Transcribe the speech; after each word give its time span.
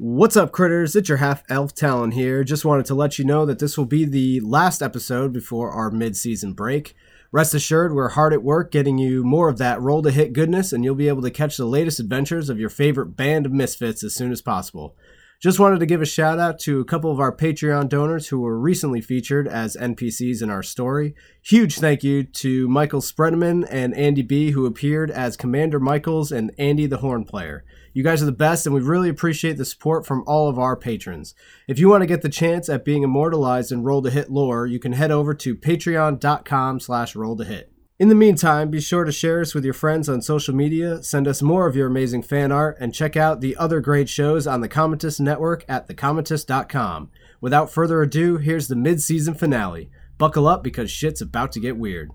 What's 0.00 0.36
up, 0.36 0.52
critters? 0.52 0.94
It's 0.94 1.08
your 1.08 1.18
half 1.18 1.42
elf 1.50 1.74
Talon 1.74 2.12
here. 2.12 2.44
Just 2.44 2.64
wanted 2.64 2.86
to 2.86 2.94
let 2.94 3.18
you 3.18 3.24
know 3.24 3.44
that 3.44 3.58
this 3.58 3.76
will 3.76 3.84
be 3.84 4.04
the 4.04 4.38
last 4.38 4.80
episode 4.80 5.32
before 5.32 5.72
our 5.72 5.90
mid 5.90 6.16
season 6.16 6.52
break. 6.52 6.94
Rest 7.32 7.52
assured, 7.52 7.92
we're 7.92 8.10
hard 8.10 8.32
at 8.32 8.44
work 8.44 8.70
getting 8.70 8.96
you 8.96 9.24
more 9.24 9.48
of 9.48 9.58
that 9.58 9.80
roll 9.80 10.00
to 10.02 10.12
hit 10.12 10.34
goodness, 10.34 10.72
and 10.72 10.84
you'll 10.84 10.94
be 10.94 11.08
able 11.08 11.22
to 11.22 11.32
catch 11.32 11.56
the 11.56 11.64
latest 11.64 11.98
adventures 11.98 12.48
of 12.48 12.60
your 12.60 12.70
favorite 12.70 13.16
band 13.16 13.44
of 13.44 13.50
misfits 13.50 14.04
as 14.04 14.14
soon 14.14 14.30
as 14.30 14.40
possible. 14.40 14.94
Just 15.40 15.60
wanted 15.60 15.78
to 15.78 15.86
give 15.86 16.02
a 16.02 16.06
shout 16.06 16.40
out 16.40 16.58
to 16.58 16.80
a 16.80 16.84
couple 16.84 17.12
of 17.12 17.20
our 17.20 17.30
Patreon 17.30 17.88
donors 17.88 18.26
who 18.26 18.40
were 18.40 18.58
recently 18.58 19.00
featured 19.00 19.46
as 19.46 19.76
NPCs 19.76 20.42
in 20.42 20.50
our 20.50 20.64
story. 20.64 21.14
Huge 21.44 21.78
thank 21.78 22.02
you 22.02 22.24
to 22.24 22.66
Michael 22.66 23.00
Spreadman 23.00 23.64
and 23.70 23.96
Andy 23.96 24.22
B, 24.22 24.50
who 24.50 24.66
appeared 24.66 25.12
as 25.12 25.36
Commander 25.36 25.78
Michaels 25.78 26.32
and 26.32 26.50
Andy 26.58 26.86
the 26.86 26.96
Horn 26.96 27.24
Player. 27.24 27.64
You 27.94 28.02
guys 28.02 28.20
are 28.20 28.26
the 28.26 28.32
best, 28.32 28.66
and 28.66 28.74
we 28.74 28.80
really 28.80 29.08
appreciate 29.08 29.58
the 29.58 29.64
support 29.64 30.04
from 30.04 30.24
all 30.26 30.48
of 30.48 30.58
our 30.58 30.74
patrons. 30.74 31.36
If 31.68 31.78
you 31.78 31.88
want 31.88 32.02
to 32.02 32.08
get 32.08 32.22
the 32.22 32.28
chance 32.28 32.68
at 32.68 32.84
being 32.84 33.04
immortalized 33.04 33.70
in 33.70 33.84
Roll 33.84 34.02
to 34.02 34.10
Hit 34.10 34.32
lore, 34.32 34.66
you 34.66 34.80
can 34.80 34.92
head 34.92 35.12
over 35.12 35.34
to 35.34 35.54
patreon.com 35.54 36.80
slash 36.80 37.14
roll 37.14 37.36
to 37.36 37.44
hit. 37.44 37.72
In 38.00 38.08
the 38.08 38.14
meantime, 38.14 38.70
be 38.70 38.80
sure 38.80 39.02
to 39.02 39.10
share 39.10 39.40
us 39.40 39.56
with 39.56 39.64
your 39.64 39.74
friends 39.74 40.08
on 40.08 40.22
social 40.22 40.54
media, 40.54 41.02
send 41.02 41.26
us 41.26 41.42
more 41.42 41.66
of 41.66 41.74
your 41.74 41.88
amazing 41.88 42.22
fan 42.22 42.52
art, 42.52 42.76
and 42.78 42.94
check 42.94 43.16
out 43.16 43.40
the 43.40 43.56
other 43.56 43.80
great 43.80 44.08
shows 44.08 44.46
on 44.46 44.60
the 44.60 44.68
Cometist 44.68 45.18
Network 45.18 45.64
at 45.68 45.88
thecometist.com. 45.88 47.10
Without 47.40 47.72
further 47.72 48.00
ado, 48.00 48.36
here's 48.36 48.68
the 48.68 48.76
mid-season 48.76 49.34
finale. 49.34 49.90
Buckle 50.16 50.46
up 50.46 50.62
because 50.62 50.92
shit's 50.92 51.20
about 51.20 51.50
to 51.50 51.58
get 51.58 51.76
weird. 51.76 52.12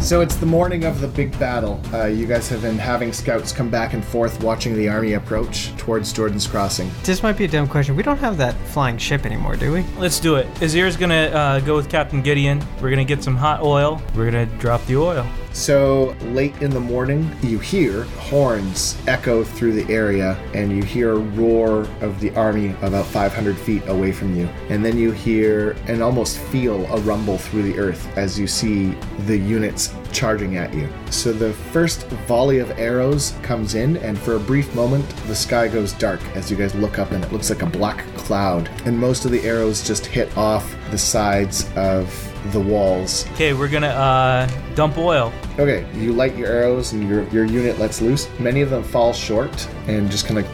So 0.00 0.22
it's 0.22 0.34
the 0.34 0.46
morning 0.46 0.84
of 0.84 1.00
the 1.00 1.06
big 1.06 1.38
battle. 1.38 1.80
Uh, 1.92 2.06
you 2.06 2.26
guys 2.26 2.48
have 2.48 2.62
been 2.62 2.78
having 2.78 3.12
scouts 3.12 3.52
come 3.52 3.70
back 3.70 3.92
and 3.92 4.04
forth 4.04 4.42
watching 4.42 4.74
the 4.74 4.88
army 4.88 5.12
approach 5.12 5.68
towards 5.76 6.12
Jordan's 6.12 6.46
Crossing. 6.46 6.90
This 7.04 7.22
might 7.22 7.36
be 7.36 7.44
a 7.44 7.48
dumb 7.48 7.68
question. 7.68 7.94
We 7.94 8.02
don't 8.02 8.18
have 8.18 8.36
that 8.38 8.56
flying 8.68 8.98
ship 8.98 9.24
anymore, 9.24 9.56
do 9.56 9.72
we? 9.72 9.82
Let's 9.98 10.18
do 10.18 10.34
it. 10.36 10.46
Ezzir's 10.54 10.96
gonna 10.96 11.14
uh, 11.14 11.60
go 11.60 11.76
with 11.76 11.88
Captain 11.88 12.22
Gideon. 12.22 12.64
We're 12.80 12.90
gonna 12.90 13.04
get 13.04 13.22
some 13.22 13.36
hot 13.36 13.62
oil. 13.62 14.02
We're 14.16 14.24
gonna 14.24 14.46
drop 14.58 14.84
the 14.86 14.96
oil. 14.96 15.26
So 15.52 16.16
late 16.26 16.60
in 16.62 16.70
the 16.70 16.80
morning, 16.80 17.30
you 17.42 17.58
hear 17.58 18.04
horns 18.04 18.96
echo 19.06 19.42
through 19.42 19.72
the 19.72 19.92
area, 19.92 20.38
and 20.54 20.70
you 20.70 20.82
hear 20.82 21.12
a 21.12 21.18
roar 21.18 21.88
of 22.00 22.20
the 22.20 22.34
army 22.36 22.74
about 22.82 23.06
500 23.06 23.58
feet 23.58 23.82
away 23.88 24.12
from 24.12 24.34
you. 24.36 24.48
And 24.68 24.84
then 24.84 24.96
you 24.96 25.10
hear 25.10 25.76
and 25.86 26.02
almost 26.02 26.38
feel 26.38 26.86
a 26.86 27.00
rumble 27.00 27.36
through 27.36 27.64
the 27.64 27.78
earth 27.78 28.06
as 28.16 28.38
you 28.38 28.46
see 28.46 28.92
the 29.26 29.36
units 29.36 29.92
charging 30.12 30.56
at 30.56 30.72
you. 30.74 30.88
So 31.10 31.32
the 31.32 31.52
first 31.52 32.06
volley 32.26 32.58
of 32.58 32.70
arrows 32.78 33.34
comes 33.42 33.74
in, 33.74 33.96
and 33.98 34.18
for 34.18 34.36
a 34.36 34.40
brief 34.40 34.74
moment, 34.74 35.08
the 35.26 35.34
sky 35.34 35.68
goes 35.68 35.92
dark 35.92 36.20
as 36.34 36.50
you 36.50 36.56
guys 36.56 36.74
look 36.74 36.98
up, 36.98 37.10
and 37.12 37.24
it 37.24 37.32
looks 37.32 37.50
like 37.50 37.62
a 37.62 37.66
black 37.66 38.04
cloud. 38.16 38.68
And 38.84 38.98
most 38.98 39.24
of 39.24 39.30
the 39.30 39.40
arrows 39.42 39.86
just 39.86 40.06
hit 40.06 40.36
off 40.36 40.74
the 40.90 40.98
sides 40.98 41.68
of 41.76 42.12
the 42.52 42.60
walls. 42.60 43.28
Okay, 43.32 43.52
we're 43.52 43.68
gonna 43.68 43.88
uh, 43.88 44.48
dump 44.74 44.96
oil. 44.98 45.32
Okay, 45.58 45.86
you 45.94 46.12
light 46.12 46.36
your 46.36 46.48
arrows 46.48 46.92
and 46.92 47.08
your, 47.08 47.28
your 47.28 47.44
unit 47.44 47.78
lets 47.78 48.00
loose. 48.00 48.28
Many 48.38 48.62
of 48.62 48.70
them 48.70 48.82
fall 48.82 49.12
short 49.12 49.68
and 49.88 50.10
just 50.10 50.26
kind 50.26 50.38
of 50.38 50.46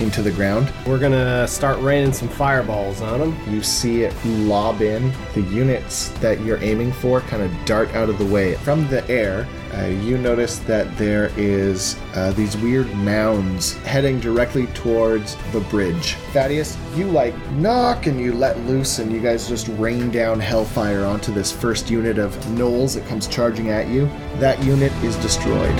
into 0.00 0.22
the 0.22 0.32
ground. 0.32 0.72
We're 0.86 0.98
gonna 0.98 1.46
start 1.46 1.78
raining 1.80 2.12
some 2.12 2.28
fireballs 2.28 3.00
on 3.00 3.20
them. 3.20 3.36
You 3.48 3.62
see 3.62 4.02
it 4.04 4.14
lob 4.24 4.80
in. 4.80 5.12
The 5.34 5.42
units 5.42 6.08
that 6.20 6.40
you're 6.40 6.62
aiming 6.62 6.92
for 6.92 7.20
kind 7.20 7.42
of 7.42 7.52
dart 7.64 7.90
out 7.94 8.08
of 8.08 8.18
the 8.18 8.26
way. 8.26 8.54
From 8.56 8.88
the 8.88 9.08
air, 9.10 9.46
uh, 9.74 9.86
you 9.86 10.18
notice 10.18 10.58
that 10.60 10.96
there 10.98 11.30
is 11.36 11.98
uh, 12.14 12.30
these 12.32 12.56
weird 12.58 12.92
mounds 12.96 13.72
heading 13.78 14.20
directly 14.20 14.66
towards 14.68 15.36
the 15.52 15.60
bridge. 15.70 16.14
Thaddeus, 16.32 16.76
you 16.94 17.06
like 17.06 17.34
knock 17.52 18.06
and 18.06 18.20
you 18.20 18.34
let 18.34 18.58
loose, 18.66 18.98
and 18.98 19.10
you 19.10 19.20
guys 19.20 19.48
just 19.48 19.68
rain 19.78 20.10
down 20.10 20.38
hellfire 20.40 21.04
onto 21.04 21.32
this 21.32 21.50
first 21.50 21.88
unit 21.90 22.18
of 22.18 22.36
gnolls 22.48 22.94
that 22.94 23.06
comes 23.06 23.26
charging 23.26 23.70
at 23.70 23.88
you. 23.88 24.06
That 24.36 24.62
unit 24.62 24.92
is 25.02 25.16
destroyed. 25.16 25.78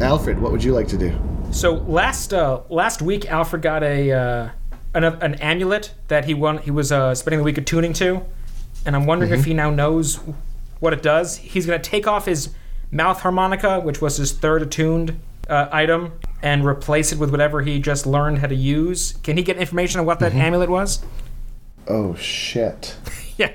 Alfred, 0.00 0.38
what 0.40 0.52
would 0.52 0.64
you 0.64 0.72
like 0.72 0.88
to 0.88 0.98
do? 0.98 1.33
So 1.54 1.74
last 1.74 2.34
uh, 2.34 2.62
last 2.68 3.00
week, 3.00 3.30
Alfred 3.30 3.62
got 3.62 3.84
a 3.84 4.10
uh, 4.10 4.48
an, 4.92 5.04
an 5.04 5.34
amulet 5.36 5.94
that 6.08 6.24
he 6.24 6.34
won. 6.34 6.58
He 6.58 6.72
was 6.72 6.90
uh, 6.90 7.14
spending 7.14 7.38
the 7.38 7.44
week 7.44 7.56
attuning 7.56 7.92
to, 7.94 8.22
and 8.84 8.96
I'm 8.96 9.06
wondering 9.06 9.30
if 9.30 9.44
he 9.44 9.54
now 9.54 9.70
knows 9.70 10.18
what 10.80 10.92
it 10.92 11.00
does. 11.00 11.36
He's 11.36 11.64
gonna 11.64 11.78
take 11.78 12.08
off 12.08 12.26
his 12.26 12.52
mouth 12.90 13.20
harmonica, 13.20 13.78
which 13.78 14.00
was 14.00 14.16
his 14.16 14.32
third 14.32 14.62
attuned 14.62 15.20
uh, 15.48 15.68
item, 15.70 16.14
and 16.42 16.66
replace 16.66 17.12
it 17.12 17.20
with 17.20 17.30
whatever 17.30 17.62
he 17.62 17.78
just 17.78 18.04
learned 18.04 18.38
how 18.38 18.48
to 18.48 18.54
use. 18.56 19.12
Can 19.22 19.36
he 19.36 19.44
get 19.44 19.56
information 19.56 20.00
on 20.00 20.06
what 20.06 20.18
that 20.18 20.34
amulet 20.34 20.68
was? 20.68 21.04
Oh 21.86 22.16
shit. 22.16 22.96
yeah. 23.36 23.52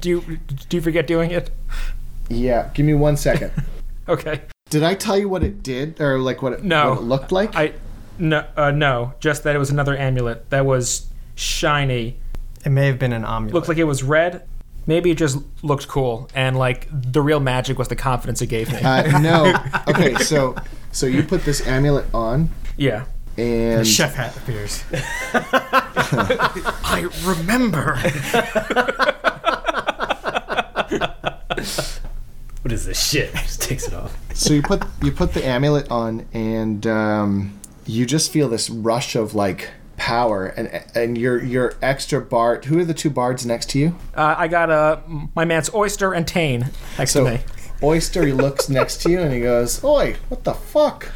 Do 0.00 0.08
you 0.08 0.38
do 0.68 0.76
you 0.78 0.80
forget 0.80 1.06
doing 1.06 1.30
it? 1.30 1.50
Yeah, 2.28 2.70
give 2.74 2.84
me 2.84 2.94
one 2.94 3.16
second. 3.16 3.52
Okay. 4.08 4.40
Did 4.68 4.82
I 4.82 4.94
tell 4.94 5.16
you 5.16 5.28
what 5.28 5.44
it 5.44 5.62
did, 5.62 6.00
or 6.00 6.18
like 6.18 6.42
what 6.42 6.52
it, 6.54 6.64
No. 6.64 6.90
what 6.90 6.98
it 6.98 7.02
looked 7.02 7.30
like? 7.32 7.54
I 7.54 7.72
no 8.18 8.44
uh, 8.56 8.70
no 8.72 9.12
just 9.20 9.44
that 9.44 9.54
it 9.54 9.58
was 9.58 9.70
another 9.70 9.96
amulet 9.96 10.48
that 10.50 10.64
was 10.66 11.06
shiny 11.36 12.16
It 12.64 12.70
may 12.70 12.86
have 12.86 12.98
been 12.98 13.12
an 13.12 13.24
amulet. 13.24 13.54
looked 13.54 13.68
like 13.68 13.78
it 13.78 13.84
was 13.84 14.02
red. 14.02 14.42
Maybe 14.88 15.10
it 15.12 15.18
just 15.18 15.38
looked 15.62 15.86
cool, 15.86 16.28
and 16.34 16.56
like 16.58 16.88
the 16.90 17.20
real 17.22 17.38
magic 17.40 17.78
was 17.78 17.86
the 17.88 17.94
confidence 17.96 18.42
it 18.42 18.46
gave 18.48 18.72
me. 18.72 18.78
uh, 18.80 19.18
no. 19.20 19.54
Okay, 19.88 20.14
so 20.16 20.56
so 20.92 21.06
you 21.06 21.22
put 21.22 21.44
this 21.44 21.64
amulet 21.66 22.06
on, 22.12 22.50
yeah. 22.76 23.04
and 23.38 23.86
chef 23.86 24.14
hat 24.14 24.36
appears. 24.36 24.82
I 26.82 27.08
remember. 27.24 27.98
What 32.66 32.72
is 32.72 32.84
this 32.84 33.00
shit? 33.00 33.32
Just 33.32 33.62
takes 33.62 33.86
it 33.86 33.94
off. 33.94 34.18
so 34.34 34.52
you 34.52 34.60
put 34.60 34.82
you 35.00 35.12
put 35.12 35.34
the 35.34 35.46
amulet 35.46 35.88
on, 35.88 36.26
and 36.32 36.84
um, 36.84 37.60
you 37.86 38.04
just 38.04 38.32
feel 38.32 38.48
this 38.48 38.68
rush 38.68 39.14
of 39.14 39.36
like 39.36 39.70
power, 39.96 40.46
and 40.46 40.82
and 40.96 41.16
your 41.16 41.40
your 41.40 41.74
extra 41.80 42.20
bard. 42.20 42.64
Who 42.64 42.80
are 42.80 42.84
the 42.84 42.92
two 42.92 43.08
bards 43.08 43.46
next 43.46 43.70
to 43.70 43.78
you? 43.78 43.96
Uh, 44.16 44.34
I 44.36 44.48
got 44.48 44.68
uh, 44.68 44.98
my 45.36 45.44
man's 45.44 45.72
oyster 45.72 46.12
and 46.12 46.26
Tane 46.26 46.72
next 46.98 47.12
So 47.12 47.22
to 47.22 47.30
me. 47.34 47.40
Oyster 47.84 48.26
he 48.26 48.32
looks 48.32 48.68
next 48.78 49.00
to 49.02 49.10
you 49.10 49.20
and 49.20 49.32
he 49.32 49.38
goes, 49.38 49.84
"Oi, 49.84 50.16
what 50.28 50.42
the 50.42 50.54
fuck?" 50.54 51.12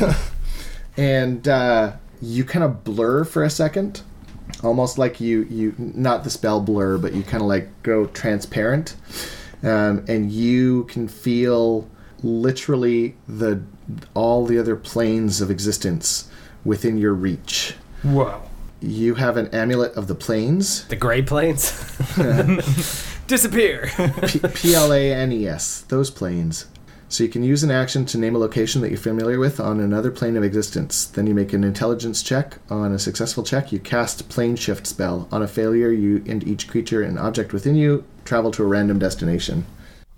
and 0.96 1.46
uh, 1.46 1.92
you 2.22 2.42
kind 2.42 2.64
of 2.64 2.84
blur 2.84 3.24
for 3.24 3.44
a 3.44 3.50
second, 3.50 4.00
almost 4.64 4.96
like 4.96 5.20
you 5.20 5.42
you 5.50 5.74
not 5.76 6.24
the 6.24 6.30
spell 6.30 6.58
blur, 6.58 6.96
but 6.96 7.12
you 7.12 7.22
kind 7.22 7.42
of 7.42 7.48
like 7.48 7.68
go 7.82 8.06
transparent, 8.06 8.96
um, 9.62 10.04
and 10.08 10.30
you 10.30 10.84
can 10.84 11.08
feel 11.08 11.88
literally 12.22 13.16
the 13.26 13.62
all 14.14 14.46
the 14.46 14.58
other 14.58 14.76
planes 14.76 15.40
of 15.40 15.50
existence 15.50 16.30
within 16.64 16.98
your 16.98 17.14
reach. 17.14 17.74
Whoa. 18.02 18.42
You 18.80 19.16
have 19.16 19.36
an 19.36 19.48
amulet 19.48 19.92
of 19.94 20.06
the 20.06 20.14
planes, 20.14 20.86
The 20.86 20.96
Gray 20.96 21.20
planes? 21.22 21.70
disappear. 23.26 23.90
P 24.54 24.74
L 24.74 24.92
A 24.92 25.12
N 25.12 25.32
E 25.32 25.46
S, 25.46 25.82
those 25.82 26.10
planes. 26.10 26.66
So 27.10 27.24
you 27.24 27.28
can 27.28 27.42
use 27.42 27.64
an 27.64 27.72
action 27.72 28.06
to 28.06 28.18
name 28.18 28.36
a 28.36 28.38
location 28.38 28.80
that 28.82 28.90
you're 28.90 28.96
familiar 28.96 29.38
with 29.38 29.58
on 29.58 29.80
another 29.80 30.12
plane 30.12 30.36
of 30.36 30.44
existence. 30.44 31.04
Then 31.04 31.26
you 31.26 31.34
make 31.34 31.52
an 31.52 31.64
intelligence 31.64 32.22
check. 32.22 32.58
On 32.70 32.92
a 32.92 33.00
successful 33.00 33.42
check, 33.42 33.72
you 33.72 33.80
cast 33.80 34.28
plane 34.28 34.54
shift 34.54 34.86
spell. 34.86 35.28
On 35.32 35.42
a 35.42 35.48
failure, 35.48 35.90
you 35.90 36.24
and 36.28 36.46
each 36.46 36.68
creature 36.68 37.02
and 37.02 37.18
object 37.18 37.52
within 37.52 37.74
you 37.74 38.04
travel 38.24 38.52
to 38.52 38.62
a 38.62 38.66
random 38.66 39.00
destination. 39.00 39.66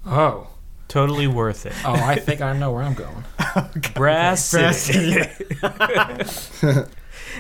Oh. 0.05 0.49
Totally 0.89 1.27
worth 1.27 1.65
it. 1.65 1.73
Oh, 1.87 1.95
I 1.95 2.17
think 2.17 2.43
I 2.43 2.53
know 2.53 2.71
where 2.71 2.83
I'm 2.83 2.93
going. 2.93 3.25
Brass 3.95 4.45
City. 4.45 5.23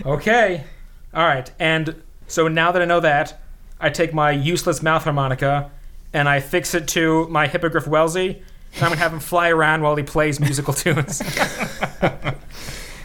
Okay. 0.06 0.64
All 1.12 1.26
right. 1.26 1.50
And 1.58 2.02
so 2.26 2.48
now 2.48 2.72
that 2.72 2.80
I 2.80 2.86
know 2.86 3.00
that, 3.00 3.38
I 3.78 3.90
take 3.90 4.14
my 4.14 4.30
useless 4.30 4.82
mouth 4.82 5.04
harmonica 5.04 5.70
and 6.12 6.28
I 6.28 6.40
fix 6.40 6.74
it 6.74 6.88
to 6.88 7.28
my 7.28 7.46
hippogriff 7.46 7.86
Wellesley. 7.86 8.42
I'm 8.76 8.80
gonna 8.88 8.96
have 8.96 9.12
him 9.12 9.20
fly 9.20 9.50
around 9.50 9.82
while 9.82 9.96
he 9.96 10.02
plays 10.02 10.40
musical 10.40 10.72
tunes. 10.82 11.22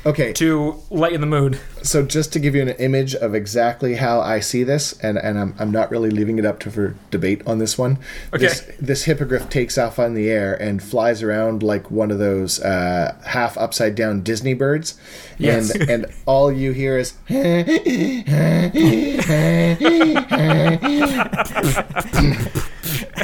Okay, 0.05 0.31
to 0.33 0.81
lighten 0.89 1.19
the 1.19 1.27
mood. 1.27 1.59
so 1.83 2.05
just 2.05 2.31
to 2.31 2.39
give 2.39 2.55
you 2.55 2.61
an 2.61 2.69
image 2.69 3.13
of 3.13 3.35
exactly 3.35 3.95
how 3.95 4.21
I 4.21 4.39
see 4.39 4.63
this, 4.63 4.97
and, 5.01 5.17
and 5.17 5.37
I'm, 5.37 5.53
I'm 5.59 5.69
not 5.69 5.91
really 5.91 6.09
leaving 6.09 6.39
it 6.39 6.45
up 6.45 6.61
to 6.61 6.71
for 6.71 6.95
debate 7.11 7.41
on 7.45 7.59
this 7.59 7.77
one. 7.77 7.97
This, 8.31 8.61
Okay. 8.61 8.75
this 8.79 9.03
hippogriff 9.03 9.49
takes 9.49 9.77
off 9.77 9.99
on 9.99 10.13
the 10.13 10.29
air 10.29 10.53
and 10.61 10.81
flies 10.81 11.21
around 11.21 11.61
like 11.61 11.91
one 11.91 12.09
of 12.09 12.19
those 12.19 12.61
uh, 12.61 13.17
half 13.25 13.57
upside 13.57 13.95
down 13.95 14.21
Disney 14.21 14.53
birds. 14.53 14.97
Yes. 15.37 15.71
And, 15.71 15.89
and 15.89 16.05
all 16.25 16.53
you 16.53 16.71
hear 16.71 16.97
is. 16.97 17.13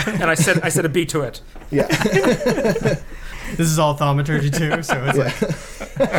And 0.08 0.24
I 0.26 0.34
said 0.36 0.60
I 0.64 0.70
said 0.70 0.86
a 0.86 0.90
beat 0.90 1.10
to 1.10 1.22
it. 1.22 1.42
yeah. 1.72 1.88
This 3.56 3.68
is 3.68 3.78
all 3.78 3.94
thaumaturgy 3.94 4.50
too, 4.50 4.82
so 4.82 5.04
it's 5.06 5.18
like 5.18 5.38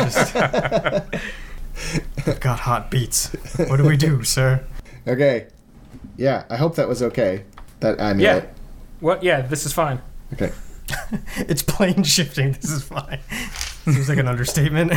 just 0.05 0.33
got 2.39 2.59
hot 2.61 2.89
beats. 2.89 3.33
What 3.57 3.75
do 3.77 3.83
we 3.83 3.97
do, 3.97 4.23
sir? 4.23 4.63
Okay. 5.05 5.47
Yeah, 6.15 6.45
I 6.49 6.55
hope 6.55 6.75
that 6.75 6.87
was 6.87 7.03
okay. 7.03 7.43
That 7.81 7.99
I 7.99 8.13
mean 8.13 8.21
Yeah. 8.21 8.29
amulet. 8.35 8.53
What? 9.01 9.21
Yeah, 9.23 9.41
this 9.41 9.65
is 9.65 9.73
fine. 9.73 10.01
Okay. 10.33 10.51
It's 11.37 11.61
plane 11.63 12.03
shifting. 12.03 12.53
This 12.53 12.71
is 12.71 12.83
fine. 12.83 13.19
Seems 13.83 14.07
like 14.07 14.17
an 14.19 14.27
understatement. 14.29 14.93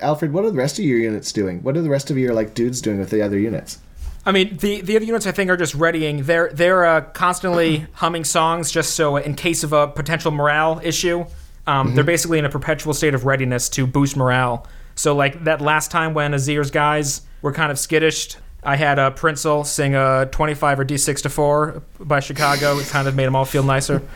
Alfred, 0.00 0.32
what 0.34 0.44
are 0.44 0.50
the 0.50 0.56
rest 0.58 0.78
of 0.78 0.84
your 0.84 0.98
units 0.98 1.32
doing? 1.32 1.62
What 1.62 1.76
are 1.78 1.82
the 1.82 1.88
rest 1.88 2.10
of 2.10 2.18
your 2.18 2.34
like 2.34 2.52
dudes 2.54 2.82
doing 2.82 2.98
with 2.98 3.08
the 3.10 3.22
other 3.22 3.38
units? 3.38 3.78
I 4.26 4.32
mean, 4.32 4.56
the 4.56 4.80
the 4.80 4.96
other 4.96 5.04
units 5.04 5.26
I 5.26 5.32
think 5.32 5.50
are 5.50 5.56
just 5.56 5.74
readying. 5.74 6.22
They're 6.24 6.50
they're 6.52 6.84
uh, 6.84 7.00
constantly 7.02 7.86
humming 7.94 8.24
songs 8.24 8.70
just 8.70 8.94
so 8.94 9.16
in 9.16 9.34
case 9.34 9.62
of 9.64 9.72
a 9.72 9.88
potential 9.88 10.30
morale 10.30 10.80
issue. 10.82 11.26
Um, 11.66 11.94
They're 11.94 12.04
basically 12.04 12.38
in 12.38 12.44
a 12.44 12.50
perpetual 12.50 12.92
state 12.92 13.14
of 13.14 13.24
readiness 13.24 13.70
to 13.70 13.86
boost 13.86 14.16
morale. 14.16 14.66
So 14.96 15.16
like 15.16 15.44
that 15.44 15.62
last 15.62 15.90
time 15.90 16.12
when 16.12 16.32
Ezzir's 16.32 16.70
guys 16.70 17.22
were 17.40 17.52
kind 17.52 17.72
of 17.72 17.78
skittish, 17.78 18.36
I 18.62 18.76
had 18.76 18.98
uh, 18.98 19.10
Prinzel 19.12 19.64
sing 19.64 19.94
a 19.94 20.28
25 20.30 20.80
or 20.80 20.84
D6 20.84 21.22
to 21.22 21.30
4 21.30 21.82
by 22.00 22.20
Chicago. 22.20 22.78
It 22.78 22.86
kind 22.88 23.08
of 23.08 23.14
made 23.14 23.24
them 23.24 23.34
all 23.36 23.44
feel 23.44 23.62
nicer. 23.62 24.02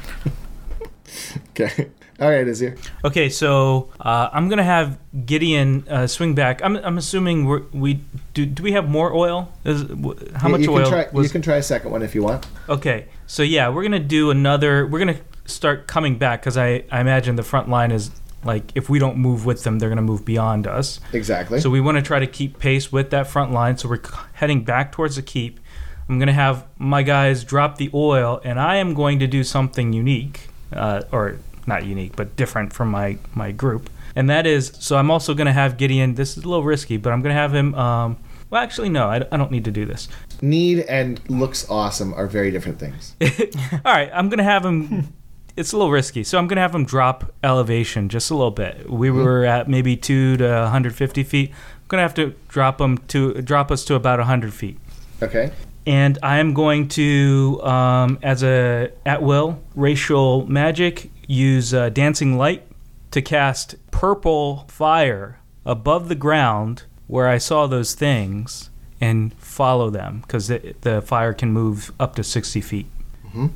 Okay. 1.50 1.88
All 2.20 2.28
right, 2.28 2.44
Ezzir. 2.44 2.76
Okay, 3.04 3.28
so 3.28 3.90
uh, 4.00 4.28
I'm 4.32 4.48
gonna 4.48 4.64
have 4.64 4.98
Gideon 5.24 5.86
uh, 5.88 6.06
swing 6.08 6.34
back. 6.34 6.60
I'm, 6.64 6.74
I'm 6.76 6.98
assuming 6.98 7.44
we're, 7.44 7.62
we 7.72 8.00
do. 8.34 8.44
Do 8.44 8.62
we 8.62 8.72
have 8.72 8.88
more 8.88 9.14
oil? 9.14 9.52
Is, 9.64 9.82
wh- 9.82 10.18
how 10.36 10.48
You- 10.48 10.52
much 10.52 10.60
you 10.62 10.72
oil 10.72 10.82
Can 10.82 10.90
try, 10.90 11.06
was? 11.12 11.24
You 11.26 11.30
can 11.30 11.42
try 11.42 11.56
a 11.56 11.62
second 11.62 11.92
one 11.92 12.02
if 12.02 12.16
you 12.16 12.24
want. 12.24 12.44
Okay, 12.68 13.06
so 13.28 13.44
yeah, 13.44 13.68
we're 13.68 13.84
gonna 13.84 14.00
do 14.00 14.30
another. 14.30 14.84
We're 14.86 14.98
gonna 14.98 15.20
start 15.46 15.86
coming 15.86 16.18
back 16.18 16.40
because 16.42 16.56
I, 16.56 16.84
I 16.90 17.00
imagine 17.00 17.36
the 17.36 17.42
front 17.44 17.68
line 17.68 17.92
is 17.92 18.10
like 18.44 18.72
if 18.74 18.88
we 18.88 18.98
don't 18.98 19.16
move 19.16 19.46
with 19.46 19.62
them, 19.62 19.78
they're 19.78 19.88
gonna 19.88 20.02
move 20.02 20.24
beyond 20.24 20.66
us. 20.66 20.98
Exactly. 21.12 21.60
So 21.60 21.70
we 21.70 21.80
want 21.80 21.98
to 21.98 22.02
try 22.02 22.18
to 22.18 22.26
keep 22.26 22.58
pace 22.58 22.90
with 22.90 23.10
that 23.10 23.28
front 23.28 23.52
line. 23.52 23.76
So 23.78 23.88
we're 23.88 24.00
heading 24.32 24.64
back 24.64 24.90
towards 24.90 25.14
the 25.14 25.22
keep. 25.22 25.60
I'm 26.08 26.18
gonna 26.18 26.32
have 26.32 26.66
my 26.78 27.04
guys 27.04 27.44
drop 27.44 27.76
the 27.78 27.90
oil, 27.94 28.40
and 28.42 28.58
I 28.58 28.76
am 28.76 28.94
going 28.94 29.20
to 29.20 29.28
do 29.28 29.44
something 29.44 29.92
unique, 29.92 30.48
uh, 30.72 31.02
or 31.12 31.36
not 31.68 31.84
unique, 31.84 32.16
but 32.16 32.34
different 32.34 32.72
from 32.72 32.90
my 32.90 33.18
my 33.34 33.52
group. 33.52 33.90
And 34.16 34.28
that 34.30 34.46
is, 34.46 34.72
so 34.80 34.96
I'm 34.96 35.10
also 35.10 35.34
gonna 35.34 35.52
have 35.52 35.76
Gideon. 35.76 36.14
This 36.14 36.36
is 36.36 36.44
a 36.44 36.48
little 36.48 36.64
risky, 36.64 36.96
but 36.96 37.12
I'm 37.12 37.22
gonna 37.22 37.34
have 37.34 37.54
him. 37.54 37.74
Um, 37.74 38.16
well, 38.50 38.62
actually, 38.62 38.88
no, 38.88 39.08
I, 39.08 39.16
I 39.30 39.36
don't 39.36 39.50
need 39.50 39.64
to 39.66 39.70
do 39.70 39.84
this. 39.84 40.08
Need 40.40 40.80
and 40.80 41.20
looks 41.28 41.68
awesome 41.70 42.14
are 42.14 42.26
very 42.26 42.50
different 42.50 42.78
things. 42.78 43.14
All 43.84 43.92
right, 43.92 44.10
I'm 44.12 44.28
gonna 44.28 44.42
have 44.42 44.64
him. 44.64 45.12
It's 45.56 45.72
a 45.72 45.76
little 45.76 45.90
risky, 45.90 46.22
so 46.22 46.38
I'm 46.38 46.46
gonna 46.46 46.60
have 46.60 46.72
him 46.72 46.84
drop 46.84 47.34
elevation 47.42 48.08
just 48.08 48.30
a 48.30 48.34
little 48.36 48.52
bit. 48.52 48.88
We 48.88 49.10
were 49.10 49.44
at 49.44 49.68
maybe 49.68 49.96
two 49.96 50.36
to 50.36 50.44
150 50.44 51.24
feet. 51.24 51.50
I'm 51.50 51.88
gonna 51.88 52.02
have 52.02 52.14
to 52.14 52.36
drop 52.46 52.80
him 52.80 52.98
to 53.08 53.42
drop 53.42 53.72
us 53.72 53.84
to 53.86 53.96
about 53.96 54.20
100 54.20 54.54
feet. 54.54 54.78
Okay. 55.20 55.50
And 55.88 56.18
I 56.22 56.38
am 56.38 56.52
going 56.54 56.88
to, 56.88 57.60
um, 57.64 58.18
as 58.22 58.42
a 58.44 58.92
at 59.06 59.22
will 59.22 59.58
racial 59.74 60.46
magic, 60.46 61.10
use 61.26 61.72
uh, 61.72 61.88
dancing 61.88 62.36
light 62.36 62.62
to 63.12 63.22
cast 63.22 63.74
purple 63.90 64.66
fire 64.68 65.40
above 65.64 66.08
the 66.08 66.14
ground 66.14 66.82
where 67.06 67.26
I 67.26 67.38
saw 67.38 67.66
those 67.66 67.94
things 67.94 68.68
and 69.00 69.32
follow 69.34 69.88
them 69.90 70.20
because 70.20 70.48
the, 70.48 70.74
the 70.82 71.00
fire 71.00 71.32
can 71.32 71.52
move 71.52 71.90
up 71.98 72.14
to 72.16 72.22
sixty 72.22 72.60
feet. 72.60 72.86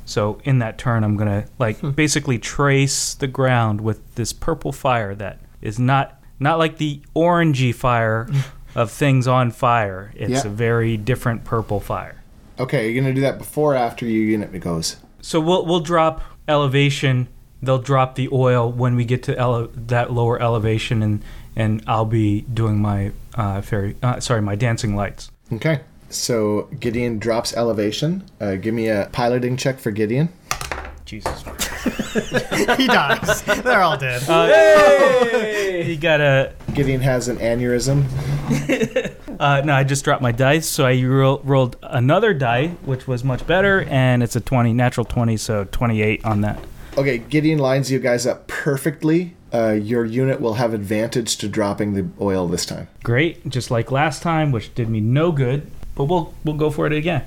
So 0.05 0.39
in 0.45 0.59
that 0.59 0.77
turn, 0.77 1.03
I'm 1.03 1.17
gonna 1.17 1.45
like 1.59 1.77
basically 1.95 2.39
trace 2.39 3.13
the 3.15 3.27
ground 3.27 3.81
with 3.81 4.15
this 4.15 4.31
purple 4.31 4.71
fire 4.71 5.13
that 5.15 5.39
is 5.61 5.77
not 5.77 6.21
not 6.39 6.57
like 6.57 6.77
the 6.77 7.01
orangey 7.15 7.75
fire 7.75 8.29
of 8.75 8.89
things 8.91 9.27
on 9.27 9.51
fire. 9.51 10.11
It's 10.15 10.45
Yeah. 10.45 10.47
a 10.47 10.49
very 10.49 10.95
different 10.95 11.43
purple 11.43 11.79
fire. 11.81 12.22
Okay, 12.59 12.89
you're 12.89 13.01
gonna 13.01 13.13
do 13.13 13.21
that 13.21 13.37
before 13.37 13.73
or 13.73 13.77
after 13.77 14.05
your 14.05 14.23
unit 14.23 14.57
goes. 14.59 14.97
So 15.21 15.39
we'll 15.39 15.65
we'll 15.65 15.79
drop 15.79 16.21
elevation. 16.47 17.27
They'll 17.61 17.79
drop 17.79 18.15
the 18.15 18.29
oil 18.31 18.71
when 18.71 18.95
we 18.95 19.05
get 19.05 19.23
to 19.23 19.37
ele- 19.37 19.69
that 19.73 20.11
lower 20.11 20.41
elevation, 20.41 21.01
and 21.01 21.23
and 21.55 21.83
I'll 21.87 22.05
be 22.05 22.41
doing 22.41 22.79
my 22.79 23.11
uh, 23.35 23.61
fairy. 23.61 23.95
Uh, 24.03 24.19
sorry, 24.19 24.41
my 24.41 24.55
dancing 24.55 24.95
lights. 24.95 25.31
Okay. 25.51 25.81
So 26.09 26.69
Gideon 26.79 27.17
drops 27.17 27.55
elevation. 27.55 28.23
Uh, 28.39 28.55
give 28.55 28.73
me 28.73 28.87
a 28.87 29.09
piloting 29.11 29.57
check 29.57 29.79
for 29.79 29.89
Gideon. 29.91 30.29
Jesus. 31.13 31.43
he 32.77 32.87
dies. 32.87 33.43
They're 33.43 33.81
all 33.81 33.97
dead. 33.97 34.21
You 35.87 35.97
gotta. 35.97 36.53
Gideon 36.73 37.01
has 37.01 37.27
an 37.27 37.37
aneurysm. 37.37 38.05
Uh, 39.39 39.61
no, 39.65 39.73
I 39.73 39.83
just 39.83 40.05
dropped 40.05 40.21
my 40.21 40.31
dice, 40.31 40.67
so 40.67 40.85
I 40.85 41.01
ro- 41.01 41.41
rolled 41.43 41.75
another 41.81 42.33
die, 42.35 42.67
which 42.85 43.07
was 43.07 43.23
much 43.23 43.45
better, 43.47 43.81
and 43.89 44.21
it's 44.21 44.35
a 44.35 44.39
twenty, 44.39 44.73
natural 44.73 45.05
twenty, 45.05 45.37
so 45.37 45.65
twenty-eight 45.71 46.23
on 46.23 46.41
that. 46.41 46.63
Okay, 46.97 47.17
Gideon 47.17 47.57
lines 47.57 47.91
you 47.91 47.99
guys 47.99 48.27
up 48.27 48.47
perfectly. 48.47 49.33
Uh, 49.51 49.71
your 49.71 50.05
unit 50.05 50.39
will 50.39 50.53
have 50.53 50.73
advantage 50.73 51.37
to 51.37 51.49
dropping 51.49 51.93
the 51.93 52.07
oil 52.21 52.47
this 52.47 52.65
time. 52.65 52.87
Great, 53.03 53.49
just 53.49 53.71
like 53.71 53.91
last 53.91 54.21
time, 54.21 54.51
which 54.51 54.73
did 54.75 54.87
me 54.87 55.01
no 55.01 55.31
good, 55.31 55.69
but 55.95 56.05
we'll 56.05 56.33
we'll 56.45 56.55
go 56.55 56.69
for 56.69 56.85
it 56.85 56.93
again. 56.93 57.23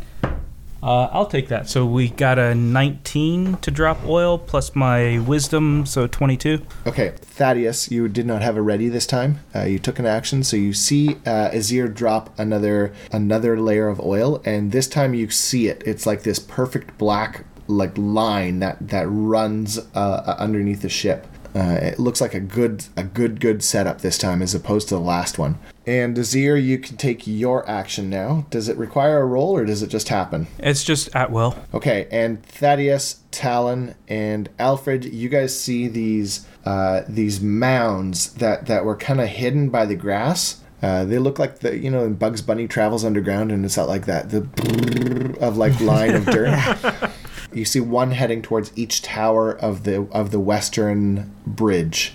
Uh, 0.83 1.09
I'll 1.13 1.27
take 1.27 1.49
that. 1.49 1.69
So 1.69 1.85
we 1.87 2.11
got 2.11 2.39
a 2.39 2.55
19 2.55 3.57
to 3.59 3.71
drop 3.71 4.05
oil 4.07 4.39
plus 4.39 4.75
my 4.75 5.19
wisdom, 5.21 5.87
so 5.87 6.07
22. 6.07 6.65
Okay, 6.87 7.15
Thaddeus, 7.21 7.91
you 7.91 8.09
did 8.09 8.27
not 8.27 8.43
have 8.43 8.57
a 8.57 8.63
ready 8.63 8.89
this 8.89 9.07
time. 9.07 9.41
Uh, 9.55 9.65
you 9.65 9.79
took 9.79 9.99
an 9.99 10.07
action, 10.07 10.45
so 10.45 10.57
you 10.57 10.73
see 10.73 11.17
uh, 11.27 11.51
Ezzir 11.51 11.93
drop 11.93 12.39
another 12.39 12.93
another 13.13 13.59
layer 13.59 13.89
of 13.89 14.01
oil, 14.01 14.41
and 14.45 14.73
this 14.73 14.87
time 14.87 15.15
you 15.15 15.31
see 15.31 15.69
it. 15.69 15.83
It's 15.87 16.07
like 16.07 16.23
this 16.23 16.39
perfect 16.39 16.99
black 16.99 17.45
like 17.69 17.97
line 17.97 18.61
that 18.61 18.89
that 18.89 19.07
runs 19.09 19.79
uh, 19.95 20.37
underneath 20.39 20.83
the 20.83 20.89
ship. 20.89 21.27
Uh, 21.55 21.79
it 21.81 21.99
looks 21.99 22.21
like 22.21 22.35
a 22.35 22.41
good 22.41 22.85
a 22.97 23.03
good 23.03 23.41
good 23.41 23.63
setup 23.63 24.03
this 24.03 24.19
time 24.19 24.43
as 24.43 24.55
opposed 24.55 24.89
to 24.89 24.95
the 24.95 25.01
last 25.01 25.39
one. 25.39 25.59
And 25.87 26.17
Ezzir, 26.17 26.63
you 26.63 26.79
can 26.79 26.97
take 26.97 27.29
your 27.29 27.69
action 27.69 28.11
now. 28.11 28.45
Does 28.51 28.69
it 28.69 28.77
require 28.77 29.21
a 29.21 29.25
roll 29.25 29.57
or 29.57 29.65
does 29.65 29.83
it 29.83 29.87
just 29.87 30.09
happen? 30.09 30.49
It's 30.59 30.83
just 30.83 31.15
at 31.15 31.31
will. 31.31 31.57
Okay, 31.73 32.09
and 32.11 32.43
Thaddeus, 32.43 33.21
Talon, 33.31 33.95
and 34.09 34.49
Alfred, 34.59 35.05
you 35.05 35.29
guys 35.29 35.59
see 35.59 35.87
these 35.87 36.47
uh, 36.65 37.03
these 37.09 37.41
mounds 37.41 38.35
that 38.35 38.67
that 38.67 38.85
were 38.85 38.97
kind 38.97 39.21
of 39.21 39.29
hidden 39.29 39.71
by 39.71 39.87
the 39.87 39.95
grass. 39.95 40.61
Uh, 40.83 41.05
they 41.05 41.19
look 41.19 41.39
like 41.39 41.61
the 41.61 41.79
you 41.79 41.91
know 41.91 42.05
in 42.05 42.15
Bugs 42.15 42.43
Bunny 42.43 42.67
travels 42.67 43.05
underground, 43.05 43.53
and 43.53 43.65
it's 43.65 43.77
not 43.77 43.89
like 43.89 44.07
that 44.07 44.31
the 44.31 45.37
of 45.41 45.57
like 45.57 45.81
line 45.81 46.17
of 46.17 46.27
dirt. 46.27 47.11
you 47.53 47.65
see 47.65 47.81
one 47.81 48.11
heading 48.11 48.43
towards 48.43 48.73
each 48.77 49.03
tower 49.03 49.53
of 49.53 49.85
the 49.85 50.09
of 50.11 50.33
the 50.33 50.41
western 50.41 51.33
bridge. 51.47 52.15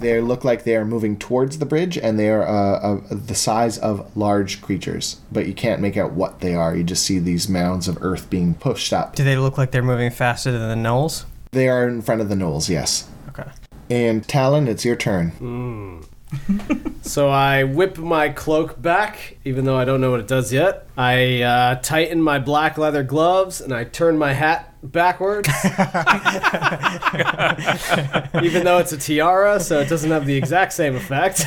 They 0.00 0.20
look 0.20 0.44
like 0.44 0.64
they 0.64 0.76
are 0.76 0.84
moving 0.84 1.18
towards 1.18 1.58
the 1.58 1.66
bridge, 1.66 1.96
and 1.98 2.18
they 2.18 2.30
are 2.30 2.46
uh, 2.46 2.78
uh, 2.78 3.00
the 3.10 3.34
size 3.34 3.78
of 3.78 4.16
large 4.16 4.60
creatures, 4.62 5.20
but 5.32 5.46
you 5.46 5.54
can't 5.54 5.80
make 5.80 5.96
out 5.96 6.12
what 6.12 6.40
they 6.40 6.54
are. 6.54 6.76
You 6.76 6.84
just 6.84 7.04
see 7.04 7.18
these 7.18 7.48
mounds 7.48 7.88
of 7.88 7.98
earth 8.00 8.30
being 8.30 8.54
pushed 8.54 8.92
up. 8.92 9.14
Do 9.14 9.24
they 9.24 9.36
look 9.36 9.58
like 9.58 9.70
they're 9.70 9.82
moving 9.82 10.10
faster 10.10 10.52
than 10.52 10.68
the 10.68 10.88
gnolls? 10.88 11.24
They 11.52 11.68
are 11.68 11.88
in 11.88 12.02
front 12.02 12.20
of 12.20 12.28
the 12.28 12.34
gnolls, 12.34 12.68
yes. 12.68 13.08
Okay. 13.28 13.50
And 13.88 14.26
Talon, 14.26 14.68
it's 14.68 14.84
your 14.84 14.96
turn. 14.96 16.02
So 17.06 17.28
I 17.30 17.62
whip 17.62 17.98
my 17.98 18.30
cloak 18.30 18.82
back, 18.82 19.36
even 19.44 19.64
though 19.64 19.76
I 19.76 19.84
don't 19.84 20.00
know 20.00 20.10
what 20.10 20.18
it 20.18 20.26
does 20.26 20.52
yet. 20.52 20.88
I 20.96 21.40
uh, 21.40 21.76
tighten 21.76 22.20
my 22.20 22.40
black 22.40 22.78
leather 22.78 23.04
gloves 23.04 23.60
and 23.60 23.72
I 23.72 23.84
turn 23.84 24.18
my 24.18 24.32
hat 24.32 24.74
backwards. 24.82 25.48
even 28.42 28.64
though 28.64 28.78
it's 28.78 28.90
a 28.90 28.96
tiara, 28.98 29.60
so 29.60 29.78
it 29.78 29.88
doesn't 29.88 30.10
have 30.10 30.26
the 30.26 30.34
exact 30.34 30.72
same 30.72 30.96
effect. 30.96 31.46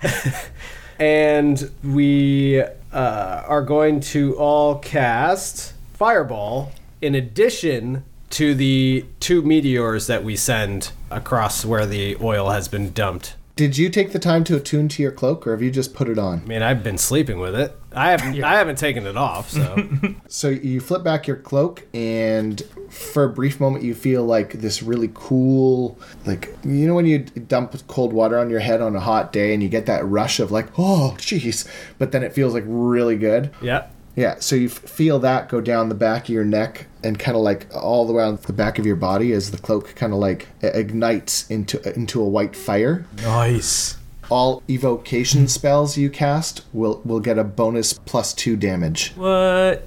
and 1.00 1.68
we 1.82 2.62
uh, 2.62 3.42
are 3.46 3.62
going 3.62 3.98
to 4.00 4.36
all 4.36 4.78
cast 4.78 5.74
Fireball 5.94 6.70
in 7.02 7.16
addition 7.16 8.04
to 8.30 8.54
the 8.54 9.04
two 9.18 9.42
meteors 9.42 10.06
that 10.06 10.22
we 10.22 10.36
send 10.36 10.92
across 11.10 11.64
where 11.64 11.86
the 11.86 12.16
oil 12.22 12.50
has 12.50 12.68
been 12.68 12.92
dumped. 12.92 13.34
Did 13.60 13.76
you 13.76 13.90
take 13.90 14.12
the 14.12 14.18
time 14.18 14.42
to 14.44 14.56
attune 14.56 14.88
to 14.88 15.02
your 15.02 15.12
cloak, 15.12 15.46
or 15.46 15.50
have 15.50 15.60
you 15.60 15.70
just 15.70 15.92
put 15.92 16.08
it 16.08 16.18
on? 16.18 16.40
I 16.40 16.46
mean, 16.46 16.62
I've 16.62 16.82
been 16.82 16.96
sleeping 16.96 17.38
with 17.40 17.54
it. 17.54 17.78
I 17.92 18.10
haven't. 18.10 18.42
I 18.42 18.54
haven't 18.54 18.78
taken 18.78 19.06
it 19.06 19.18
off. 19.18 19.50
So 19.50 19.86
So 20.28 20.48
you 20.48 20.80
flip 20.80 21.04
back 21.04 21.26
your 21.26 21.36
cloak, 21.36 21.86
and 21.92 22.62
for 22.88 23.24
a 23.24 23.28
brief 23.28 23.60
moment, 23.60 23.84
you 23.84 23.94
feel 23.94 24.24
like 24.24 24.54
this 24.54 24.82
really 24.82 25.10
cool, 25.12 25.98
like 26.24 26.56
you 26.64 26.86
know 26.86 26.94
when 26.94 27.04
you 27.04 27.18
dump 27.18 27.74
cold 27.86 28.14
water 28.14 28.38
on 28.38 28.48
your 28.48 28.60
head 28.60 28.80
on 28.80 28.96
a 28.96 29.00
hot 29.00 29.30
day, 29.30 29.52
and 29.52 29.62
you 29.62 29.68
get 29.68 29.84
that 29.84 30.06
rush 30.06 30.40
of 30.40 30.50
like, 30.50 30.68
oh, 30.78 31.14
jeez, 31.18 31.68
but 31.98 32.12
then 32.12 32.22
it 32.22 32.32
feels 32.32 32.54
like 32.54 32.64
really 32.66 33.18
good. 33.18 33.50
yeah. 33.60 33.88
Yeah, 34.16 34.36
so 34.40 34.56
you 34.56 34.66
f- 34.66 34.72
feel 34.72 35.18
that 35.20 35.48
go 35.48 35.60
down 35.60 35.88
the 35.88 35.94
back 35.94 36.24
of 36.24 36.30
your 36.30 36.44
neck 36.44 36.86
and 37.02 37.18
kind 37.18 37.36
of 37.36 37.42
like 37.42 37.66
all 37.74 38.06
the 38.06 38.12
way 38.12 38.22
around 38.22 38.38
the 38.40 38.52
back 38.52 38.78
of 38.78 38.84
your 38.86 38.96
body 38.96 39.32
as 39.32 39.50
the 39.50 39.58
cloak 39.58 39.94
kind 39.94 40.12
of 40.12 40.18
like 40.18 40.48
ignites 40.62 41.48
into 41.50 41.80
into 41.96 42.20
a 42.20 42.28
white 42.28 42.54
fire. 42.56 43.06
Nice. 43.22 43.96
All 44.28 44.62
evocation 44.68 45.48
spells 45.48 45.96
you 45.96 46.10
cast 46.10 46.62
will 46.72 47.00
will 47.04 47.20
get 47.20 47.38
a 47.38 47.44
bonus 47.44 47.92
plus 47.92 48.34
two 48.34 48.56
damage. 48.56 49.12
What? 49.16 49.86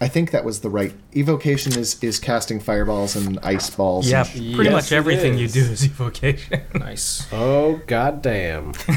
I 0.00 0.08
think 0.08 0.32
that 0.32 0.44
was 0.44 0.60
the 0.60 0.70
right 0.70 0.92
evocation 1.16 1.76
is 1.78 2.02
is 2.02 2.18
casting 2.18 2.58
fireballs 2.60 3.14
and 3.16 3.38
ice 3.42 3.70
balls. 3.70 4.08
Yeah, 4.10 4.20
and 4.34 4.54
pretty 4.54 4.70
Yes, 4.70 4.72
much 4.72 4.92
everything 4.92 5.36
you 5.38 5.46
do 5.48 5.60
is 5.60 5.84
evocation. 5.84 6.62
Nice. 6.74 7.26
Oh 7.32 7.80
goddamn! 7.86 8.72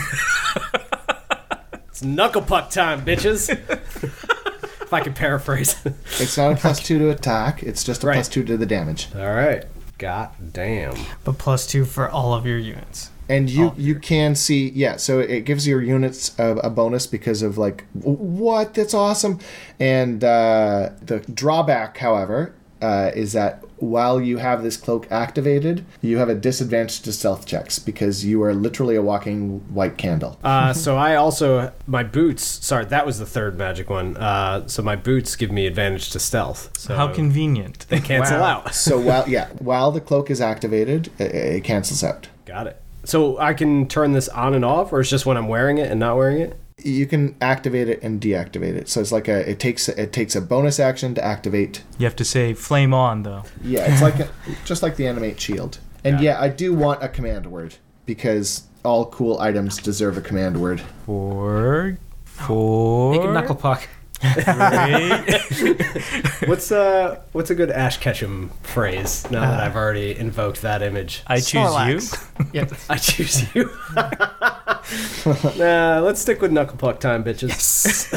it's 1.90 2.02
knuckle 2.04 2.42
puck 2.42 2.70
time, 2.70 3.04
bitches. 3.06 3.50
if 4.88 4.94
I 4.94 5.02
can 5.02 5.14
paraphrase. 5.14 5.76
it's 6.20 6.38
not 6.38 6.54
a 6.54 6.56
plus 6.56 6.82
two 6.82 6.98
to 7.00 7.10
attack. 7.12 7.62
It's 7.62 7.84
just 7.84 8.04
a 8.04 8.08
Right. 8.08 8.16
plus 8.16 8.30
two 8.30 8.44
to 8.46 8.58
the 8.58 8.66
damage. 8.66 9.10
All 9.16 9.34
right. 9.34 9.66
God 9.98 10.30
damn. 10.54 10.96
But 11.24 11.38
plus 11.38 11.68
two 11.68 11.84
for 11.86 12.10
all 12.10 12.34
of 12.34 12.46
your 12.46 12.58
units. 12.58 13.10
And 13.30 13.50
you 13.50 13.66
Oh, 13.66 13.74
you 13.78 13.96
can 13.96 14.36
see 14.36 14.70
yeah, 14.70 14.96
so 14.96 15.20
it 15.20 15.42
gives 15.42 15.68
your 15.68 15.82
units 15.82 16.34
a, 16.40 16.52
a 16.64 16.70
bonus 16.70 17.06
because 17.06 17.42
of 17.42 17.58
like 17.58 17.84
what 17.94 18.74
that's 18.74 18.94
awesome, 18.94 19.40
and 19.82 20.24
uh, 20.24 20.92
the 21.02 21.20
drawback, 21.34 21.98
however, 21.98 22.54
uh, 22.82 23.12
is 23.16 23.34
that 23.34 23.64
while 23.78 24.20
you 24.22 24.38
have 24.38 24.64
this 24.64 24.76
cloak 24.78 25.08
activated, 25.12 25.86
you 26.02 26.18
have 26.18 26.30
a 26.30 26.36
disadvantage 26.36 27.02
to 27.02 27.12
stealth 27.12 27.46
checks 27.46 27.78
because 27.80 28.26
you 28.26 28.42
are 28.44 28.54
literally 28.54 28.96
a 28.96 29.02
walking 29.02 29.60
white 29.74 29.98
candle. 29.98 30.40
Uh, 30.44 30.74
so 30.86 30.98
I 30.98 31.16
also 31.16 31.72
my 31.86 32.04
boots. 32.04 32.44
Sorry, 32.44 32.86
that 32.86 33.06
was 33.06 33.20
the 33.20 33.26
third 33.26 33.58
magic 33.58 33.90
one. 33.90 34.18
Uh, 34.18 34.68
so 34.68 34.82
my 34.82 34.96
boots 34.96 35.36
give 35.36 35.52
me 35.52 35.68
advantage 35.68 36.10
to 36.12 36.20
stealth. 36.20 36.78
So 36.78 36.96
How 36.96 37.14
convenient. 37.14 37.86
they 37.90 38.00
cancel 38.00 38.40
Wow. 38.40 38.64
out? 38.66 38.76
So 38.76 39.00
while 39.00 39.28
yeah, 39.30 39.50
while 39.60 39.92
the 39.92 40.02
cloak 40.02 40.30
is 40.32 40.42
activated, 40.42 41.12
it, 41.20 41.34
it 41.36 41.64
cancels 41.64 42.04
out. 42.04 42.28
Got 42.46 42.68
it. 42.68 42.82
So 43.04 43.38
I 43.38 43.54
can 43.54 43.88
turn 43.88 44.12
this 44.12 44.28
on 44.30 44.54
and 44.54 44.66
off, 44.66 44.92
or 44.92 45.00
it's 45.00 45.10
just 45.10 45.26
when 45.26 45.38
I'm 45.38 45.48
wearing 45.48 45.78
it 45.78 45.90
and 45.90 46.00
not 46.00 46.18
wearing 46.18 46.42
it. 46.42 46.60
You 46.84 47.08
can 47.08 47.36
activate 47.42 47.90
it 47.90 48.04
and 48.04 48.22
deactivate 48.22 48.76
it. 48.76 48.88
So 48.88 49.02
it's 49.02 49.12
like 49.12 49.28
a 49.28 49.50
it 49.50 49.60
takes 49.60 49.90
it 49.90 50.14
takes 50.14 50.36
a 50.36 50.42
bonus 50.42 50.80
action 50.80 51.16
to 51.16 51.24
activate 51.24 51.84
You 51.98 52.06
have 52.06 52.16
to 52.18 52.26
say 52.26 52.54
flame 52.54 52.94
on 52.94 53.24
though. 53.24 53.44
Yeah, 53.64 53.92
it's 53.92 54.02
like 54.02 54.20
a, 54.20 54.30
just 54.66 54.84
like 54.84 54.96
the 54.96 55.08
animate 55.08 55.40
shield. 55.42 55.80
And 56.04 56.22
yeah, 56.22 56.40
I 56.40 56.50
do 56.50 56.74
want 56.74 57.04
a 57.04 57.10
command 57.10 57.48
word 57.48 57.76
because 58.06 58.64
all 58.86 59.08
cool 59.08 59.40
items 59.40 59.78
deserve 59.78 60.18
a 60.18 60.22
command 60.22 60.62
word. 60.62 60.82
Four, 61.06 61.98
four, 62.26 63.12
Make 63.14 63.22
a 63.24 63.34
knuckle 63.34 63.56
puck. 63.56 63.90
Three. 64.20 65.74
What's 66.48 66.72
uh 66.72 67.22
What's 67.34 67.50
a 67.52 67.56
good 67.56 67.70
Ash 67.70 67.98
Ketchum 67.98 68.50
phrase? 68.64 69.30
Now 69.30 69.42
that 69.42 69.60
I've 69.60 69.76
already 69.76 70.18
invoked 70.18 70.64
that 70.64 70.82
image, 70.82 71.22
I 71.28 71.40
choose 71.40 71.88
you. 71.88 72.00
Yeah. 72.54 72.66
I 72.90 72.98
choose 72.98 73.54
you. 73.54 73.70
nah, 75.58 76.00
let's 76.00 76.22
stick 76.22 76.42
with 76.42 76.52
knuckle 76.52 76.78
puck 76.78 77.00
time, 77.00 77.24
bitches. 77.24 78.14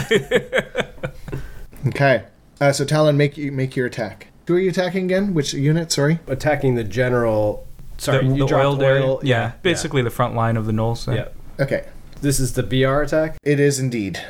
Okay. 1.89 2.25
Uh, 2.61 2.73
so 2.73 2.85
Talon, 2.85 3.17
make 3.17 3.37
you 3.37 3.53
make 3.53 3.77
your 3.77 3.87
attack. 3.87 4.29
Who 4.47 4.55
are 4.57 4.61
you 4.61 4.71
attacking 4.71 5.05
again? 5.05 5.35
Which 5.35 5.53
unit? 5.55 5.93
Sorry. 5.93 6.19
Attacking 6.27 6.75
the 6.75 6.85
general. 6.85 7.67
Sorry, 7.99 8.27
the, 8.27 8.35
you 8.35 8.41
the 8.41 8.47
dropped 8.47 8.65
oiled 8.65 8.83
area. 8.83 9.17
Yeah, 9.23 9.53
basically 9.63 10.03
the 10.03 10.11
front 10.11 10.35
line 10.35 10.57
of 10.57 10.67
the 10.67 10.73
Gnolls. 10.73 11.07
Yeah. 11.07 11.29
yeah. 11.59 11.65
Okay. 11.65 11.89
This 12.21 12.41
is 12.41 12.55
the 12.55 12.63
BR 12.63 13.03
attack. 13.03 13.37
It 13.43 13.61
is 13.61 13.79
indeed. 13.79 14.21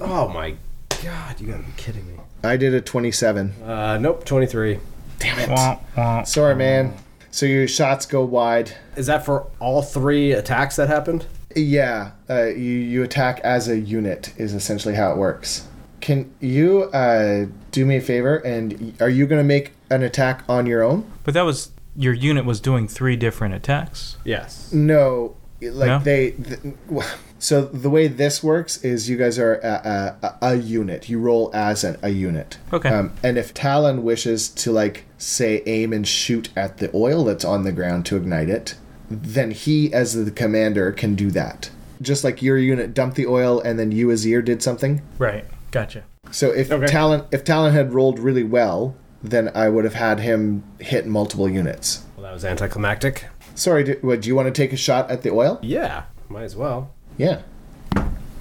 Oh 0.00 0.28
my 0.28 0.56
god, 1.02 1.40
you 1.40 1.46
gotta 1.48 1.62
be 1.62 1.72
kidding 1.76 2.06
me. 2.06 2.14
I 2.44 2.56
did 2.56 2.74
a 2.74 2.80
27. 2.80 3.50
Uh, 3.62 3.98
nope, 3.98 4.24
23. 4.24 4.78
Damn 5.18 5.38
it. 5.40 5.48
Wah, 5.50 5.78
wah. 5.96 6.22
Sorry, 6.22 6.54
man. 6.54 6.94
So 7.30 7.46
your 7.46 7.68
shots 7.68 8.06
go 8.06 8.24
wide. 8.24 8.72
Is 8.96 9.06
that 9.06 9.24
for 9.24 9.46
all 9.60 9.82
three 9.82 10.32
attacks 10.32 10.76
that 10.76 10.88
happened? 10.88 11.26
Yeah, 11.56 12.12
uh, 12.30 12.44
you 12.46 12.54
you 12.62 13.02
attack 13.02 13.40
as 13.40 13.68
a 13.68 13.78
unit 13.78 14.32
is 14.36 14.54
essentially 14.54 14.94
how 14.94 15.10
it 15.12 15.16
works. 15.18 15.66
Can 16.00 16.32
you 16.40 16.84
uh, 16.84 17.46
do 17.72 17.84
me 17.84 17.96
a 17.96 18.00
favor? 18.00 18.36
And 18.36 18.94
are 19.00 19.08
you 19.08 19.26
going 19.26 19.40
to 19.40 19.44
make 19.46 19.72
an 19.90 20.02
attack 20.02 20.44
on 20.48 20.66
your 20.66 20.82
own? 20.84 21.10
But 21.24 21.34
that 21.34 21.42
was 21.42 21.72
your 21.96 22.14
unit 22.14 22.44
was 22.44 22.60
doing 22.60 22.86
three 22.86 23.16
different 23.16 23.54
attacks. 23.54 24.16
Yes. 24.24 24.72
No, 24.72 25.36
like 25.60 25.88
No? 25.88 25.98
they. 25.98 26.30
Th- 26.32 26.60
so 27.38 27.62
the 27.64 27.90
way 27.90 28.08
this 28.08 28.42
works 28.42 28.82
is 28.84 29.08
you 29.08 29.16
guys 29.16 29.38
are 29.38 29.54
a, 29.56 30.16
a, 30.22 30.38
a 30.42 30.54
unit. 30.56 31.08
You 31.08 31.20
roll 31.20 31.50
as 31.54 31.84
an, 31.84 31.96
a 32.02 32.10
unit. 32.10 32.58
Okay. 32.72 32.88
Um, 32.88 33.12
and 33.22 33.38
if 33.38 33.54
Talon 33.54 34.02
wishes 34.02 34.48
to 34.50 34.72
like 34.72 35.04
say 35.18 35.62
aim 35.66 35.92
and 35.92 36.06
shoot 36.06 36.48
at 36.56 36.78
the 36.78 36.90
oil 36.94 37.24
that's 37.24 37.44
on 37.44 37.62
the 37.64 37.72
ground 37.72 38.06
to 38.06 38.16
ignite 38.16 38.48
it, 38.48 38.74
then 39.10 39.52
he 39.52 39.92
as 39.92 40.14
the 40.24 40.30
commander 40.30 40.92
can 40.92 41.14
do 41.14 41.30
that. 41.30 41.70
Just 42.02 42.24
like 42.24 42.42
your 42.42 42.58
unit 42.58 42.94
dumped 42.94 43.16
the 43.16 43.26
oil 43.26 43.60
and 43.60 43.78
then 43.78 43.90
you 43.92 44.10
as 44.10 44.24
Ezzir 44.24 44.44
did 44.44 44.62
something. 44.62 45.02
Right. 45.18 45.44
Gotcha. 45.70 46.04
So 46.30 46.50
if 46.50 46.70
Okay. 46.70 46.86
Talon 46.86 47.24
if 47.30 47.44
Talon 47.44 47.72
had 47.72 47.92
rolled 47.92 48.18
really 48.18 48.44
well, 48.44 48.96
then 49.22 49.50
I 49.54 49.68
would 49.68 49.84
have 49.84 49.94
had 49.94 50.20
him 50.20 50.62
hit 50.78 51.06
multiple 51.06 51.48
units. 51.48 52.04
Well, 52.16 52.24
that 52.24 52.32
was 52.32 52.44
anticlimactic. 52.44 53.26
Sorry, 53.54 53.82
do, 53.82 53.98
what, 54.02 54.20
do 54.22 54.28
you 54.28 54.36
want 54.36 54.46
to 54.46 54.52
take 54.52 54.72
a 54.72 54.76
shot 54.76 55.10
at 55.10 55.22
the 55.22 55.30
oil? 55.30 55.58
Yeah, 55.62 56.04
might 56.28 56.44
as 56.44 56.54
well. 56.54 56.94
Yeah. 57.18 57.42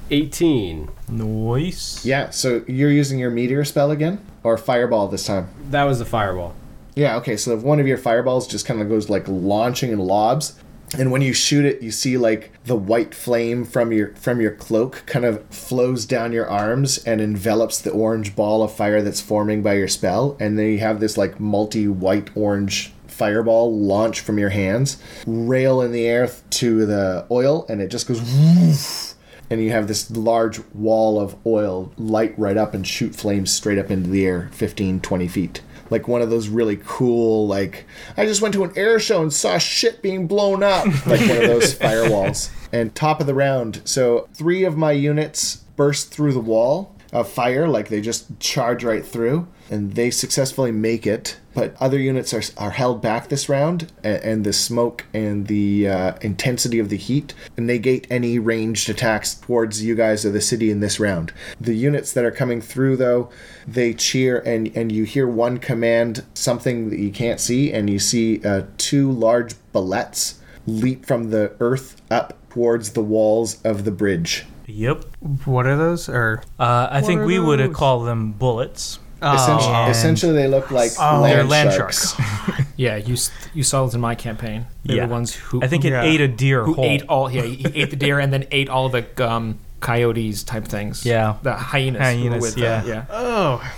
18. 0.10 0.90
Nice. 1.10 2.06
Yeah, 2.06 2.30
so 2.30 2.64
you're 2.68 2.92
using 2.92 3.20
your 3.20 3.32
meteor 3.32 3.66
spell 3.66 3.92
again? 3.92 4.26
Or 4.44 4.58
fireball 4.58 5.10
this 5.10 5.26
time? 5.26 5.50
That 5.72 5.84
was 5.84 6.00
the 6.00 6.06
fireball. 6.06 6.56
Yeah, 6.96 7.18
okay, 7.18 7.36
so 7.36 7.56
if 7.58 7.64
one 7.64 7.80
of 7.80 7.88
your 7.88 7.98
fireballs 7.98 8.48
just 8.48 8.66
kind 8.66 8.82
of 8.82 8.88
goes 8.88 9.10
like 9.10 9.28
launching 9.28 9.92
and 9.92 10.02
lobs, 10.02 10.58
and 10.98 11.12
when 11.12 11.22
you 11.22 11.34
shoot 11.34 11.66
it, 11.66 11.82
you 11.82 11.92
see 11.92 12.18
like 12.18 12.52
the 12.64 12.76
white 12.76 13.14
flame 13.14 13.66
from 13.66 13.92
your 13.92 14.16
from 14.16 14.40
your 14.40 14.52
cloak 14.52 15.04
kind 15.06 15.26
of 15.26 15.46
flows 15.50 16.06
down 16.06 16.32
your 16.32 16.50
arms 16.50 16.98
and 17.00 17.20
envelops 17.20 17.80
the 17.82 17.92
orange 17.92 18.36
ball 18.36 18.64
of 18.64 18.74
fire 18.74 19.02
that's 19.02 19.20
forming 19.20 19.62
by 19.62 19.74
your 19.74 19.90
spell, 19.90 20.38
and 20.40 20.58
then 20.58 20.68
you 20.68 20.80
have 20.80 21.00
this 21.00 21.18
like 21.18 21.40
multi 21.40 21.88
white 21.88 22.30
orange 22.36 22.94
fireball 23.18 23.76
launch 23.76 24.20
from 24.20 24.38
your 24.38 24.50
hands, 24.50 25.02
rail 25.26 25.82
in 25.82 25.92
the 25.92 26.06
air 26.06 26.30
to 26.52 26.86
the 26.86 27.26
oil, 27.32 27.66
and 27.68 27.82
it 27.82 27.90
just 27.90 28.08
goes 28.08 28.22
woof, 28.22 29.16
and 29.50 29.62
you 29.62 29.72
have 29.72 29.88
this 29.88 30.12
large 30.12 30.60
wall 30.74 31.20
of 31.20 31.36
oil 31.46 31.92
light 31.98 32.38
right 32.38 32.58
up 32.58 32.74
and 32.74 32.86
shoot 32.88 33.16
flames 33.16 33.52
straight 33.52 33.80
up 33.80 33.90
into 33.90 34.10
the 34.10 34.26
air 34.26 34.50
15 34.54 35.00
20 35.02 35.28
feet. 35.28 35.62
Like 35.90 36.08
one 36.08 36.22
of 36.22 36.30
those 36.30 36.50
really 36.50 36.80
cool 36.86 37.48
like 37.48 37.86
i 38.18 38.26
just 38.26 38.42
went 38.42 38.54
to 38.56 38.66
an 38.66 38.74
air 38.76 39.00
show 39.00 39.22
and 39.22 39.32
saw 39.32 39.58
shit 39.58 40.02
being 40.02 40.28
blown 40.28 40.62
up. 40.64 40.86
Like 41.08 41.22
one 41.22 41.38
of 41.38 41.48
those 41.48 41.74
firewalls. 41.76 42.52
And 42.74 42.94
top 42.94 43.22
of 43.22 43.28
the 43.28 43.34
round 43.34 43.82
so 43.86 44.28
three 44.34 44.64
of 44.66 44.78
my 44.78 44.92
units 44.92 45.58
burst 45.78 46.12
through 46.12 46.34
the 46.34 46.40
wall 46.42 46.94
of 47.14 47.30
fire 47.30 47.70
like 47.70 47.88
they 47.88 48.02
just 48.02 48.38
charge 48.40 48.84
right 48.84 49.06
through 49.06 49.48
and 49.70 49.94
they 49.96 50.12
successfully 50.12 50.72
make 50.72 51.08
it 51.08 51.38
but 51.58 51.76
other 51.80 51.98
units 51.98 52.36
are, 52.36 52.44
are 52.56 52.70
held 52.70 53.02
back 53.02 53.30
this 53.30 53.50
round 53.50 53.92
and, 54.04 54.24
and 54.24 54.44
the 54.44 54.54
smoke 54.54 55.06
and 55.12 55.48
the 55.48 55.88
uh, 55.90 56.14
intensity 56.22 56.78
of 56.78 56.90
the 56.90 56.98
heat 56.98 57.34
negate 57.58 58.06
any 58.12 58.38
ranged 58.38 58.88
attacks 58.92 59.34
towards 59.34 59.84
you 59.84 59.96
guys 59.96 60.24
or 60.24 60.30
the 60.30 60.40
city 60.40 60.70
in 60.70 60.82
this 60.82 61.00
round 61.00 61.34
the 61.60 61.74
units 61.74 62.14
that 62.14 62.24
are 62.24 62.32
coming 62.32 62.62
through 62.62 62.96
though 62.96 63.28
they 63.68 63.92
cheer 63.92 64.38
and 64.42 64.68
and 64.78 64.92
you 64.92 65.04
hear 65.04 65.28
one 65.28 65.58
command 65.58 66.24
something 66.36 66.92
that 66.92 67.00
you 67.00 67.10
can't 67.10 67.40
see 67.40 67.74
and 67.74 67.90
you 67.90 67.98
see 67.98 68.40
uh, 68.46 68.62
two 68.78 69.12
large 69.12 69.56
bulettes 69.74 70.36
leap 70.68 71.08
from 71.08 71.32
the 71.32 71.52
earth 71.60 72.00
up 72.12 72.38
towards 72.52 72.92
the 72.92 73.04
walls 73.04 73.60
of 73.64 73.84
the 73.84 73.92
bridge 73.92 74.46
Yep. 74.70 75.06
What 75.46 75.66
are 75.66 75.78
those? 75.78 76.10
Or 76.10 76.44
Uh, 76.60 76.90
I 76.92 77.00
think 77.00 77.22
we 77.22 77.40
would 77.40 77.62
have 77.62 77.72
called 77.72 78.06
them 78.06 78.34
bulettes. 78.38 79.00
Essentially, 79.22 79.74
and- 79.74 79.92
essentially 79.92 80.34
they 80.34 80.48
look 80.48 80.72
like 80.72 80.92
Oh, 81.00 81.22
land 81.22 81.34
They're 81.36 81.44
land 81.44 81.74
sharks. 81.74 82.16
sharks. 82.16 82.62
Yeah, 82.78 82.96
you 82.98 83.16
you 83.56 83.64
saw 83.64 83.82
those 83.84 83.96
in 83.96 84.02
my 84.02 84.14
campaign. 84.14 84.68
They're 84.86 84.98
Yeah. 84.98 85.06
the 85.08 85.12
ones 85.12 85.34
who 85.34 85.64
I 85.64 85.68
think 85.68 85.84
it 85.84 85.90
Yeah. 85.90 86.04
ate 86.04 86.22
a 86.22 86.28
deer 86.28 86.64
who 86.64 86.74
whole. 86.76 86.86
ate 86.86 87.02
all. 87.10 87.32
Yeah, 87.32 87.42
he 87.42 87.66
ate 87.74 87.90
the 87.90 87.96
deer 87.96 88.20
and 88.20 88.32
then 88.32 88.46
ate 88.52 88.70
all 88.70 88.90
the 88.90 89.04
um, 89.28 89.58
coyotes 89.80 90.44
type 90.44 90.66
things. 90.66 91.04
Yeah. 91.04 91.38
the 91.42 91.54
hyenas. 91.54 92.00
who 92.14 92.24
were 92.24 92.30
Hyenas, 92.30 92.42
with, 92.44 92.58
yeah. 92.58 92.84
uh, 92.84 92.86
yeah. 92.86 93.06
oh, 93.10 93.72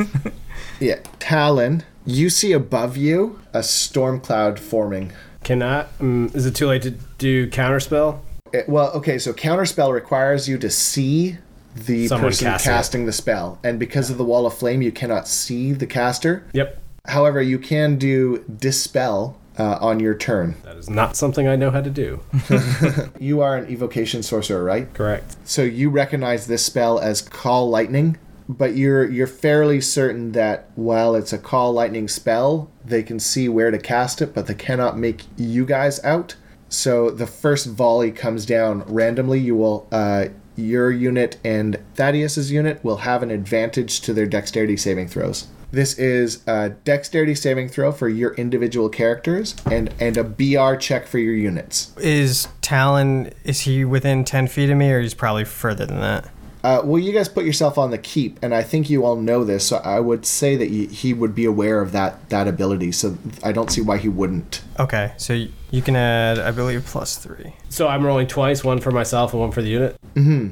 Yeah, 0.80 0.96
Talon, 1.18 1.84
you 2.06 2.28
see 2.30 2.52
above 2.52 2.96
you 2.96 3.40
a 3.52 3.62
storm 3.62 4.20
cloud 4.20 4.58
forming. 4.60 5.12
Can 5.44 5.62
I? 5.62 5.86
Um, 6.00 6.30
is 6.34 6.44
it 6.46 6.54
too 6.54 6.66
late 6.68 6.82
to 6.82 6.90
do 7.18 7.48
counterspell? 7.48 8.20
Eh, 8.54 8.62
well, 8.68 8.90
okay, 8.92 9.18
so 9.18 9.32
counterspell 9.32 9.92
requires 9.92 10.48
you 10.48 10.58
to 10.58 10.70
see 10.70 11.36
the 11.76 12.08
Someone 12.08 12.30
person 12.30 12.58
casting 12.58 13.02
it. 13.02 13.06
the 13.06 13.12
spell, 13.12 13.58
and 13.62 13.78
because 13.78 14.10
of 14.10 14.18
the 14.18 14.24
wall 14.24 14.46
of 14.46 14.54
flame, 14.54 14.82
you 14.82 14.92
cannot 14.92 15.28
see 15.28 15.72
the 15.72 15.86
caster. 15.86 16.44
Yep. 16.52 16.82
However, 17.06 17.40
you 17.40 17.58
can 17.58 17.96
do 17.96 18.44
dispel 18.58 19.38
uh, 19.58 19.78
on 19.80 20.00
your 20.00 20.14
turn. 20.14 20.56
That 20.64 20.76
is 20.76 20.90
not 20.90 21.16
something 21.16 21.46
I 21.48 21.56
know 21.56 21.70
how 21.70 21.80
to 21.80 21.90
do. 21.90 22.20
You 23.18 23.40
are 23.40 23.56
an 23.56 23.70
evocation 23.70 24.22
sorcerer, 24.22 24.62
right? 24.62 24.92
Correct. 24.92 25.36
So 25.44 25.62
you 25.62 25.90
recognize 25.90 26.46
this 26.46 26.64
spell 26.64 26.98
as 26.98 27.22
call 27.22 27.68
lightning, 27.70 28.18
but 28.48 28.76
you're 28.76 29.10
you're 29.10 29.26
fairly 29.26 29.80
certain 29.80 30.32
that 30.32 30.70
while 30.74 31.14
it's 31.14 31.32
a 31.32 31.38
call 31.38 31.72
lightning 31.72 32.08
spell, 32.08 32.70
they 32.84 33.02
can 33.02 33.18
see 33.18 33.48
where 33.48 33.70
to 33.70 33.78
cast 33.78 34.20
it, 34.22 34.34
but 34.34 34.46
they 34.46 34.54
cannot 34.54 34.98
make 34.98 35.22
you 35.36 35.64
guys 35.64 36.02
out. 36.04 36.36
So 36.68 37.10
the 37.10 37.26
first 37.26 37.66
volley 37.66 38.10
comes 38.10 38.44
down 38.44 38.82
randomly. 38.82 39.38
You 39.40 39.56
will 39.56 39.86
uh, 39.90 40.26
your 40.56 40.90
unit 40.90 41.38
and 41.44 41.78
Thaddeus's 41.94 42.50
unit 42.50 42.82
will 42.84 42.98
have 42.98 43.22
an 43.22 43.30
advantage 43.30 44.00
to 44.02 44.12
their 44.12 44.26
dexterity 44.26 44.76
saving 44.76 45.08
throws. 45.08 45.48
This 45.72 45.98
is 45.98 46.42
a 46.46 46.70
dexterity 46.70 47.34
saving 47.34 47.68
throw 47.68 47.92
for 47.92 48.08
your 48.08 48.34
individual 48.34 48.88
characters 48.88 49.56
and 49.70 49.92
and 50.00 50.16
a 50.16 50.24
BR 50.24 50.76
check 50.76 51.06
for 51.06 51.18
your 51.18 51.34
units. 51.34 51.94
Is 51.98 52.48
Talon, 52.62 53.32
is 53.44 53.60
he 53.60 53.84
within 53.84 54.24
10 54.24 54.46
feet 54.46 54.70
of 54.70 54.78
me 54.78 54.90
or 54.90 55.00
he's 55.00 55.14
probably 55.14 55.44
further 55.44 55.84
than 55.84 56.00
that? 56.00 56.30
Uh, 56.66 56.82
well, 56.84 57.00
you 57.00 57.12
guys 57.12 57.28
put 57.28 57.44
yourself 57.44 57.78
on 57.78 57.92
the 57.92 57.98
keep, 57.98 58.40
and 58.42 58.52
I 58.52 58.64
think 58.64 58.90
you 58.90 59.04
all 59.04 59.14
know 59.14 59.44
this. 59.44 59.64
So 59.68 59.76
I 59.76 60.00
would 60.00 60.26
say 60.26 60.56
that 60.56 60.68
y 60.68 60.88
he 60.90 61.12
would 61.12 61.32
be 61.32 61.44
aware 61.44 61.80
of 61.80 61.92
that 61.92 62.28
that 62.30 62.48
ability. 62.48 62.90
So 62.90 63.16
I 63.44 63.52
don't 63.52 63.70
see 63.70 63.80
why 63.80 63.98
he 63.98 64.08
wouldn't. 64.08 64.62
Okay, 64.80 65.12
so 65.16 65.46
you 65.70 65.82
can 65.82 65.96
add, 65.96 66.38
I 66.38 66.50
believe, 66.50 66.84
plus 66.86 67.16
three. 67.16 67.54
So 67.68 67.88
I'm 67.88 68.04
rolling 68.04 68.26
twice, 68.26 68.62
one 68.64 68.80
for 68.80 68.90
myself 68.90 69.32
and 69.32 69.40
one 69.40 69.50
for 69.52 69.62
the 69.62 69.68
unit. 69.68 69.96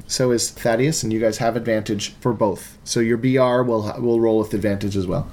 So 0.07 0.31
is 0.31 0.51
Thaddeus, 0.51 1.01
and 1.03 1.11
you 1.11 1.19
guys 1.19 1.39
have 1.39 1.55
advantage 1.55 2.13
for 2.15 2.33
both. 2.33 2.77
So 2.83 2.99
your 2.99 3.17
BR 3.17 3.63
will 3.63 3.93
will 3.99 4.19
roll 4.19 4.39
with 4.39 4.53
advantage 4.53 4.95
as 4.95 5.07
well. 5.07 5.27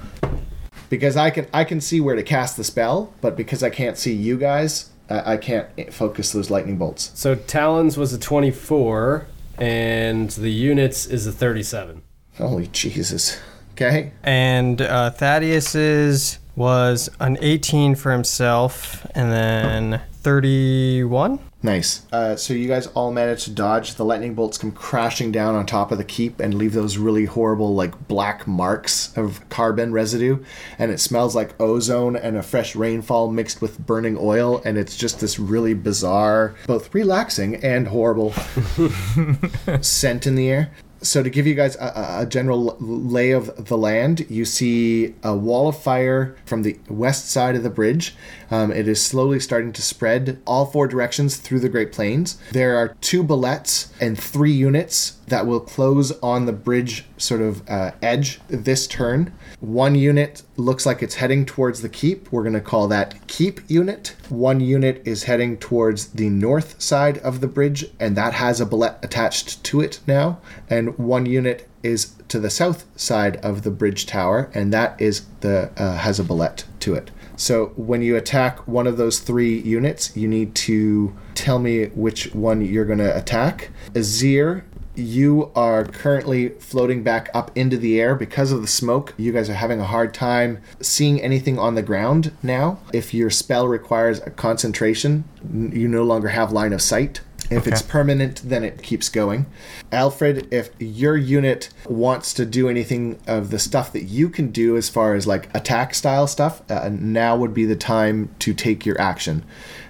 Because 0.89 1.17
I 1.17 1.31
can 1.31 1.47
I 1.53 1.65
can 1.65 1.81
see 1.81 2.01
where 2.01 2.17
to 2.17 2.23
cast 2.23 2.57
the 2.57 2.65
spell, 2.65 3.13
but 3.21 3.37
because 3.37 3.63
I 3.63 3.69
can't 3.71 3.99
see 3.99 4.13
you 4.15 4.39
guys, 4.39 4.91
I, 5.11 5.35
I 5.35 5.37
can't 5.37 5.93
focus 5.93 6.33
those 6.33 6.51
lightning 6.51 6.79
bolts. 6.79 7.11
So 7.15 7.35
Talons 7.35 7.99
was 7.99 8.13
a 8.15 8.19
24, 8.19 9.27
and 9.59 10.31
the 10.31 10.51
units 10.51 11.05
is 11.07 11.27
a 11.27 11.33
37. 11.33 12.03
Holy 12.39 12.69
Jesus! 12.69 13.39
Okay, 13.73 14.13
And 14.23 14.81
uh, 14.81 15.11
Thaddeus's 15.11 16.39
was 16.55 17.11
an 17.21 17.39
18 17.41 17.95
for 17.95 18.13
himself 18.13 19.07
and 19.15 19.33
then 19.33 20.03
31. 20.23 21.39
Nice. 21.65 22.07
Uh, 22.13 22.35
so 22.35 22.55
you 22.55 22.67
guys 22.67 22.89
all 22.89 23.13
managed 23.13 23.45
to 23.45 23.51
dodge. 23.51 23.95
The 23.95 24.05
lightning 24.05 24.35
bolts 24.35 24.59
come 24.59 24.73
crashing 24.73 25.31
down 25.31 25.55
on 25.55 25.65
top 25.65 25.93
of 25.93 25.99
the 25.99 26.05
keep 26.05 26.41
and 26.41 26.55
leave 26.55 26.73
those 26.73 26.97
really 26.97 27.25
horrible, 27.25 27.75
like 27.75 28.09
black 28.09 28.47
marks 28.47 29.17
of 29.17 29.49
carbon 29.49 29.93
residue. 29.93 30.43
And 30.79 30.91
it 30.91 30.99
smells 30.99 31.37
like 31.37 31.61
ozone 31.61 32.17
and 32.17 32.37
a 32.37 32.43
fresh 32.43 32.75
rainfall 32.75 33.31
mixed 33.31 33.61
with 33.61 33.85
burning 33.87 34.17
oil. 34.19 34.61
And 34.65 34.77
it's 34.77 34.97
just 34.97 35.21
this 35.21 35.39
really 35.39 35.75
bizarre, 35.75 36.57
both 36.67 36.93
relaxing 36.95 37.57
and 37.57 37.89
horrible 37.89 38.33
scent 39.83 40.27
in 40.27 40.35
the 40.35 40.51
air. 40.51 40.73
So 41.03 41.23
to 41.23 41.31
give 41.31 41.47
you 41.47 41.55
guys 41.55 41.77
a, 41.77 42.21
a- 42.21 42.27
general 42.27 42.77
lay 42.81 43.33
of 43.33 43.67
the 43.67 43.77
land, 43.77 44.25
you 44.31 44.45
see 44.45 45.15
a 45.23 45.35
wall 45.37 45.69
of 45.69 45.79
fire 45.79 46.37
from 46.47 46.63
the 46.63 46.79
west 46.89 47.31
side 47.31 47.57
of 47.57 47.63
the 47.63 47.71
bridge. 47.71 48.15
Um, 48.53 48.71
it 48.71 48.87
is 48.87 49.03
slowly 49.03 49.41
starting 49.41 49.73
to 49.73 49.81
spread 49.81 50.39
all 50.47 50.67
four 50.67 50.87
directions 50.87 51.39
through 51.39 51.61
the 51.61 51.71
Great 51.71 51.91
Plains. 51.91 52.39
There 52.51 52.77
are 52.77 52.95
two 53.01 53.25
bulettes 53.25 53.91
and 53.99 54.19
three 54.19 54.53
units 54.53 55.17
that 55.29 55.47
will 55.47 55.61
close 55.61 56.13
on 56.21 56.45
the 56.45 56.53
bridge 56.53 57.07
sort 57.17 57.41
of 57.41 57.67
uh, 57.67 57.93
edge 58.03 58.41
this 58.49 58.87
turn. 58.87 59.33
One 59.61 59.95
unit 59.95 60.43
looks 60.59 60.85
like 60.85 61.03
it's 61.03 61.15
heading 61.15 61.47
towards 61.47 61.81
the 61.81 61.89
keep. 61.89 62.31
We're 62.31 62.43
going 62.43 62.53
to 62.53 62.61
call 62.61 62.89
that 62.89 63.27
keep 63.27 63.61
unit. 63.71 64.15
One 64.29 64.61
unit 64.61 65.01
is 65.07 65.23
heading 65.23 65.57
towards 65.57 66.09
the 66.09 66.29
north 66.29 66.79
side 66.83 67.17
of 67.19 67.41
the 67.41 67.49
bridge, 67.49 67.87
and 67.99 68.17
that 68.17 68.35
has 68.35 68.61
a 68.61 68.67
bulette 68.67 69.03
attached 69.03 69.65
to 69.65 69.81
it 69.81 70.01
now. 70.07 70.41
And 70.69 70.99
one 70.99 71.25
unit 71.25 71.69
is 71.83 72.15
to 72.29 72.39
the 72.39 72.51
south 72.51 72.87
side 72.99 73.37
of 73.37 73.63
the 73.63 73.71
bridge 73.71 74.07
tower, 74.07 74.51
and 74.55 74.73
that 74.73 75.01
is 75.01 75.27
the 75.41 75.71
uh, 75.77 75.97
has 75.99 76.21
a 76.21 76.25
bulette 76.25 76.65
to 76.81 76.95
it. 76.95 77.11
So 77.37 77.73
when 77.77 78.03
you 78.03 78.17
attack 78.17 78.67
one 78.69 78.87
of 78.87 78.97
those 78.97 79.19
three 79.19 79.59
units, 79.61 80.17
you 80.17 80.29
need 80.29 80.55
to 80.57 81.17
tell 81.35 81.59
me 81.59 81.87
which 81.87 82.35
one 82.35 82.65
you're 82.65 82.85
going 82.85 82.99
to 82.99 83.17
attack. 83.17 83.71
Ezzir 83.95 84.65
you 84.95 85.51
are 85.55 85.85
currently 85.85 86.51
floating 86.51 87.03
back 87.03 87.31
up 87.33 87.51
into 87.55 87.77
the 87.77 88.01
air 88.01 88.15
because 88.15 88.53
of 88.53 88.61
the 88.61 88.69
smoke. 88.69 89.15
You 89.17 89.33
guys 89.33 89.49
are 89.49 89.55
having 89.55 89.81
a 89.81 89.87
hard 89.87 90.13
time 90.13 90.61
seeing 90.81 91.21
anything 91.21 91.59
on 91.59 91.75
the 91.75 91.83
ground 91.83 92.33
now. 92.43 92.79
If 92.93 93.15
your 93.15 93.31
spell 93.31 93.67
requires 93.69 94.19
a 94.21 94.31
concentration, 94.31 95.25
you 95.51 95.89
no 95.89 96.05
longer 96.05 96.29
have 96.29 96.53
line 96.53 96.73
of 96.73 96.83
sight. 96.83 97.21
If 97.57 97.67
it's 97.67 97.83
permanent, 97.83 98.43
then 98.45 98.65
it 98.65 98.83
keeps 98.83 99.09
going. 99.09 99.47
Alfred, 99.91 100.49
if 100.53 100.71
your 100.79 101.17
unit 101.17 101.69
wants 101.87 102.33
to 102.35 102.47
do 102.47 102.69
anything 102.69 103.21
of 103.27 103.51
the 103.51 103.59
stuff 103.59 103.93
that 103.93 104.05
you 104.05 104.29
can 104.29 104.51
do 104.51 104.77
as 104.77 104.89
far 104.89 105.15
as 105.15 105.27
like 105.27 105.55
attack 105.55 105.95
style 105.95 106.27
stuff, 106.27 106.63
uh, 106.71 106.89
now 106.93 107.37
would 107.37 107.55
be 107.55 107.65
the 107.65 107.77
time 107.77 108.35
to 108.39 108.55
take 108.55 108.87
your 108.87 109.01
action. 109.01 109.45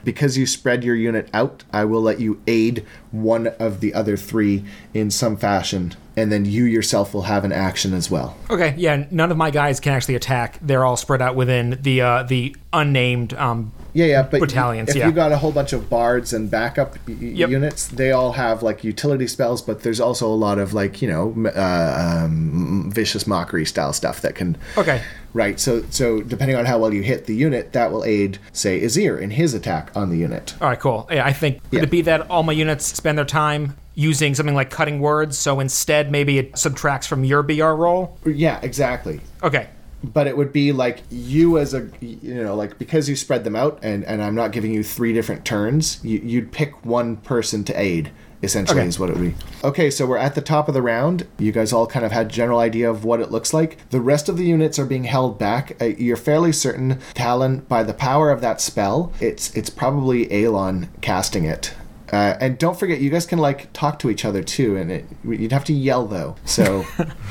Because 0.04 0.36
you 0.36 0.46
spread 0.46 0.82
your 0.82 0.96
unit 0.96 1.28
out, 1.32 1.64
I 1.72 1.84
will 1.84 2.02
let 2.02 2.20
you 2.20 2.40
aid 2.46 2.84
one 3.12 3.48
of 3.58 3.80
the 3.80 3.94
other 3.94 4.16
three 4.16 4.64
in 4.92 5.10
some 5.10 5.36
fashion, 5.36 5.94
and 6.16 6.30
then 6.30 6.44
you 6.44 6.64
yourself 6.64 7.14
will 7.14 7.22
have 7.22 7.44
an 7.44 7.52
action 7.52 7.94
as 7.94 8.10
well. 8.10 8.36
Okay, 8.50 8.74
yeah, 8.76 9.04
none 9.10 9.30
of 9.30 9.36
my 9.36 9.50
guys 9.50 9.80
can 9.80 9.92
actually 9.92 10.14
attack. 10.14 10.58
They're 10.60 10.84
all 10.84 10.96
spread 10.96 11.22
out 11.22 11.36
within 11.36 11.78
the 11.82 12.00
uh, 12.02 12.22
the 12.24 12.54
unnamed. 12.72 13.34
Um, 13.34 13.72
Yeah, 13.94 14.06
yeah, 14.06 14.22
but 14.22 14.40
Battalions, 14.40 14.88
if 14.90 14.96
yeah. 14.96 15.06
you 15.06 15.12
got 15.12 15.32
a 15.32 15.36
whole 15.38 15.52
bunch 15.52 15.72
of 15.74 15.88
bards 15.90 16.32
and 16.32 16.50
backup 16.50 16.96
y- 17.06 17.14
Yep. 17.20 17.50
units, 17.50 17.88
they 17.88 18.10
all 18.12 18.32
have 18.32 18.62
like 18.62 18.82
utility 18.84 19.26
spells, 19.26 19.60
but 19.62 19.82
there's 19.82 20.00
also 20.00 20.26
a 20.26 20.34
lot 20.46 20.58
of 20.58 20.72
like 20.74 21.02
you 21.02 21.08
know 21.08 21.34
uh, 21.54 22.22
um, 22.24 22.90
vicious 22.94 23.26
mockery 23.26 23.64
style 23.66 23.92
stuff 23.92 24.20
that 24.22 24.34
can. 24.34 24.56
okay, 24.78 25.02
Right. 25.34 25.58
So 25.58 25.82
so 25.90 26.20
depending 26.20 26.56
on 26.56 26.64
how 26.66 26.78
well 26.78 26.92
you 26.92 27.02
hit 27.02 27.26
the 27.26 27.34
unit, 27.34 27.72
that 27.72 27.90
will 27.90 28.04
aid 28.04 28.38
say 28.52 28.80
Ezzir 28.80 29.20
in 29.20 29.30
his 29.30 29.54
attack 29.54 29.90
on 29.96 30.10
the 30.10 30.16
unit. 30.18 30.54
all 30.60 30.68
right, 30.68 30.78
cool. 30.78 31.08
Yeah, 31.10 31.24
I 31.24 31.32
think 31.32 31.56
Yeah. 31.70 31.80
would 31.80 31.84
it 31.84 31.90
be 31.90 32.02
that 32.02 32.30
all 32.30 32.42
my 32.42 32.52
units 32.52 32.84
spend 32.86 33.16
their 33.16 33.24
time 33.24 33.76
using 33.94 34.34
something 34.34 34.54
like 34.54 34.70
cutting 34.70 35.00
words, 35.00 35.36
so 35.38 35.60
instead 35.60 36.10
maybe 36.10 36.38
it 36.38 36.56
subtracts 36.58 37.06
from 37.06 37.24
your 37.24 37.42
BR 37.42 37.74
roll. 37.74 38.16
Yeah, 38.26 38.58
exactly. 38.62 39.20
Okay, 39.42 39.68
but 40.04 40.26
it 40.26 40.36
would 40.36 40.52
be 40.52 40.72
like 40.72 41.02
you 41.10 41.58
as 41.58 41.72
a 41.74 41.88
you 42.00 42.42
know 42.42 42.54
like 42.54 42.78
because 42.78 43.08
you 43.08 43.16
spread 43.16 43.44
them 43.44 43.54
out 43.54 43.78
and 43.82 44.04
and 44.04 44.20
i'm 44.20 44.34
not 44.34 44.50
giving 44.50 44.72
you 44.72 44.82
three 44.82 45.12
different 45.12 45.44
turns 45.44 46.00
you, 46.02 46.18
you'd 46.24 46.50
pick 46.50 46.84
one 46.84 47.16
person 47.18 47.62
to 47.62 47.72
aid 47.80 48.10
essentially 48.42 48.80
Okay. 48.80 48.88
is 48.88 48.98
what 48.98 49.08
it 49.10 49.16
would 49.16 49.22
be 49.22 49.34
okay 49.64 49.90
so 49.90 50.06
we're 50.06 50.16
at 50.18 50.34
the 50.34 50.40
top 50.40 50.68
of 50.68 50.74
the 50.74 50.82
round 50.82 51.26
you 51.38 51.52
guys 51.52 51.72
all 51.72 51.86
kind 51.86 52.04
of 52.04 52.12
had 52.12 52.28
general 52.28 52.58
idea 52.58 52.90
of 52.90 53.04
what 53.04 53.20
it 53.20 53.30
looks 53.30 53.54
like 53.54 53.78
the 53.90 54.00
rest 54.00 54.28
of 54.28 54.36
the 54.36 54.44
units 54.44 54.78
are 54.78 54.86
being 54.86 55.04
held 55.04 55.38
back 55.38 55.76
uh, 55.80 55.86
you're 55.86 56.16
fairly 56.16 56.52
certain 56.52 56.98
talon 57.14 57.58
by 57.68 57.82
the 57.82 57.94
power 57.94 58.30
of 58.30 58.40
that 58.40 58.60
spell 58.60 59.12
it's 59.20 59.54
it's 59.54 59.70
probably 59.70 60.26
Aelon 60.26 60.88
casting 61.00 61.44
it 61.44 61.74
uh, 62.12 62.36
and 62.42 62.58
don't 62.58 62.78
forget, 62.78 63.00
you 63.00 63.08
guys 63.08 63.24
can 63.24 63.38
like 63.38 63.72
talk 63.72 63.98
to 63.98 64.10
each 64.10 64.26
other 64.26 64.42
too, 64.42 64.76
and 64.76 64.92
it, 64.92 65.06
you'd 65.24 65.50
have 65.50 65.64
to 65.64 65.72
yell 65.72 66.06
though. 66.06 66.36
So 66.44 66.84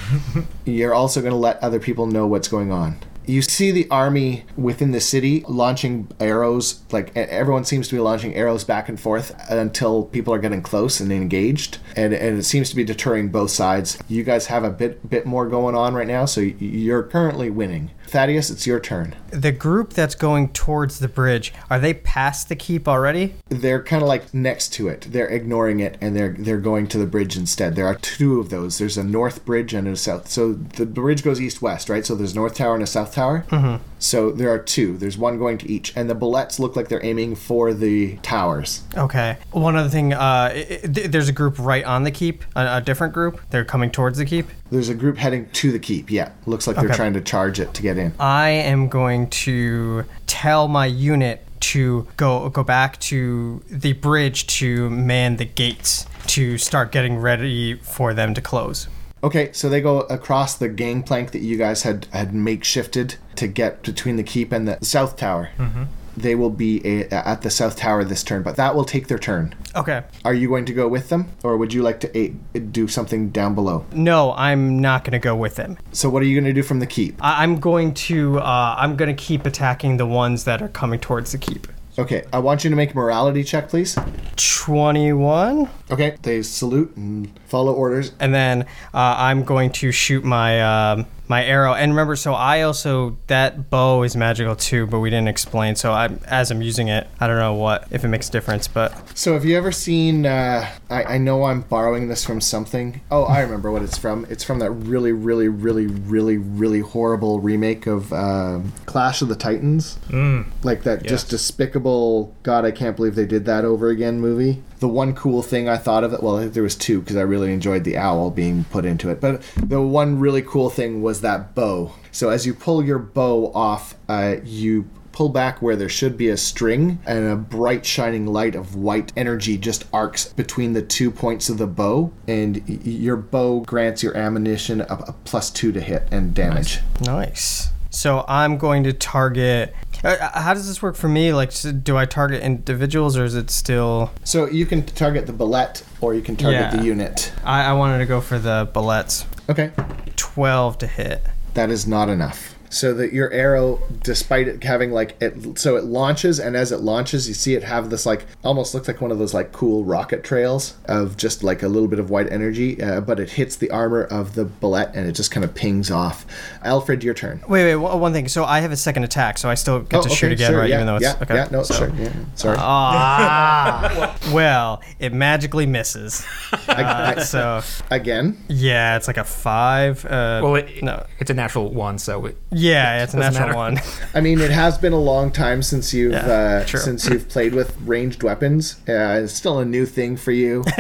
you're 0.66 0.96
also 0.96 1.22
going 1.22 1.34
to 1.34 1.38
let 1.38 1.58
other 1.62 1.80
people 1.80 2.08
know 2.08 2.26
what's 2.26 2.48
going 2.48 2.72
on. 2.72 2.98
You 3.26 3.42
see 3.42 3.72
the 3.72 3.88
army 3.90 4.46
within 4.58 4.92
the 4.92 5.00
city 5.00 5.46
launching 5.48 6.08
arrows, 6.20 6.82
like 6.92 7.16
everyone 7.16 7.66
seems 7.66 7.88
to 7.90 7.96
be 7.96 8.02
launching 8.02 8.34
arrows 8.36 8.64
back 8.64 8.90
and 8.90 9.00
forth 9.00 9.36
until 9.50 10.06
people 10.06 10.34
are 10.34 10.40
getting 10.40 10.62
close 10.62 11.00
and 11.00 11.12
engaged, 11.12 11.78
and, 11.96 12.14
and 12.14 12.40
it 12.40 12.44
seems 12.44 12.70
to 12.72 12.76
be 12.76 12.84
deterring 12.84 13.30
both 13.30 13.52
sides. 13.52 13.98
You 14.08 14.24
guys 14.24 14.48
have 14.48 14.64
a 14.64 14.72
bit 14.72 15.08
bit 15.10 15.26
more 15.26 15.48
going 15.48 15.76
on 15.76 15.94
right 15.94 16.08
now, 16.08 16.26
so 16.26 16.42
you're 16.42 17.04
currently 17.04 17.50
winning. 17.50 17.92
Thaddeus, 18.12 18.50
it's 18.50 18.68
your 18.68 18.80
turn. 18.80 19.16
The 19.30 19.54
group 19.54 19.94
that's 19.94 20.16
going 20.16 20.50
towards 20.50 21.00
the 21.00 21.08
bridge, 21.08 21.54
are 21.70 21.80
they 21.80 21.94
past 21.94 22.50
the 22.50 22.56
keep 22.56 22.88
already? 22.88 23.36
they're 23.48 23.84
kind 23.84 24.02
of 24.02 24.08
like 24.08 24.34
next 24.34 24.74
to 24.74 24.88
it. 24.88 25.08
They're 25.10 25.28
ignoring 25.28 25.80
it 25.80 25.98
and 26.02 26.16
they're 26.16 26.36
they're 26.38 26.60
going 26.60 26.88
to 26.88 26.98
the 26.98 27.06
bridge 27.06 27.38
instead. 27.38 27.76
There 27.76 27.88
are 27.88 27.96
two 27.96 28.40
of 28.40 28.50
those. 28.50 28.78
There's 28.78 28.98
a 28.98 29.04
north 29.04 29.46
bridge 29.46 29.74
and 29.74 29.88
a 29.88 29.96
south. 29.96 30.30
So 30.30 30.54
the 30.54 30.86
bridge 30.86 31.24
goes 31.24 31.40
east 31.40 31.62
west, 31.62 31.90
right? 31.90 32.06
So 32.06 32.16
there's 32.16 32.34
a 32.34 32.36
north 32.36 32.56
tower 32.56 32.74
and 32.74 32.84
a 32.84 32.88
south 32.88 33.14
tower. 33.14 33.46
Mm-hmm. 33.50 33.84
So 34.02 34.32
there 34.32 34.50
are 34.52 34.58
two. 34.60 34.98
There's 34.98 35.18
one 35.18 35.38
going 35.38 35.60
to 35.60 35.70
each, 35.72 35.94
and 35.96 36.10
the 36.10 36.16
bulettes 36.16 36.58
look 36.60 36.76
like 36.76 36.88
they're 36.90 37.06
aiming 37.06 37.36
for 37.36 37.72
the 37.74 38.18
towers. 38.24 38.82
Okay. 38.98 39.38
One 39.52 39.76
other 39.76 39.90
thing, 39.90 40.12
uh, 40.14 40.18
i- 40.20 40.50
i- 40.84 40.88
th- 40.88 41.12
there's 41.12 41.30
a 41.30 41.32
group 41.32 41.58
right 41.60 41.86
on 41.86 42.04
the 42.04 42.10
keep, 42.12 42.44
a, 42.56 42.78
a 42.78 42.82
different 42.82 43.14
group. 43.14 43.40
They're 43.52 43.64
coming 43.64 43.92
towards 43.92 44.18
the 44.18 44.26
keep. 44.26 44.48
There's 44.72 44.90
a 44.90 44.96
group 44.96 45.18
heading 45.18 45.50
to 45.54 45.72
the 45.72 45.78
keep. 45.80 46.10
Yeah, 46.10 46.32
looks 46.48 46.66
like 46.66 46.78
they're 46.78 46.96
trying 46.96 47.14
to 47.14 47.22
charge 47.22 47.60
it 47.60 47.74
to 47.76 47.82
get 47.84 47.98
in. 47.98 48.14
I 48.20 48.50
am 48.50 48.88
going 48.90 49.30
to 49.30 50.06
tell 50.26 50.68
my 50.68 50.88
unit 50.88 51.46
to 51.60 52.08
go 52.18 52.50
go 52.50 52.64
back 52.64 53.00
to 53.02 53.62
the 53.70 53.94
bridge 53.94 54.48
to 54.48 54.90
man 54.90 55.36
the 55.38 55.46
gates 55.46 56.08
to 56.26 56.58
start 56.58 56.92
getting 56.92 57.18
ready 57.20 57.76
for 57.76 58.16
them 58.16 58.34
to 58.34 58.42
close. 58.42 58.88
Okay, 59.24 59.52
so 59.54 59.70
they 59.70 59.82
go 59.82 60.02
across 60.02 60.56
the 60.56 60.68
gangplank 60.68 61.32
that 61.32 61.42
you 61.42 61.58
guys 61.58 61.84
had 61.84 62.06
had 62.12 62.32
makeshifted 62.32 63.18
to 63.36 63.48
get 63.48 63.84
between 63.84 64.16
the 64.16 64.24
keep 64.24 64.52
and 64.52 64.68
the 64.68 64.78
south 64.84 65.16
tower. 65.16 65.50
Mm-hmm. 65.58 65.84
They 66.18 66.36
will 66.36 66.50
be 66.50 66.82
a, 66.86 67.08
at 67.10 67.42
the 67.42 67.50
south 67.50 67.78
tower 67.78 68.04
this 68.04 68.24
turn, 68.24 68.44
but 68.44 68.58
that 68.58 68.76
will 68.76 68.84
take 68.84 69.08
their 69.08 69.18
turn. 69.18 69.56
Okay. 69.76 70.04
Are 70.26 70.34
you 70.34 70.50
going 70.50 70.66
to 70.66 70.74
go 70.74 70.88
with 70.88 71.08
them, 71.10 71.30
or 71.44 71.56
would 71.56 71.74
you 71.74 71.82
like 71.84 72.02
to 72.02 72.18
a, 72.18 72.30
do 72.60 72.88
something 72.88 73.30
down 73.30 73.56
below? 73.56 73.86
No, 73.94 74.34
I'm 74.34 74.80
not 74.80 75.06
going 75.06 75.14
to 75.14 75.20
go 75.20 75.36
with 75.36 75.56
them. 75.56 75.78
So, 75.94 76.10
what 76.10 76.22
are 76.22 76.26
you 76.26 76.36
going 76.36 76.54
to 76.54 76.60
do 76.60 76.64
from 76.64 76.80
the 76.80 76.88
keep? 76.88 77.24
I- 77.24 77.44
I'm 77.44 77.60
going 77.60 77.94
to 77.94 78.40
uh, 78.40 78.76
I'm 78.78 78.96
going 78.98 79.16
to 79.16 79.24
keep 79.24 79.46
attacking 79.46 79.98
the 79.98 80.06
ones 80.06 80.44
that 80.46 80.62
are 80.62 80.68
coming 80.68 81.00
towards 81.00 81.32
the 81.32 81.38
keep. 81.38 81.68
Okay, 82.00 82.24
I 82.32 82.40
want 82.40 82.64
you 82.64 82.70
to 82.70 82.76
make 82.76 82.94
a 82.94 82.96
morality 82.96 83.44
check, 83.44 83.68
please. 83.68 83.98
21 84.38 85.70
Okay, 85.92 86.18
they 86.22 86.42
salute 86.42 86.96
and 86.96 87.30
follow 87.52 87.74
orders. 87.74 88.14
and 88.20 88.34
then 88.34 88.64
uh, 88.94 89.16
I'm 89.18 89.44
going 89.44 89.72
to 89.74 89.92
shoot 89.92 90.24
my 90.24 90.62
um, 90.94 91.06
my 91.28 91.46
arrow. 91.46 91.74
And 91.74 91.92
remember, 91.92 92.16
so 92.16 92.34
I 92.34 92.62
also 92.64 93.18
that 93.28 93.70
bow 93.70 94.04
is 94.04 94.16
magical 94.16 94.56
too, 94.56 94.88
but 94.88 95.00
we 95.00 95.10
didn't 95.10 95.28
explain. 95.30 95.76
So 95.76 95.92
I, 95.92 96.10
as 96.26 96.52
I'm 96.52 96.62
using 96.62 96.88
it, 96.90 97.08
I 97.20 97.28
don't 97.28 97.38
know 97.38 97.54
what 97.54 97.88
if 97.92 98.04
it 98.04 98.10
makes 98.10 98.28
a 98.30 98.32
difference, 98.32 98.68
but 98.68 98.94
So, 99.18 99.34
have 99.34 99.46
you 99.46 99.58
ever 99.58 99.72
seen? 99.72 100.26
Uh, 100.26 100.70
I, 100.90 101.04
I 101.04 101.18
know 101.18 101.44
I'm 101.46 101.62
borrowing 101.62 102.08
this 102.08 102.26
from 102.26 102.42
something. 102.42 103.02
Oh, 103.12 103.24
I 103.24 103.40
remember 103.42 103.72
what 103.72 103.82
it's 103.82 103.98
from. 103.98 104.26
It's 104.30 104.44
from 104.44 104.60
that 104.60 104.72
really, 104.72 105.12
really, 105.12 105.48
really, 105.48 105.88
really, 105.88 106.38
really 106.38 106.80
horrible 106.80 107.40
remake 107.40 107.88
of 107.88 108.12
um 108.14 108.74
Clash 108.86 109.22
of 109.22 109.28
the 109.28 109.36
Titans. 109.36 110.00
Mm. 110.10 110.48
Like 110.64 110.84
that 110.84 111.04
just 111.04 111.30
despicable. 111.30 112.34
God, 112.44 112.66
I 112.66 112.72
can't 112.72 112.96
believe 112.96 113.16
they 113.16 113.26
did 113.26 113.46
that 113.46 113.66
over 113.66 113.90
again 113.90 114.20
movie. 114.20 114.64
The 114.82 114.88
one 114.88 115.14
cool 115.16 115.42
thing 115.42 115.70
I 115.70 115.78
thought 115.78 116.04
of 116.04 116.12
it, 116.12 116.22
well, 116.22 116.50
there 116.50 116.64
was 116.64 116.76
two 116.76 117.00
because 117.00 117.16
I 117.16 117.22
really 117.22 117.54
enjoyed 117.54 117.84
the 117.84 117.98
owl 117.98 118.32
being 118.32 118.66
put 118.66 118.84
into 118.84 119.10
it. 119.10 119.22
But 119.22 119.42
the 119.56 119.82
one 119.82 120.20
really 120.20 120.42
cool 120.42 120.70
thing 120.70 121.02
was 121.02 121.22
that 121.22 121.56
bow. 121.56 121.94
So 122.12 122.30
as 122.30 122.46
you 122.46 122.54
pull 122.54 122.84
your 122.84 123.00
bow 123.00 123.52
off, 123.54 123.96
uh, 124.10 124.38
you 124.44 124.90
pull 125.12 125.30
back 125.30 125.62
where 125.62 125.76
there 125.76 125.90
should 125.90 126.18
be 126.18 126.30
a 126.30 126.38
string 126.38 127.00
and 127.06 127.32
a 127.32 127.36
bright 127.36 127.86
shining 127.86 128.26
light 128.26 128.56
of 128.56 128.76
white 128.76 129.12
energy 129.16 129.58
just 129.58 129.86
arcs 129.94 130.34
between 130.34 130.74
the 130.74 130.82
two 130.82 131.12
points 131.12 131.50
of 131.50 131.58
the 131.58 131.68
bow 131.68 132.12
and 132.28 132.68
your 132.86 133.18
bow 133.18 133.60
grants 133.60 134.02
your 134.02 134.16
ammunition 134.16 134.82
a, 134.82 134.86
a 134.86 135.16
plus 135.26 135.52
two 135.52 135.72
to 135.72 135.82
hit 135.82 136.08
and 136.12 136.34
damage 136.34 136.80
nice. 137.02 137.70
So 137.94 138.24
I'm 138.30 138.58
going 138.58 138.86
to 138.86 138.94
target. 138.94 139.76
Uh, 140.04 140.40
how 140.40 140.54
does 140.54 140.68
this 140.68 140.82
work 140.82 140.96
for 140.96 141.08
me? 141.08 141.32
Like, 141.34 141.52
do 141.84 141.96
I 141.98 142.06
target 142.06 142.42
individuals 142.42 143.18
or 143.18 143.24
is 143.24 143.36
it 143.36 143.50
still? 143.52 144.12
so 144.24 144.48
you 144.48 144.66
can 144.66 144.84
target 144.86 145.28
the 145.28 145.34
bulette 145.34 145.84
or 146.02 146.14
you 146.16 146.22
can 146.22 146.36
target 146.36 146.62
Yeah. 146.62 146.76
the 146.78 146.84
unit 146.84 147.32
I, 147.44 147.66
I 147.66 147.74
wanted 147.74 148.00
to 148.00 148.06
go 148.06 148.20
for 148.22 148.40
the 148.40 148.68
bulettes. 148.74 149.26
okay 149.50 149.72
12 150.16 150.78
to 150.80 150.88
hit. 150.88 151.26
that 151.54 151.70
is 151.70 151.86
not 151.88 152.10
enough 152.10 152.51
so 152.72 152.94
that 152.94 153.12
your 153.14 153.30
arrow 153.32 153.80
despite 154.02 154.48
it 154.48 154.64
having 154.64 154.92
like 154.92 155.16
it 155.22 155.60
so 155.60 155.76
it 155.76 155.84
launches 155.84 156.40
and 156.40 156.56
as 156.56 156.72
it 156.72 156.80
launches 156.80 157.28
you 157.28 157.34
see 157.34 157.54
it 157.54 157.64
have 157.64 157.90
this 157.90 158.06
like 158.06 158.26
almost 158.44 158.74
looks 158.74 158.88
like 158.88 159.00
one 159.02 159.12
of 159.12 159.20
those 159.20 159.34
like 159.34 159.52
cool 159.52 159.84
rocket 159.84 160.24
trails 160.24 160.76
of 160.86 161.18
just 161.18 161.44
like 161.44 161.62
a 161.62 161.68
little 161.68 161.88
bit 161.90 162.00
of 162.00 162.10
white 162.10 162.32
energy 162.32 162.82
uh, 162.82 163.02
but 163.02 163.20
it 163.20 163.30
hits 163.32 163.58
the 163.58 163.70
armor 163.72 164.04
of 164.06 164.34
the 164.36 164.46
bulette 164.46 164.92
and 164.96 165.06
it 165.08 165.12
just 165.12 165.30
kind 165.32 165.44
of 165.44 165.54
pings 165.54 165.92
off 165.92 166.26
alfred 166.64 167.04
your 167.04 167.14
turn 167.14 167.40
Wait, 167.48 167.66
wait, 167.66 167.76
one 167.76 168.00
one 168.00 168.14
thing. 168.14 168.28
So 168.30 168.46
I 168.46 168.62
have 168.62 168.72
a 168.72 168.78
second 168.78 169.04
attack, 169.04 169.38
so 169.38 169.50
I 169.50 169.56
still 169.56 169.82
get 169.82 170.00
Oh, 170.00 170.04
to 170.04 170.10
shoot 170.10 170.32
again, 170.32 170.52
sure, 170.52 170.60
right? 170.60 170.70
yeah, 170.70 170.76
Even 170.76 170.88
though 170.88 170.96
it's 170.96 171.04
yeah, 171.04 171.18
okay. 171.22 171.36
yeah 171.36 171.48
no 171.52 171.64
so- 171.64 171.74
sure 171.74 171.92
yeah, 171.98 172.12
sorry 172.36 172.58
Ah, 172.60 174.18
well, 174.34 174.82
it 175.00 175.14
magically 175.14 175.66
misses. 175.66 176.26
I- 176.68 177.16
I- 177.18 177.22
So 177.24 177.62
again 177.90 178.38
yeah, 178.48 178.96
it's 178.98 179.08
like 179.08 179.18
a 179.18 179.24
five. 179.24 180.06
Uh, 180.06 180.40
Well, 180.44 180.56
it, 180.56 180.82
no, 180.84 181.06
it's 181.20 181.30
a 181.30 181.34
natural 181.34 181.70
one, 181.74 181.98
so 182.00 182.26
it, 182.28 182.38
yeah, 182.62 183.04
it's 183.04 183.14
a 183.14 183.18
doesn't 183.18 183.34
natural 183.42 183.60
matter. 183.60 183.82
one. 183.82 183.96
I 184.14 184.22
mean, 184.22 184.40
it 184.40 184.52
has 184.52 184.78
been 184.78 184.94
a 184.94 185.00
long 185.00 185.32
time 185.32 185.62
since 185.64 185.94
you've 185.94 186.14
Yeah, 186.14 186.20
uh, 186.62 186.66
true. 186.66 186.80
since 186.80 187.08
you've 187.10 187.28
played 187.30 187.54
with 187.54 187.76
ranged 187.82 188.24
weapons. 188.24 188.76
Uh, 188.88 189.22
it's 189.24 189.34
still 189.34 189.60
a 189.60 189.66
new 189.66 189.86
thing 189.86 190.18
for 190.18 190.32
you. 190.32 190.64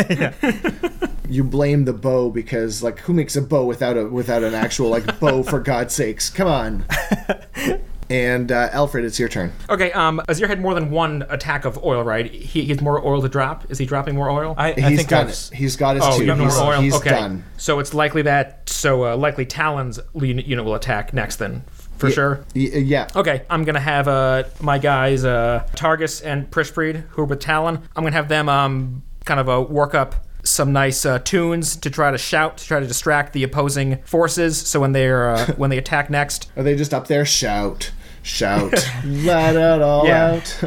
You 1.29 1.45
blame 1.45 1.85
the 1.85 1.93
bow 1.93 2.29
because, 2.29 2.83
like, 2.83 2.99
who 2.99 3.13
makes 3.13 3.37
a 3.37 3.41
bow 3.41 3.63
without 3.63 3.95
a 3.95 4.05
without 4.05 4.43
an 4.43 4.53
actual 4.53 4.89
like 4.89 5.17
bow? 5.21 5.43
For 5.43 5.61
God's 5.61 5.93
sakes, 5.93 6.29
come 6.29 6.47
on. 6.49 6.85
And 8.11 8.51
uh, 8.51 8.69
Alfred, 8.73 9.05
it's 9.05 9.17
your 9.19 9.29
turn. 9.29 9.51
okay. 9.69 9.91
Um, 9.93 10.21
Ezzir 10.27 10.47
had 10.47 10.59
more 10.59 10.73
than 10.73 10.91
one 10.91 11.23
attack 11.29 11.65
of 11.65 11.81
oil, 11.83 12.03
right? 12.03 12.29
He, 12.29 12.63
he 12.63 12.65
has 12.67 12.81
more 12.81 13.03
oil 13.05 13.21
to 13.21 13.29
drop. 13.29 13.69
Is 13.71 13.77
he 13.77 13.85
dropping 13.85 14.15
more 14.15 14.29
oil? 14.29 14.53
I, 14.57 14.71
I 14.73 14.73
He's 14.89 14.97
think 14.97 15.09
done 15.09 15.27
I've, 15.27 15.31
it. 15.33 15.51
He's 15.53 15.75
got 15.77 15.95
his 15.95 16.03
Oh, 16.05 16.17
two. 16.17 16.23
you 16.25 16.29
have 16.29 16.37
more 16.39 16.47
He's, 16.49 16.57
oil. 16.59 16.81
he's 16.81 16.95
okay. 16.95 17.09
done. 17.11 17.43
So 17.57 17.79
it's 17.79 17.93
likely 17.93 18.23
that 18.23 18.69
so 18.69 19.05
uh, 19.05 19.15
likely 19.17 19.45
Talon's 19.45 19.99
unit 20.13 20.45
unit 20.45 20.65
will 20.65 20.75
attack 20.75 21.13
next 21.13 21.37
then, 21.37 21.63
for 21.97 22.07
Ye- 22.09 22.13
sure. 22.13 22.45
yeah. 22.53 23.07
Okay, 23.15 23.43
I'm 23.49 23.63
gonna 23.63 23.79
have 23.79 24.07
uh, 24.07 24.43
my 24.59 24.77
guys 24.77 25.23
uh, 25.23 25.65
Targus 25.75 26.21
and 26.25 26.49
Prishbreed, 26.51 27.03
who 27.09 27.21
are 27.21 27.25
with 27.25 27.39
Talon. 27.39 27.77
I'm 27.95 28.03
gonna 28.03 28.15
have 28.15 28.27
them 28.27 28.49
um, 28.49 29.03
kind 29.25 29.39
of 29.39 29.47
uh, 29.47 29.61
work 29.61 29.93
up 29.95 30.15
some 30.43 30.73
nice 30.73 31.05
uh, 31.05 31.19
tunes 31.19 31.75
to 31.75 31.89
try 31.91 32.09
to 32.09 32.17
shout, 32.17 32.57
to 32.57 32.65
try 32.65 32.79
to 32.79 32.87
distract 32.87 33.31
the 33.33 33.43
opposing 33.43 34.01
forces. 34.03 34.57
So 34.59 34.79
when 34.79 34.91
they're 34.91 35.29
uh, 35.29 35.45
when 35.57 35.69
they 35.69 35.77
attack 35.77 36.09
next, 36.09 36.51
Are 36.57 36.63
they 36.63 36.75
just 36.75 36.93
up 36.93 37.07
there? 37.07 37.23
Shout, 37.25 37.91
shout, 38.23 38.71
let 39.05 39.55
it 39.55 39.81
all 39.81 40.05
Yeah. 40.05 40.33
out. 40.41 40.63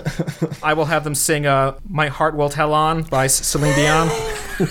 I 0.63 0.75
will 0.75 0.85
have 0.87 1.05
them 1.05 1.15
sing 1.15 1.47
uh, 1.47 1.79
"My 1.89 2.09
Heart 2.09 2.35
Will 2.37 2.49
Tell 2.49 2.73
On" 2.75 3.03
by 3.03 3.27
C- 3.27 3.45
Celine 3.45 3.75
Dion. 3.77 4.09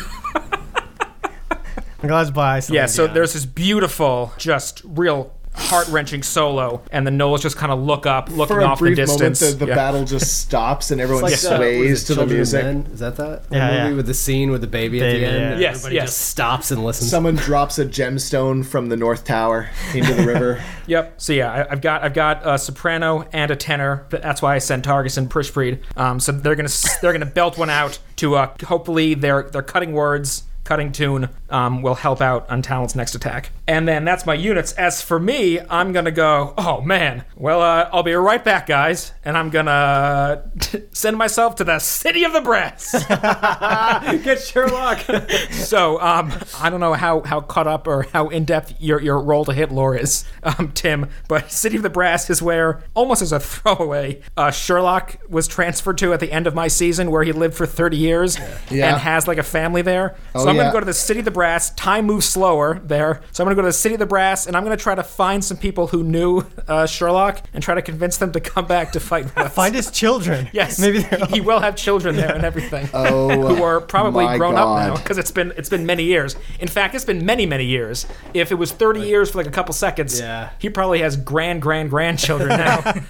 I'm 2.02 2.10
glad 2.10 2.34
by. 2.34 2.62
yeah, 2.70 2.86
so 2.88 3.08
there's 3.08 3.34
this 3.34 3.46
beautiful, 3.46 4.34
just 4.38 4.82
real 4.84 5.34
heart 5.56 5.88
wrenching 5.90 6.24
solo, 6.24 6.82
and 6.92 7.06
the 7.06 7.12
gnolls 7.12 7.42
just 7.42 7.58
kind 7.58 7.72
of 7.72 7.80
look 7.80 8.06
up, 8.06 8.30
looking 8.30 8.56
For 8.56 8.62
a 8.62 8.66
off 8.66 8.80
brief 8.80 8.96
the 8.98 9.06
moment, 9.06 9.20
distance. 9.36 9.54
the, 9.54 9.66
the 9.66 9.68
Yeah. 9.72 9.76
battle 9.76 10.04
just 10.06 10.40
stops 10.42 10.92
and 10.92 11.00
everyone 11.00 11.24
like 11.24 11.34
uh, 11.34 11.58
what 11.58 11.62
is 11.62 12.02
sways 12.02 12.04
it, 12.04 12.06
to 12.08 12.16
the 12.16 12.26
music. 12.26 12.64
Men? 12.66 12.88
Is 12.94 13.00
that 13.00 13.16
that? 13.18 13.44
Yeah, 13.52 13.68
the 13.68 13.74
movie 13.78 13.90
yeah. 13.92 13.96
with 13.98 14.06
the 14.08 14.14
scene 14.14 14.52
with 14.52 14.62
the 14.62 14.68
baby 14.68 15.00
at 15.02 15.04
the 15.12 15.26
end. 15.26 15.42
yeah. 15.42 15.52
and 15.52 15.62
Yes, 15.62 15.76
everybody 15.78 15.96
yes. 15.96 16.06
just 16.10 16.22
stops 16.30 16.72
and 16.72 16.84
listens. 16.84 17.12
Someone 17.12 17.36
drops 17.36 17.78
a 17.80 17.86
gemstone 17.86 18.66
from 18.66 18.90
the 18.90 18.98
North 18.98 19.26
Tower 19.26 19.70
into 19.94 20.14
the 20.14 20.24
river. 20.26 20.64
Yep. 20.86 21.14
So 21.22 21.32
yeah, 21.32 21.50
I, 21.50 21.72
I've 21.72 21.80
got 21.80 22.04
I've 22.04 22.14
got 22.14 22.46
a 22.46 22.58
soprano 22.58 23.26
and 23.32 23.50
a 23.52 23.56
tenor. 23.56 24.06
But 24.10 24.22
That's 24.22 24.42
why 24.42 24.56
I 24.56 24.58
sent 24.58 24.84
Targus 24.84 25.18
and 25.18 25.30
Prishbreed. 25.30 25.80
Um, 25.98 26.20
so 26.20 26.34
they're 26.34 26.56
gonna 26.56 26.68
they're 27.02 27.14
gonna 27.14 27.26
belt 27.26 27.58
one 27.58 27.70
out 27.70 28.00
to 28.18 28.36
uh, 28.36 28.54
hopefully 28.66 29.14
their 29.14 29.44
their 29.44 29.62
cutting 29.62 29.94
words. 29.94 30.44
Cutting 30.66 30.92
tune 30.94 31.28
um, 31.50 31.82
will 31.82 31.96
help 31.96 32.22
out 32.22 32.50
on 32.50 32.62
Talon's 32.62 32.96
next 32.96 33.16
attack. 33.16 33.52
And 33.68 33.88
then 33.88 34.04
that's 34.04 34.26
my 34.26 34.34
units. 34.34 34.74
As 34.74 35.02
for 35.02 35.18
me, 35.20 35.60
I'm 35.70 35.94
going 35.94 36.04
to 36.06 36.12
go, 36.12 36.54
oh 36.58 36.82
man, 36.82 37.24
well, 37.38 37.62
uh, 37.62 37.90
I'll 37.94 38.04
be 38.04 38.14
right 38.14 38.44
back, 38.44 38.68
guys. 38.68 39.14
And 39.24 39.38
I'm 39.38 39.50
going 39.50 39.66
to 39.68 40.44
send 40.92 41.16
myself 41.18 41.56
to 41.56 41.64
the 41.64 41.80
City 41.80 42.26
of 42.26 42.34
the 42.34 42.42
Brass. 42.42 42.92
Get 44.24 44.42
Sherlock. 44.42 45.00
So 45.54 46.00
um, 46.02 46.32
I 46.60 46.70
don't 46.70 46.80
know 46.82 46.94
how, 46.94 47.22
how 47.22 47.40
caught 47.42 47.68
up 47.68 47.88
or 47.88 48.04
how 48.14 48.28
in 48.30 48.44
depth 48.46 48.74
your, 48.80 49.02
your 49.02 49.20
roll 49.20 49.46
to 49.46 49.54
hit 49.54 49.72
lore 49.72 49.96
is, 49.96 50.26
um, 50.44 50.72
Tim. 50.74 51.10
But 51.28 51.52
City 51.52 51.78
of 51.78 51.84
the 51.84 51.90
Brass 51.90 52.30
is 52.30 52.42
where, 52.42 52.84
almost 52.94 53.22
as 53.22 53.32
a 53.32 53.40
throwaway, 53.40 54.22
uh, 54.36 54.52
Sherlock 54.52 55.16
was 55.30 55.48
transferred 55.48 55.98
to 56.00 56.12
at 56.14 56.20
the 56.20 56.32
end 56.32 56.48
of 56.48 56.54
my 56.54 56.68
season, 56.68 57.12
where 57.12 57.24
he 57.24 57.32
lived 57.32 57.56
for 57.56 57.66
30 57.66 57.98
years 57.98 58.38
Yeah. 58.70 58.92
and 58.94 59.02
has 59.02 59.28
like 59.28 59.38
a 59.38 59.44
family 59.44 59.82
there. 59.82 60.16
Oh, 60.36 60.44
so 60.44 60.50
I'm 60.50 60.58
gonna 60.58 60.72
go 60.72 60.80
to 60.80 60.86
the 60.86 60.94
City 60.94 61.20
of 61.20 61.26
the 61.26 61.32
Brass. 61.32 61.70
Time 61.72 62.06
moves 62.06 62.28
slower 62.28 62.80
there, 62.84 63.22
so 63.32 63.44
I'm 63.44 63.48
going 63.56 63.58
to 63.58 63.62
go 63.64 63.68
to 63.68 63.70
the 63.70 63.74
City 63.74 63.96
of 63.96 64.00
the 64.00 64.06
Brass, 64.06 64.48
and 64.48 64.56
I'm 64.58 64.64
going 64.64 64.76
to 64.78 64.82
try 64.82 64.96
to 64.96 65.04
find 65.04 65.44
some 65.44 65.58
people 65.58 65.88
who 65.88 66.04
knew 66.04 66.44
uh, 66.68 66.86
Sherlock 66.86 67.42
and 67.54 67.64
try 67.64 67.76
to 67.76 67.82
convince 67.82 68.18
them 68.18 68.32
to 68.34 68.40
come 68.40 68.66
back 68.66 68.92
to 68.94 69.00
fight 69.00 69.26
with 69.26 69.38
us. 69.38 69.54
Find 69.54 69.74
his 69.76 69.92
children. 69.92 70.50
Yes, 70.54 70.80
Maybe 70.80 71.00
they're 71.00 71.26
he 71.28 71.42
will 71.42 71.60
have 71.60 71.76
children 71.76 72.16
there 72.16 72.34
and 72.34 72.44
everything 72.44 72.88
Oh, 72.94 73.30
who 73.56 73.64
are 73.64 73.82
probably 73.82 74.26
my 74.26 74.38
grown 74.38 74.56
up 74.56 74.78
now 74.88 74.96
because 74.96 75.18
it's 75.18 75.32
been 75.32 75.52
it's 75.58 75.70
been 75.70 75.86
many 75.86 76.04
years. 76.04 76.36
In 76.60 76.68
fact, 76.68 76.94
it's 76.96 77.06
been 77.06 77.26
many 77.26 77.46
many 77.46 77.66
years. 77.66 78.06
If 78.34 78.52
it 78.52 78.56
was 78.56 78.72
30 78.72 79.02
years 79.02 79.32
for 79.32 79.40
like 79.40 79.48
a 79.48 79.52
couple 79.52 79.74
seconds, 79.74 80.20
Yeah. 80.20 80.52
he 80.60 80.70
probably 80.70 81.00
has 81.00 81.18
grand 81.18 81.62
grand 81.62 81.90
grandchildren 81.90 82.50
now. 82.50 82.82
And 82.86 83.04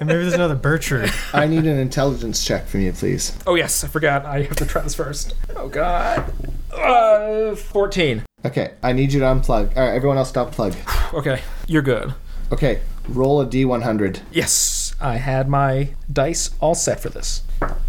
maybe 0.00 0.20
there's 0.22 0.34
another 0.34 0.56
Bertrude. 0.56 1.10
I 1.34 1.46
need 1.46 1.64
an 1.66 1.78
intelligence 1.78 2.44
check 2.44 2.66
from 2.66 2.80
you, 2.80 2.92
please. 2.92 3.36
oh 3.46 3.54
yes, 3.54 3.82
I 3.84 3.88
forgot. 3.88 4.24
I 4.26 4.42
have 4.42 4.56
to 4.56 4.66
try 4.66 4.82
this 4.82 4.94
first. 4.94 5.34
Oh 5.56 5.68
god. 5.68 6.32
Uh, 6.72 7.54
14. 7.54 8.24
Okay, 8.44 8.74
I 8.82 8.92
need 8.92 9.12
you 9.12 9.20
to 9.20 9.26
unplug. 9.26 9.76
All 9.76 9.82
right, 9.82 9.94
everyone 9.94 10.18
else 10.18 10.28
stop 10.28 10.52
plug. 10.52 10.74
Okay, 11.14 11.42
you're 11.68 11.82
good. 11.82 12.12
Okay, 12.50 12.80
roll 13.08 13.40
a 13.40 13.46
d100. 13.46 14.22
Yes, 14.32 14.96
I 15.00 15.16
had 15.18 15.48
my 15.48 15.90
dice 16.12 16.50
all 16.60 16.74
set 16.74 16.98
for 17.00 17.08
this. 17.08 17.42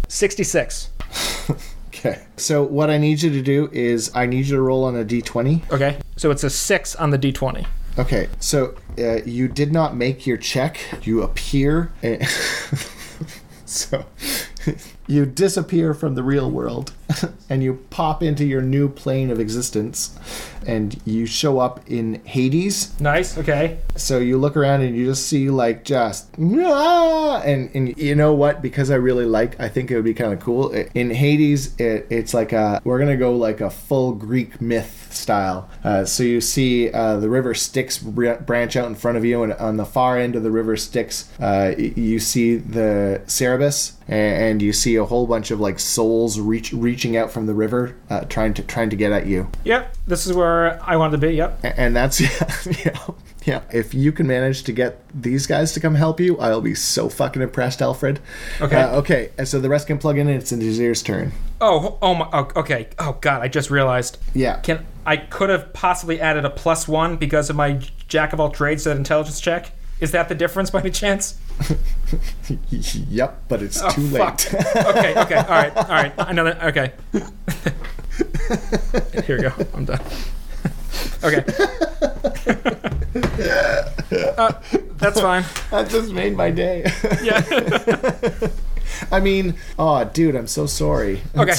66. 0.08 0.90
Okay. 1.88 2.24
So 2.36 2.62
what 2.62 2.90
I 2.90 2.98
need 2.98 3.22
you 3.22 3.30
to 3.30 3.40
do 3.40 3.70
is 3.72 4.12
I 4.14 4.26
need 4.26 4.44
you 4.44 4.56
to 4.56 4.60
roll 4.60 4.84
on 4.84 4.94
a 4.96 5.04
d20. 5.04 5.72
Okay, 5.72 5.96
so 6.14 6.30
it's 6.30 6.44
a 6.44 6.50
six 6.50 6.94
on 6.94 7.08
the 7.08 7.18
d20. 7.18 7.66
Okay, 7.98 8.28
so 8.38 8.74
uh, 8.98 9.22
you 9.24 9.48
did 9.48 9.72
not 9.72 9.96
make 9.96 10.26
your 10.26 10.36
check. 10.36 10.78
You 11.04 11.22
appear. 11.22 11.90
So 13.66 14.06
you 15.06 15.24
disappear 15.26 15.94
from 15.94 16.14
the 16.14 16.22
real 16.22 16.50
world 16.50 16.92
and 17.48 17.62
you 17.62 17.84
pop 17.90 18.22
into 18.22 18.44
your 18.44 18.60
new 18.62 18.88
plane 18.88 19.30
of 19.30 19.38
existence 19.38 20.18
and 20.66 21.00
you 21.04 21.26
show 21.26 21.60
up 21.60 21.80
in 21.88 22.20
Hades. 22.24 22.98
Nice. 23.00 23.38
Okay. 23.38 23.78
So 23.94 24.18
you 24.18 24.36
look 24.36 24.56
around 24.56 24.80
and 24.82 24.96
you 24.96 25.06
just 25.06 25.26
see 25.28 25.48
like 25.48 25.84
just 25.84 26.28
"Ah!" 26.40 27.40
and 27.44 27.70
and 27.74 27.96
you 27.96 28.14
know 28.16 28.34
what? 28.34 28.62
Because 28.62 28.90
I 28.90 28.96
really 28.96 29.26
like, 29.26 29.58
I 29.60 29.68
think 29.68 29.90
it 29.90 29.94
would 29.96 30.04
be 30.04 30.14
kind 30.14 30.32
of 30.32 30.40
cool. 30.40 30.70
In 30.94 31.10
Hades, 31.10 31.74
it, 31.78 32.06
it's 32.10 32.34
like 32.34 32.52
a 32.52 32.80
we're 32.84 32.98
gonna 32.98 33.16
go 33.16 33.36
like 33.36 33.60
a 33.60 33.70
full 33.70 34.12
Greek 34.12 34.60
myth 34.60 35.08
style. 35.12 35.68
Uh, 35.84 36.04
so 36.04 36.22
you 36.24 36.40
see 36.40 36.90
uh, 36.90 37.16
the 37.18 37.30
river 37.30 37.54
Styx 37.54 37.98
branch 37.98 38.76
out 38.76 38.86
in 38.86 38.94
front 38.96 39.16
of 39.16 39.24
you, 39.24 39.42
and 39.44 39.52
on 39.54 39.76
the 39.76 39.86
far 39.86 40.18
end 40.18 40.34
of 40.36 40.42
the 40.42 40.50
river 40.50 40.76
Styx, 40.76 41.30
uh, 41.40 41.74
you 41.78 42.18
see 42.18 42.56
the 42.56 43.22
Cerberus, 43.26 43.92
a- 44.08 44.12
and 44.12 44.60
you 44.60 44.72
see 44.72 44.95
a 44.96 45.04
whole 45.04 45.26
bunch 45.26 45.50
of 45.50 45.60
like 45.60 45.78
souls 45.78 46.38
reach 46.40 46.72
reaching 46.72 47.16
out 47.16 47.30
from 47.30 47.46
the 47.46 47.54
river, 47.54 47.96
uh, 48.10 48.20
trying 48.22 48.54
to 48.54 48.62
trying 48.62 48.90
to 48.90 48.96
get 48.96 49.12
at 49.12 49.26
you. 49.26 49.48
Yep. 49.64 49.96
This 50.06 50.26
is 50.26 50.32
where 50.32 50.82
I 50.82 50.96
wanted 50.96 51.20
to 51.20 51.26
be. 51.26 51.34
Yep. 51.34 51.64
A- 51.64 51.80
and 51.80 51.94
that's 51.96 52.20
yeah, 52.84 52.98
yeah. 53.44 53.60
If 53.72 53.94
you 53.94 54.12
can 54.12 54.26
manage 54.26 54.62
to 54.64 54.72
get 54.72 55.00
these 55.14 55.46
guys 55.46 55.72
to 55.72 55.80
come 55.80 55.94
help 55.94 56.20
you, 56.20 56.38
I'll 56.38 56.60
be 56.60 56.74
so 56.74 57.08
fucking 57.08 57.42
impressed, 57.42 57.80
Alfred. 57.82 58.20
Okay. 58.60 58.80
Uh, 58.80 58.96
okay. 58.98 59.30
And 59.38 59.46
so 59.46 59.60
the 59.60 59.68
rest 59.68 59.86
can 59.86 59.98
plug 59.98 60.18
in, 60.18 60.28
and 60.28 60.36
it's 60.40 60.52
Nazir's 60.52 61.02
turn. 61.02 61.32
Oh. 61.60 61.98
Oh 62.02 62.14
my. 62.14 62.28
Oh, 62.32 62.50
okay. 62.56 62.88
Oh 62.98 63.16
God. 63.20 63.42
I 63.42 63.48
just 63.48 63.70
realized. 63.70 64.18
Yeah. 64.34 64.60
Can 64.60 64.84
I 65.04 65.16
could 65.16 65.50
have 65.50 65.72
possibly 65.72 66.20
added 66.20 66.44
a 66.44 66.50
plus 66.50 66.86
one 66.88 67.16
because 67.16 67.50
of 67.50 67.56
my 67.56 67.80
jack 68.08 68.32
of 68.32 68.40
all 68.40 68.50
trades 68.50 68.84
that 68.84 68.96
intelligence 68.96 69.40
check? 69.40 69.72
Is 70.00 70.10
that 70.12 70.28
the 70.28 70.34
difference 70.34 70.70
by 70.70 70.80
any 70.80 70.90
chance? 70.90 71.38
yep. 73.08 73.42
But 73.48 73.62
it's 73.62 73.80
Oh, 73.82 73.90
too 73.90 74.08
fuck. 74.10 74.52
late. 74.52 74.64
okay. 74.86 75.14
Okay. 75.20 75.34
All 75.36 75.44
right. 75.48 75.76
All 75.76 75.84
right. 75.88 76.12
Another. 76.18 76.58
Okay. 76.64 76.92
Here 79.26 79.36
we 79.36 79.42
go. 79.42 79.52
I'm 79.74 79.84
done. 79.84 80.00
Okay. 81.24 81.44
Uh, 84.38 84.52
that's 84.98 85.20
fine. 85.20 85.42
that 85.70 85.88
just 85.88 86.12
made 86.12 86.36
my 86.36 86.50
day. 86.50 86.84
Yeah. 87.22 87.42
I 89.10 89.18
mean, 89.20 89.56
oh, 89.78 90.04
dude, 90.04 90.36
I'm 90.36 90.46
so 90.46 90.66
sorry. 90.66 91.22
Okay. 91.36 91.54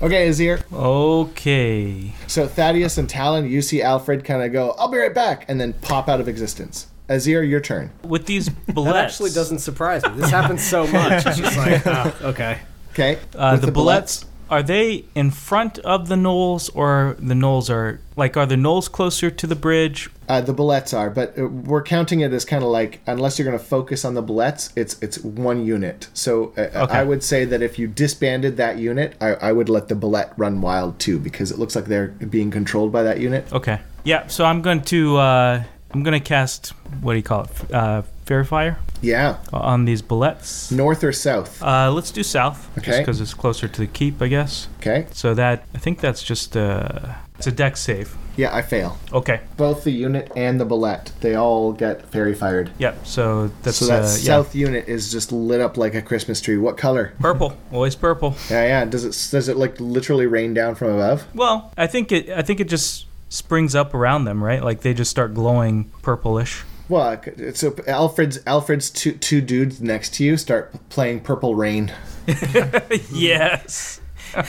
Okay, 0.00 0.28
Ezzir. 0.28 0.62
Okay. 0.72 2.12
So 2.28 2.46
Thaddeus 2.46 2.96
and 2.98 3.08
Talon, 3.10 3.50
you 3.50 3.60
see 3.62 3.82
Alfred 3.82 4.24
kind 4.24 4.42
of 4.42 4.52
go, 4.52 4.70
"I'll 4.78 4.88
be 4.88 4.96
right 4.98 5.12
back," 5.14 5.44
and 5.48 5.60
then 5.60 5.72
pop 5.74 6.08
out 6.08 6.20
of 6.20 6.28
existence. 6.28 6.86
Ezzir, 7.08 7.48
your 7.48 7.60
turn. 7.60 7.90
With 8.02 8.26
these 8.26 8.46
That 8.66 8.74
bulettes, 8.74 8.94
actually 8.94 9.30
doesn't 9.30 9.58
surprise 9.60 10.02
me. 10.04 10.10
This 10.20 10.30
happens 10.30 10.62
so 10.62 10.86
much. 10.92 11.26
It's 11.26 11.38
just 11.38 11.56
like, 11.56 11.86
oh, 11.86 12.14
okay. 12.22 12.58
Okay. 12.92 13.18
uh, 13.36 13.56
With 13.60 13.62
the, 13.72 13.72
bulettes, 13.80 14.24
are 14.50 14.62
they 14.62 15.04
in 15.14 15.30
front 15.30 15.78
of 15.80 16.08
the 16.08 16.16
gnolls, 16.16 16.68
or 16.74 17.16
the 17.18 17.34
gnolls 17.34 17.70
are 17.70 18.00
like 18.16 18.36
are 18.36 18.46
the 18.46 18.56
gnolls 18.56 18.90
closer 18.90 19.30
to 19.30 19.46
the 19.46 19.54
bridge? 19.54 20.10
Uh, 20.28 20.40
the 20.40 20.52
bulettes 20.52 20.92
are, 20.96 21.08
but 21.10 21.38
uh, 21.38 21.46
we're 21.46 21.82
counting 21.82 22.20
it 22.20 22.32
as 22.32 22.44
kind 22.44 22.62
of 22.64 22.70
like 22.70 23.00
unless 23.06 23.38
you're 23.38 23.46
going 23.46 23.58
to 23.58 23.64
focus 23.64 24.04
on 24.04 24.14
the 24.14 24.22
bulettes, 24.22 24.72
it's 24.74 25.00
it's 25.02 25.18
one 25.20 25.64
unit. 25.64 26.08
So 26.12 26.52
uh, 26.56 26.62
Okay. 26.84 26.94
I 26.98 27.04
would 27.04 27.22
say 27.22 27.44
that 27.44 27.62
if 27.62 27.78
you 27.78 27.86
disbanded 27.86 28.56
that 28.56 28.78
unit, 28.78 29.14
I, 29.20 29.34
I 29.34 29.52
would 29.52 29.68
let 29.68 29.88
the 29.88 29.94
bulette 29.94 30.32
run 30.36 30.60
wild 30.60 30.98
too 30.98 31.18
because 31.18 31.50
it 31.50 31.58
looks 31.58 31.76
like 31.76 31.84
they're 31.86 32.08
being 32.08 32.50
controlled 32.50 32.90
by 32.90 33.02
that 33.04 33.20
unit. 33.20 33.50
Okay. 33.52 33.80
Yeah. 34.04 34.26
So 34.26 34.44
I'm 34.44 34.60
going 34.62 34.82
to 34.82 35.16
uh, 35.18 35.62
I'm 35.92 36.02
going 36.02 36.18
to 36.20 36.24
cast 36.26 36.68
what 37.00 37.12
do 37.14 37.16
you 37.18 37.22
call 37.22 37.44
it? 37.44 37.72
Uh, 37.74 38.02
Fairy 38.26 38.44
Fire 38.44 38.78
Yeah, 39.00 39.38
on 39.52 39.86
these 39.86 40.02
bulettes. 40.02 40.70
north 40.70 41.02
or 41.02 41.12
south. 41.12 41.62
Uh, 41.62 41.90
let's 41.90 42.10
do 42.10 42.22
south, 42.22 42.68
just 42.74 42.88
Okay. 42.88 42.98
because 42.98 43.20
it's 43.22 43.32
closer 43.32 43.68
to 43.68 43.80
the 43.80 43.86
keep, 43.86 44.20
I 44.20 44.28
guess. 44.28 44.68
Okay. 44.80 45.06
So 45.12 45.32
that 45.34 45.64
I 45.74 45.78
think 45.78 46.00
that's 46.00 46.22
just 46.22 46.54
uh, 46.56 47.14
it's 47.38 47.46
a 47.46 47.52
dex 47.52 47.80
save. 47.80 48.14
Yeah, 48.36 48.54
I 48.54 48.62
fail. 48.62 48.98
Okay. 49.12 49.40
Both 49.56 49.82
the 49.84 49.90
unit 49.90 50.30
and 50.36 50.60
the 50.60 50.66
bulette, 50.66 51.10
they 51.20 51.34
all 51.34 51.72
get 51.72 52.08
fairy 52.10 52.34
fired. 52.34 52.70
Yep. 52.78 53.06
So 53.06 53.50
that's 53.62 53.78
so 53.78 53.86
that 53.86 54.02
uh, 54.02 54.06
yeah. 54.06 54.06
south 54.06 54.54
unit 54.54 54.88
is 54.88 55.10
just 55.10 55.32
lit 55.32 55.60
up 55.60 55.76
like 55.78 55.94
a 55.94 56.02
Christmas 56.02 56.40
tree. 56.40 56.58
What 56.58 56.76
color? 56.76 57.14
Purple, 57.20 57.56
always 57.72 57.94
purple. 57.96 58.36
Yeah, 58.50 58.64
yeah. 58.66 58.84
Does 58.84 59.04
it 59.04 59.28
does 59.30 59.48
it 59.48 59.56
like 59.56 59.80
literally 59.80 60.26
rain 60.26 60.52
down 60.54 60.74
from 60.74 60.88
above? 60.90 61.26
Well, 61.34 61.72
I 61.78 61.86
think 61.86 62.12
it. 62.12 62.28
I 62.28 62.42
think 62.42 62.60
it 62.60 62.68
just 62.68 63.06
springs 63.28 63.74
up 63.74 63.94
around 63.94 64.24
them, 64.24 64.42
right? 64.42 64.62
Like 64.62 64.80
they 64.80 64.94
just 64.94 65.10
start 65.10 65.34
glowing 65.34 65.90
purplish. 66.02 66.62
Well, 66.88 67.20
so 67.54 67.74
Alfred's 67.86 68.38
Alfred's 68.46 68.88
two 68.90 69.12
two 69.12 69.40
dudes 69.42 69.80
next 69.82 70.14
to 70.14 70.24
you 70.24 70.36
start 70.38 70.72
playing 70.88 71.20
Purple 71.20 71.54
Rain. 71.54 71.92
yes. 73.12 74.00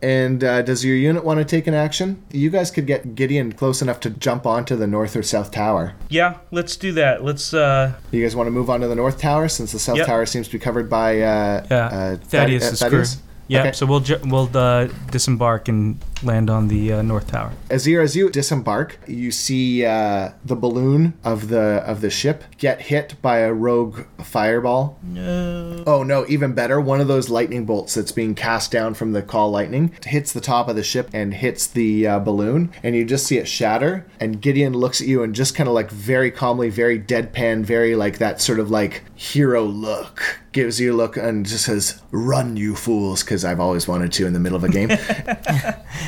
And 0.00 0.44
uh, 0.44 0.62
does 0.62 0.84
your 0.84 0.94
unit 0.94 1.24
want 1.24 1.38
to 1.38 1.44
take 1.44 1.66
an 1.66 1.74
action? 1.74 2.22
You 2.30 2.50
guys 2.50 2.70
could 2.70 2.86
get 2.86 3.16
Gideon 3.16 3.52
close 3.52 3.82
enough 3.82 3.98
to 4.00 4.10
jump 4.10 4.46
onto 4.46 4.76
the 4.76 4.86
north 4.86 5.16
or 5.16 5.24
south 5.24 5.50
tower. 5.50 5.94
Yeah. 6.08 6.36
Let's 6.52 6.76
do 6.76 6.92
that. 6.92 7.24
Let's. 7.24 7.52
uh 7.52 7.94
You 8.12 8.22
guys 8.22 8.36
want 8.36 8.46
to 8.46 8.52
move 8.52 8.70
on 8.70 8.80
to 8.82 8.86
the 8.86 8.94
north 8.94 9.18
tower 9.20 9.48
since 9.48 9.72
the 9.72 9.80
south 9.80 9.96
Yep. 9.96 10.06
tower 10.06 10.24
seems 10.26 10.46
to 10.46 10.52
be 10.52 10.60
covered 10.60 10.88
by 10.88 11.20
uh, 11.20 11.66
Yeah. 11.68 11.86
uh, 11.86 12.16
Thaddeus' 12.16 12.80
crew. 12.88 13.00
uh, 13.02 13.06
Yeah. 13.48 13.60
Okay. 13.62 13.72
So 13.72 13.86
we'll 13.86 13.98
ju- 14.00 14.20
we'll 14.24 14.48
uh, 14.56 14.86
disembark 15.10 15.66
and 15.68 15.98
land 16.22 16.50
on 16.50 16.68
the 16.68 16.92
uh, 16.92 17.02
north 17.02 17.28
tower. 17.28 17.52
Ezzir, 17.68 18.02
as 18.02 18.16
you 18.16 18.30
disembark, 18.30 18.98
you 19.06 19.30
see 19.30 19.84
uh, 19.84 20.32
the 20.44 20.56
balloon 20.56 21.14
of 21.24 21.48
the 21.48 21.82
of 21.86 22.00
the 22.00 22.10
ship 22.10 22.44
get 22.58 22.82
hit 22.82 23.14
by 23.22 23.38
a 23.38 23.52
rogue 23.52 24.04
fireball. 24.22 24.98
No. 25.02 25.84
Oh 25.86 26.02
no, 26.02 26.26
even 26.28 26.52
better, 26.52 26.80
one 26.80 27.00
of 27.00 27.08
those 27.08 27.28
lightning 27.28 27.64
bolts 27.64 27.94
that's 27.94 28.12
being 28.12 28.34
cast 28.34 28.70
down 28.70 28.94
from 28.94 29.12
the 29.12 29.22
call 29.22 29.50
lightning 29.50 29.92
hits 30.04 30.32
the 30.32 30.40
top 30.40 30.68
of 30.68 30.76
the 30.76 30.82
ship 30.82 31.08
and 31.12 31.34
hits 31.34 31.66
the 31.66 32.06
uh, 32.06 32.18
balloon, 32.18 32.72
and 32.82 32.94
you 32.94 33.04
just 33.04 33.26
see 33.26 33.38
it 33.38 33.48
shatter. 33.48 34.06
And 34.20 34.40
Gideon 34.40 34.74
looks 34.74 35.00
at 35.00 35.06
you 35.06 35.22
and 35.22 35.34
just 35.34 35.54
kind 35.54 35.68
of 35.68 35.74
like 35.74 35.90
very 35.90 36.30
calmly, 36.30 36.68
very 36.68 36.98
deadpan, 36.98 37.64
very 37.64 37.94
like 37.94 38.18
that 38.18 38.40
sort 38.40 38.60
of 38.60 38.70
like 38.70 39.04
hero 39.14 39.64
look. 39.64 40.40
Gives 40.52 40.80
you 40.80 40.94
a 40.94 40.96
look 40.96 41.16
and 41.16 41.46
just 41.46 41.66
says, 41.66 42.00
"Run, 42.10 42.56
you 42.56 42.74
fools!" 42.74 43.22
Because 43.22 43.44
I've 43.44 43.60
always 43.60 43.86
wanted 43.86 44.12
to 44.14 44.26
in 44.26 44.32
the 44.32 44.40
middle 44.40 44.56
of 44.56 44.64
a 44.64 44.68
game. 44.68 44.88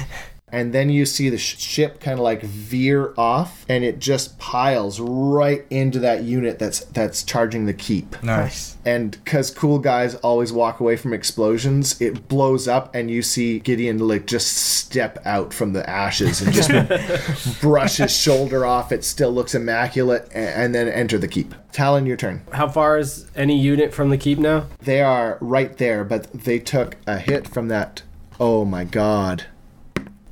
and 0.52 0.72
then 0.72 0.90
you 0.90 1.06
see 1.06 1.28
the 1.30 1.38
sh- 1.38 1.58
ship 1.58 2.00
kind 2.00 2.18
of 2.18 2.22
like 2.22 2.42
veer 2.42 3.14
off 3.16 3.64
and 3.68 3.84
it 3.84 3.98
just 3.98 4.38
piles 4.38 4.98
right 5.00 5.64
into 5.70 5.98
that 6.00 6.22
unit 6.24 6.58
that's 6.58 6.80
that's 6.86 7.22
charging 7.22 7.66
the 7.66 7.74
keep. 7.74 8.22
Nice. 8.22 8.76
and 8.84 9.12
because 9.24 9.50
cool 9.50 9.78
guys 9.78 10.14
always 10.16 10.52
walk 10.52 10.80
away 10.80 10.96
from 10.96 11.12
explosions 11.12 12.00
it 12.00 12.28
blows 12.28 12.66
up 12.68 12.94
and 12.94 13.10
you 13.10 13.22
see 13.22 13.58
gideon 13.58 13.98
like 13.98 14.26
just 14.26 14.48
step 14.56 15.18
out 15.24 15.52
from 15.54 15.72
the 15.72 15.88
ashes 15.88 16.40
and 16.42 16.52
just 16.52 16.70
brush 17.60 17.96
his 17.98 18.16
shoulder 18.16 18.64
off. 18.66 18.92
It 18.92 19.04
still 19.04 19.30
looks 19.32 19.54
immaculate 19.54 20.28
a- 20.30 20.36
and 20.58 20.74
then 20.74 20.88
enter 20.88 21.18
the 21.18 21.28
keep. 21.28 21.54
Talon 21.72 22.04
your 22.06 22.16
turn. 22.16 22.42
How 22.52 22.68
far 22.68 22.98
is 22.98 23.30
any 23.36 23.56
unit 23.58 23.94
from 23.94 24.10
the 24.10 24.18
keep 24.18 24.38
now? 24.38 24.66
they 24.82 25.00
are 25.00 25.38
right 25.40 25.76
there 25.78 26.02
but 26.04 26.32
they 26.32 26.58
took 26.58 26.96
a 27.06 27.18
hit 27.18 27.46
from 27.46 27.68
that. 27.68 28.02
Oh 28.40 28.64
my 28.64 28.84
god 28.84 29.44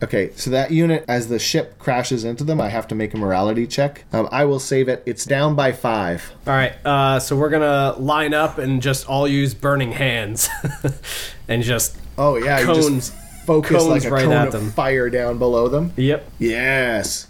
Okay, 0.02 0.30
so 0.36 0.50
that 0.50 0.70
unit, 0.70 1.04
as 1.08 1.28
the 1.28 1.38
ship 1.38 1.78
crashes 1.78 2.24
into 2.24 2.44
them, 2.44 2.60
I 2.60 2.68
have 2.68 2.86
to 2.88 2.94
make 2.94 3.14
a 3.14 3.16
morality 3.16 3.66
check. 3.66 4.04
Um, 4.12 4.28
I 4.30 4.44
will 4.44 4.60
save 4.60 4.88
it. 4.88 5.02
It's 5.06 5.24
down 5.24 5.54
by 5.56 5.72
five. 5.72 6.30
All 6.46 6.52
right, 6.52 6.74
uh, 6.84 7.18
so 7.20 7.36
we're 7.36 7.50
gonna 7.50 7.94
line 7.98 8.34
up 8.34 8.58
and 8.58 8.80
just 8.82 9.08
all 9.08 9.26
use 9.26 9.54
burning 9.54 9.92
hands, 9.92 10.48
and 11.48 11.62
just 11.62 11.96
Oh 12.16 12.36
yeah, 12.36 12.58
you 12.60 12.66
Cones- 12.66 12.88
just 13.10 13.14
focus 13.46 13.70
cones 13.78 13.88
like 13.88 14.04
a 14.04 14.10
right 14.10 14.24
cone 14.24 14.32
at 14.34 14.46
of 14.48 14.52
them. 14.52 14.70
fire 14.72 15.08
down 15.08 15.38
below 15.38 15.68
them. 15.68 15.92
yep. 15.96 16.28
Yes. 16.38 17.27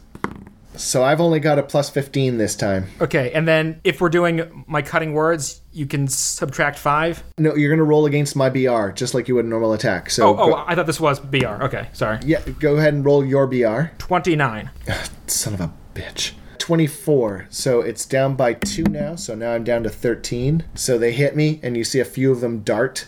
So 0.78 1.02
I've 1.02 1.20
only 1.20 1.40
got 1.40 1.58
a 1.58 1.62
plus 1.62 1.90
fifteen 1.90 2.38
this 2.38 2.54
time. 2.56 2.86
Okay, 3.00 3.32
and 3.32 3.46
then 3.46 3.80
if 3.84 4.00
we're 4.00 4.08
doing 4.08 4.64
my 4.66 4.80
cutting 4.80 5.12
words, 5.12 5.60
you 5.72 5.86
can 5.86 6.08
subtract 6.08 6.78
five. 6.78 7.22
No, 7.36 7.54
you're 7.54 7.70
gonna 7.70 7.84
roll 7.84 8.06
against 8.06 8.36
my 8.36 8.48
BR 8.48 8.90
just 8.90 9.12
like 9.14 9.28
you 9.28 9.34
would 9.34 9.44
a 9.44 9.48
normal 9.48 9.72
attack. 9.72 10.08
So 10.10 10.28
Oh, 10.28 10.36
oh, 10.38 10.46
go- 10.50 10.64
I 10.66 10.74
thought 10.74 10.86
this 10.86 11.00
was 11.00 11.20
BR. 11.20 11.64
Okay, 11.64 11.88
sorry. 11.92 12.18
yeah, 12.24 12.40
go 12.60 12.76
ahead 12.76 12.94
and 12.94 13.04
roll 13.04 13.24
your 13.24 13.46
BR. 13.46 13.90
29. 13.98 14.70
Son 15.26 15.54
of 15.54 15.60
a 15.60 15.72
bitch. 15.94 16.32
24. 16.58 17.46
So 17.48 17.80
it's 17.80 18.04
down 18.04 18.34
by 18.36 18.52
2 18.52 18.82
now. 18.84 19.14
So 19.16 19.34
now 19.34 19.52
I'm 19.52 19.64
down 19.64 19.82
to 19.84 19.90
13. 19.90 20.64
So 20.74 20.98
they 20.98 21.12
hit 21.12 21.34
me, 21.34 21.60
and 21.62 21.76
you 21.76 21.84
see 21.84 21.98
a 21.98 22.04
few 22.04 22.30
of 22.30 22.40
them 22.40 22.60
dart. 22.60 23.06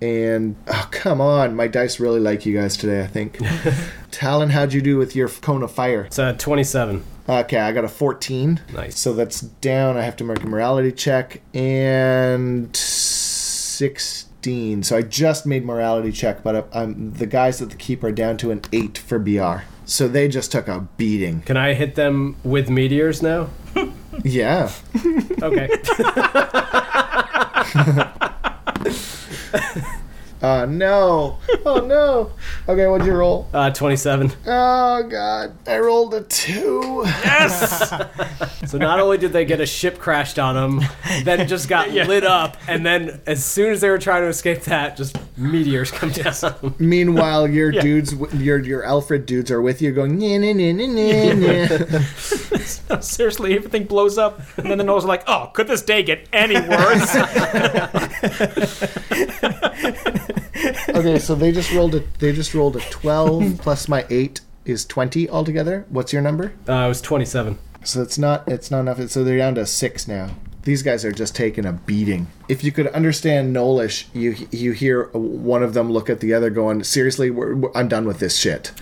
And, 0.00 0.56
oh, 0.66 0.88
come 0.90 1.20
on. 1.20 1.56
My 1.56 1.68
dice 1.68 1.98
really 1.98 2.20
like 2.20 2.44
you 2.44 2.58
guys 2.58 2.76
today, 2.76 3.02
I 3.02 3.06
think. 3.06 3.38
Talon, 4.10 4.50
how'd 4.50 4.72
you 4.72 4.82
do 4.82 4.98
with 4.98 5.16
your 5.16 5.28
cone 5.28 5.62
of 5.62 5.72
fire? 5.72 6.04
It's 6.04 6.18
uh, 6.18 6.34
27. 6.34 7.02
Okay, 7.28 7.58
I 7.58 7.72
got 7.72 7.84
a 7.84 7.88
14. 7.88 8.60
Nice. 8.74 8.98
So 8.98 9.12
that's 9.14 9.40
down. 9.40 9.96
I 9.96 10.02
have 10.02 10.16
to 10.16 10.24
make 10.24 10.42
a 10.42 10.46
morality 10.46 10.92
check. 10.92 11.40
And 11.54 12.76
16. 12.76 14.82
So 14.84 14.96
I 14.96 15.02
just 15.02 15.46
made 15.46 15.64
morality 15.64 16.12
check, 16.12 16.42
but 16.42 16.68
I'm, 16.72 17.12
the 17.14 17.26
guys 17.26 17.60
at 17.62 17.70
the 17.70 17.76
keep 17.76 18.04
are 18.04 18.12
down 18.12 18.36
to 18.38 18.50
an 18.50 18.62
8 18.72 18.98
for 18.98 19.18
BR. 19.18 19.64
So 19.86 20.08
they 20.08 20.28
just 20.28 20.52
took 20.52 20.68
a 20.68 20.80
beating. 20.96 21.40
Can 21.42 21.56
I 21.56 21.74
hit 21.74 21.94
them 21.94 22.36
with 22.44 22.68
meteors 22.70 23.22
now? 23.22 23.48
Yeah. 24.24 24.72
Okay. 25.42 25.68
Oh 30.42 30.66
no! 30.66 31.38
Oh 31.64 31.80
no! 31.86 32.30
Okay, 32.68 32.86
what'd 32.86 33.06
you 33.06 33.14
roll? 33.14 33.48
Uh, 33.54 33.70
27. 33.70 34.32
Oh 34.46 35.02
god, 35.04 35.56
I 35.66 35.78
rolled 35.78 36.12
a 36.14 36.22
two. 36.22 37.02
Yes! 37.04 37.92
So 38.66 38.78
not 38.78 38.98
only 38.98 39.16
did 39.16 39.32
they 39.32 39.44
get 39.44 39.60
a 39.60 39.66
ship 39.66 39.96
crashed 39.96 40.40
on 40.40 40.56
them, 40.56 40.80
then 41.22 41.46
just 41.46 41.68
got 41.68 41.88
lit 42.08 42.24
up, 42.24 42.56
and 42.66 42.84
then 42.84 43.20
as 43.24 43.44
soon 43.44 43.70
as 43.70 43.80
they 43.80 43.88
were 43.88 43.98
trying 43.98 44.22
to 44.22 44.28
escape 44.28 44.62
that, 44.62 44.96
just 44.96 45.16
meteors 45.36 45.92
come 45.92 46.10
down. 46.10 46.74
Meanwhile, 46.80 47.46
your 47.48 47.70
dudes, 47.70 48.12
your 48.34 48.58
your 48.58 48.82
Alfred 48.82 49.24
dudes 49.24 49.52
are 49.52 49.62
with 49.62 49.80
you, 49.80 49.92
going 49.92 50.18
nah, 50.18 50.38
nah, 50.38 50.52
nah, 50.52 50.72
nah, 50.72 50.88
nah, 51.34 51.96
nah. 52.90 53.00
Seriously, 53.00 53.54
everything 53.54 53.84
blows 53.84 54.18
up, 54.18 54.40
and 54.56 54.68
then 54.68 54.78
the 54.78 54.84
nose 54.84 55.04
are 55.04 55.08
like, 55.08 55.22
"Oh, 55.28 55.52
could 55.54 55.68
this 55.68 55.82
day 55.82 56.02
get 56.02 56.28
any 56.32 56.56
worse?" 56.56 57.14
Okay, 60.96 61.18
so 61.18 61.34
they 61.34 61.52
just 61.52 61.72
rolled 61.72 61.94
a 61.94 62.00
they 62.18 62.32
just 62.32 62.54
rolled 62.54 62.76
a 62.76 62.80
twelve 62.90 63.58
plus 63.58 63.88
my 63.88 64.06
eight 64.10 64.40
is 64.64 64.84
twenty 64.84 65.28
altogether. 65.28 65.84
What's 65.88 66.12
your 66.12 66.22
number? 66.22 66.52
Uh, 66.68 66.84
it 66.84 66.88
was 66.88 67.00
27. 67.00 67.58
So 67.84 68.02
it's 68.02 68.18
not 68.18 68.46
it's 68.48 68.70
not 68.70 68.80
enough. 68.80 69.08
So 69.10 69.22
they're 69.24 69.38
down 69.38 69.54
to 69.56 69.66
six 69.66 70.08
now. 70.08 70.30
These 70.66 70.82
guys 70.82 71.04
are 71.04 71.12
just 71.12 71.36
taking 71.36 71.64
a 71.64 71.72
beating. 71.72 72.26
If 72.48 72.64
you 72.64 72.72
could 72.72 72.88
understand 72.88 73.54
Gnollish, 73.54 74.06
you 74.12 74.34
you 74.50 74.72
hear 74.72 75.04
one 75.12 75.62
of 75.62 75.74
them 75.74 75.92
look 75.92 76.10
at 76.10 76.18
the 76.18 76.34
other, 76.34 76.50
going, 76.50 76.82
"Seriously, 76.82 77.30
we're, 77.30 77.54
we're- 77.54 77.72
I'm 77.76 77.86
done 77.86 78.04
with 78.04 78.18
this 78.18 78.36
shit." 78.36 78.72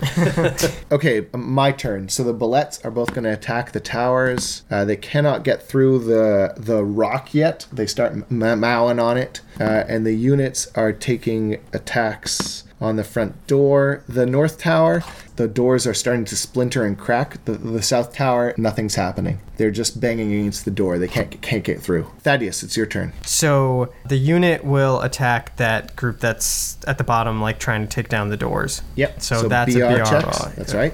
okay, 0.91 1.27
my 1.31 1.71
turn. 1.71 2.09
So 2.09 2.23
the 2.23 2.33
bulettes 2.33 2.83
are 2.83 2.89
both 2.89 3.13
going 3.13 3.25
to 3.25 3.33
attack 3.33 3.71
the 3.71 3.79
towers. 3.79 4.63
Uh, 4.71 4.83
they 4.83 4.95
cannot 4.95 5.43
get 5.43 5.61
through 5.61 5.99
the 5.99 6.55
the 6.57 6.83
rock 6.83 7.35
yet. 7.35 7.67
They 7.71 7.85
start 7.85 8.13
m- 8.13 8.59
mowing 8.59 8.97
on 8.97 9.15
it, 9.17 9.41
uh, 9.59 9.83
and 9.87 10.07
the 10.07 10.15
units 10.15 10.67
are 10.73 10.91
taking 10.91 11.59
attacks 11.71 12.63
on 12.85 12.95
the 12.95 13.03
front 13.03 13.47
door. 13.47 14.03
The 14.07 14.25
north 14.25 14.59
tower, 14.59 15.03
the 15.35 15.47
doors 15.47 15.87
are 15.87 15.93
starting 15.93 16.23
to 16.25 16.35
splinter 16.35 16.85
and 16.85 16.97
crack. 16.97 17.43
The, 17.45 17.53
the 17.53 17.81
south 17.81 18.13
tower, 18.13 18.53
nothing's 18.57 18.95
happening. 18.95 19.39
They're 19.57 19.71
just 19.71 19.99
banging 19.99 20.31
against 20.31 20.65
the 20.65 20.71
door. 20.71 20.99
They 20.99 21.07
can't 21.07 21.41
can't 21.41 21.63
get 21.63 21.81
through. 21.81 22.05
Thaddeus, 22.19 22.63
it's 22.63 22.77
your 22.77 22.85
turn. 22.85 23.13
So 23.25 23.91
the 24.05 24.17
unit 24.17 24.63
will 24.63 25.01
attack 25.01 25.57
that 25.57 25.95
group 25.95 26.19
that's 26.19 26.77
at 26.87 26.97
the 26.97 27.03
bottom, 27.03 27.41
like 27.41 27.59
trying 27.59 27.81
to 27.81 27.87
take 27.87 28.07
down 28.09 28.29
the 28.29 28.37
doors. 28.37 28.81
Yep. 28.95 29.21
So 29.21 29.47
that's 29.47 29.75
a 29.75 29.79
BR 29.79 29.97
BR 29.97 30.03
checks. 30.03 30.45
That's 30.55 30.73
right. 30.73 30.93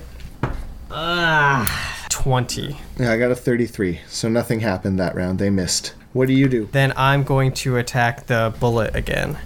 Ah. 0.89 2.08
Twenty. 2.10 2.77
Yeah, 2.99 3.13
I 3.13 3.17
got 3.17 3.32
a 3.32 3.36
33. 3.36 4.01
So 4.08 4.27
nothing 4.30 4.60
happened 4.60 4.99
that 4.99 5.15
round. 5.15 5.39
They 5.39 5.49
missed. 5.49 5.93
What 6.13 6.27
do 6.27 6.34
you 6.34 6.49
do? 6.49 6.67
Then 6.71 6.91
I'm 6.97 7.23
going 7.23 7.54
to 7.54 7.77
attack 7.77 8.27
the 8.27 8.54
bulette 8.60 8.95
again. 8.95 9.38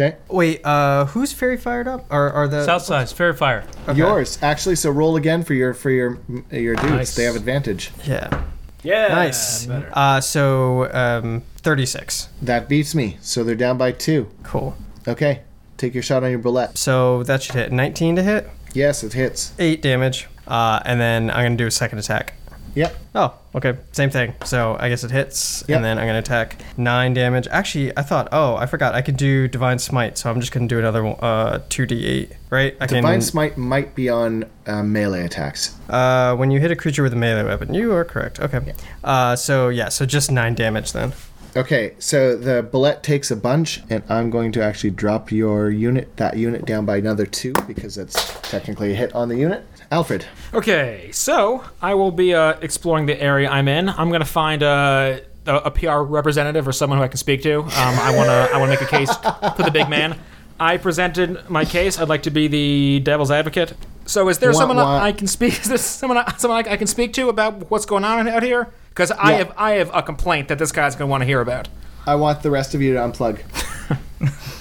Okay. 0.00 0.16
Wait, 0.28 0.64
uh, 0.64 1.04
who's 1.06 1.32
fairy 1.34 1.58
fired 1.58 1.86
up? 1.86 2.06
Or 2.10 2.30
are 2.30 2.48
the 2.48 2.64
South 2.64 2.82
sides, 2.82 3.12
faerie 3.12 3.36
fire. 3.36 3.64
Yours 3.94 4.38
actually. 4.42 4.76
So 4.76 4.90
roll 4.90 5.16
again 5.16 5.42
for 5.42 5.52
your 5.52 5.74
for 5.74 5.90
your 5.90 6.18
your 6.50 6.74
dudes. 6.76 6.90
Nice. 6.90 7.14
They 7.16 7.24
have 7.24 7.36
advantage. 7.36 7.90
Yeah. 8.06 8.44
Yeah. 8.82 9.08
Nice. 9.08 9.66
better. 9.66 9.90
Uh, 9.92 10.20
so 10.22 10.90
um, 10.92 11.42
thirty-six. 11.56 12.28
That 12.40 12.66
beats 12.68 12.94
me. 12.94 13.18
So 13.20 13.44
they're 13.44 13.54
down 13.54 13.76
by 13.76 13.92
two. 13.92 14.30
Cool. 14.42 14.74
Okay. 15.06 15.42
Take 15.76 15.92
your 15.92 16.02
shot 16.02 16.24
on 16.24 16.30
your 16.30 16.40
bulette. 16.40 16.78
So 16.78 17.22
that 17.24 17.42
should 17.42 17.56
hit 17.56 17.70
nineteen 17.72 18.16
to 18.16 18.22
hit, 18.22 18.48
Yes, 18.72 19.02
it 19.04 19.12
hits. 19.14 19.52
eight 19.58 19.82
damage, 19.82 20.28
uh, 20.46 20.80
and 20.84 20.98
then 21.00 21.30
I'm 21.30 21.44
gonna 21.44 21.56
do 21.56 21.66
a 21.66 21.70
second 21.70 21.98
attack. 21.98 22.34
Yep. 22.74 22.96
Oh, 23.14 23.34
okay, 23.56 23.76
same 23.92 24.10
thing. 24.10 24.34
So 24.44 24.76
I 24.78 24.88
guess 24.88 25.02
it 25.02 25.10
hits, 25.10 25.64
Yep. 25.66 25.76
and 25.76 25.84
then 25.84 25.98
I'm 25.98 26.06
gonna 26.06 26.20
attack 26.20 26.56
nine 26.76 27.14
damage. 27.14 27.48
Actually, 27.50 27.96
I 27.96 28.02
thought, 28.02 28.28
oh, 28.32 28.54
I 28.56 28.66
forgot, 28.66 28.94
I 28.94 29.02
could 29.02 29.16
do 29.16 29.48
divine 29.48 29.78
smite, 29.78 30.16
so 30.18 30.30
I'm 30.30 30.40
just 30.40 30.52
gonna 30.52 30.68
do 30.68 30.78
another 30.78 31.04
uh 31.20 31.60
two 31.68 31.86
d8, 31.86 32.30
right? 32.50 32.76
I 32.80 32.86
Divine 32.86 33.14
can. 33.14 33.20
smite 33.22 33.58
might 33.58 33.94
be 33.94 34.08
on 34.08 34.44
uh, 34.66 34.82
melee 34.84 35.24
attacks. 35.24 35.74
Uh, 35.88 36.36
when 36.36 36.50
you 36.50 36.60
hit 36.60 36.70
a 36.70 36.76
creature 36.76 37.02
with 37.02 37.12
a 37.12 37.16
melee 37.16 37.42
weapon, 37.44 37.74
you 37.74 37.92
are 37.92 38.04
correct. 38.04 38.38
Okay. 38.38 38.60
Uh, 39.02 39.34
so 39.34 39.68
yeah, 39.68 39.88
so 39.88 40.06
just 40.06 40.30
nine 40.30 40.54
damage 40.54 40.92
then. 40.92 41.12
Okay, 41.56 41.94
so 41.98 42.36
the 42.36 42.62
bulette 42.62 43.02
takes 43.02 43.32
a 43.32 43.36
bunch, 43.36 43.82
and 43.90 44.04
I'm 44.08 44.30
going 44.30 44.52
to 44.52 44.62
actually 44.62 44.90
drop 44.90 45.32
your 45.32 45.68
unit, 45.68 46.16
that 46.16 46.36
unit, 46.36 46.64
down 46.64 46.86
by 46.86 46.98
another 46.98 47.26
two 47.26 47.52
because 47.66 47.96
that's 47.96 48.38
technically 48.48 48.92
a 48.92 48.94
hit 48.94 49.12
on 49.16 49.28
the 49.28 49.36
unit. 49.36 49.64
Alfred. 49.90 50.24
Okay, 50.54 51.10
so 51.12 51.64
I 51.82 51.94
will 51.94 52.12
be 52.12 52.32
uh, 52.34 52.54
exploring 52.60 53.06
the 53.06 53.20
area 53.20 53.48
I'm 53.50 53.66
in. 53.68 53.88
I'm 53.88 54.10
gonna 54.12 54.24
find 54.24 54.62
uh, 54.62 55.18
a, 55.46 55.54
a 55.56 55.70
PR 55.70 55.98
representative 55.98 56.68
or 56.68 56.72
someone 56.72 56.98
who 56.98 57.04
I 57.04 57.08
can 57.08 57.16
speak 57.16 57.42
to. 57.42 57.62
Um, 57.62 57.68
I 57.74 58.14
wanna 58.16 58.48
I 58.52 58.58
wanna 58.58 58.70
make 58.70 58.82
a 58.82 58.86
case 58.86 59.12
for 59.16 59.62
the 59.64 59.70
big 59.72 59.88
man. 59.88 60.18
I 60.60 60.76
presented 60.76 61.48
my 61.50 61.64
case. 61.64 61.98
I'd 61.98 62.08
like 62.08 62.22
to 62.24 62.30
be 62.30 62.46
the 62.46 63.00
devil's 63.00 63.30
advocate. 63.30 63.72
So, 64.06 64.28
is 64.28 64.38
there 64.38 64.52
Wah, 64.52 64.58
someone 64.58 64.76
wah. 64.76 64.98
I 65.02 65.12
can 65.12 65.26
speak? 65.26 65.52
Is 65.60 65.68
there 65.68 65.78
someone 65.78 66.18
I- 66.18 66.34
someone 66.36 66.66
I 66.66 66.72
I 66.72 66.76
can 66.76 66.86
speak 66.86 67.12
to 67.14 67.28
about 67.28 67.70
what's 67.70 67.86
going 67.86 68.04
on 68.04 68.28
out 68.28 68.42
here? 68.42 68.68
Because 68.90 69.10
I 69.12 69.30
Yeah. 69.32 69.36
have 69.38 69.52
I 69.56 69.70
have 69.72 69.90
a 69.94 70.02
complaint 70.02 70.48
that 70.48 70.58
this 70.58 70.70
guy's 70.72 70.94
gonna 70.96 71.10
want 71.10 71.22
to 71.22 71.26
hear 71.26 71.40
about. 71.40 71.68
I 72.06 72.14
want 72.16 72.42
the 72.42 72.50
rest 72.50 72.74
of 72.74 72.82
you 72.82 72.94
to 72.94 73.00
unplug. 73.00 73.40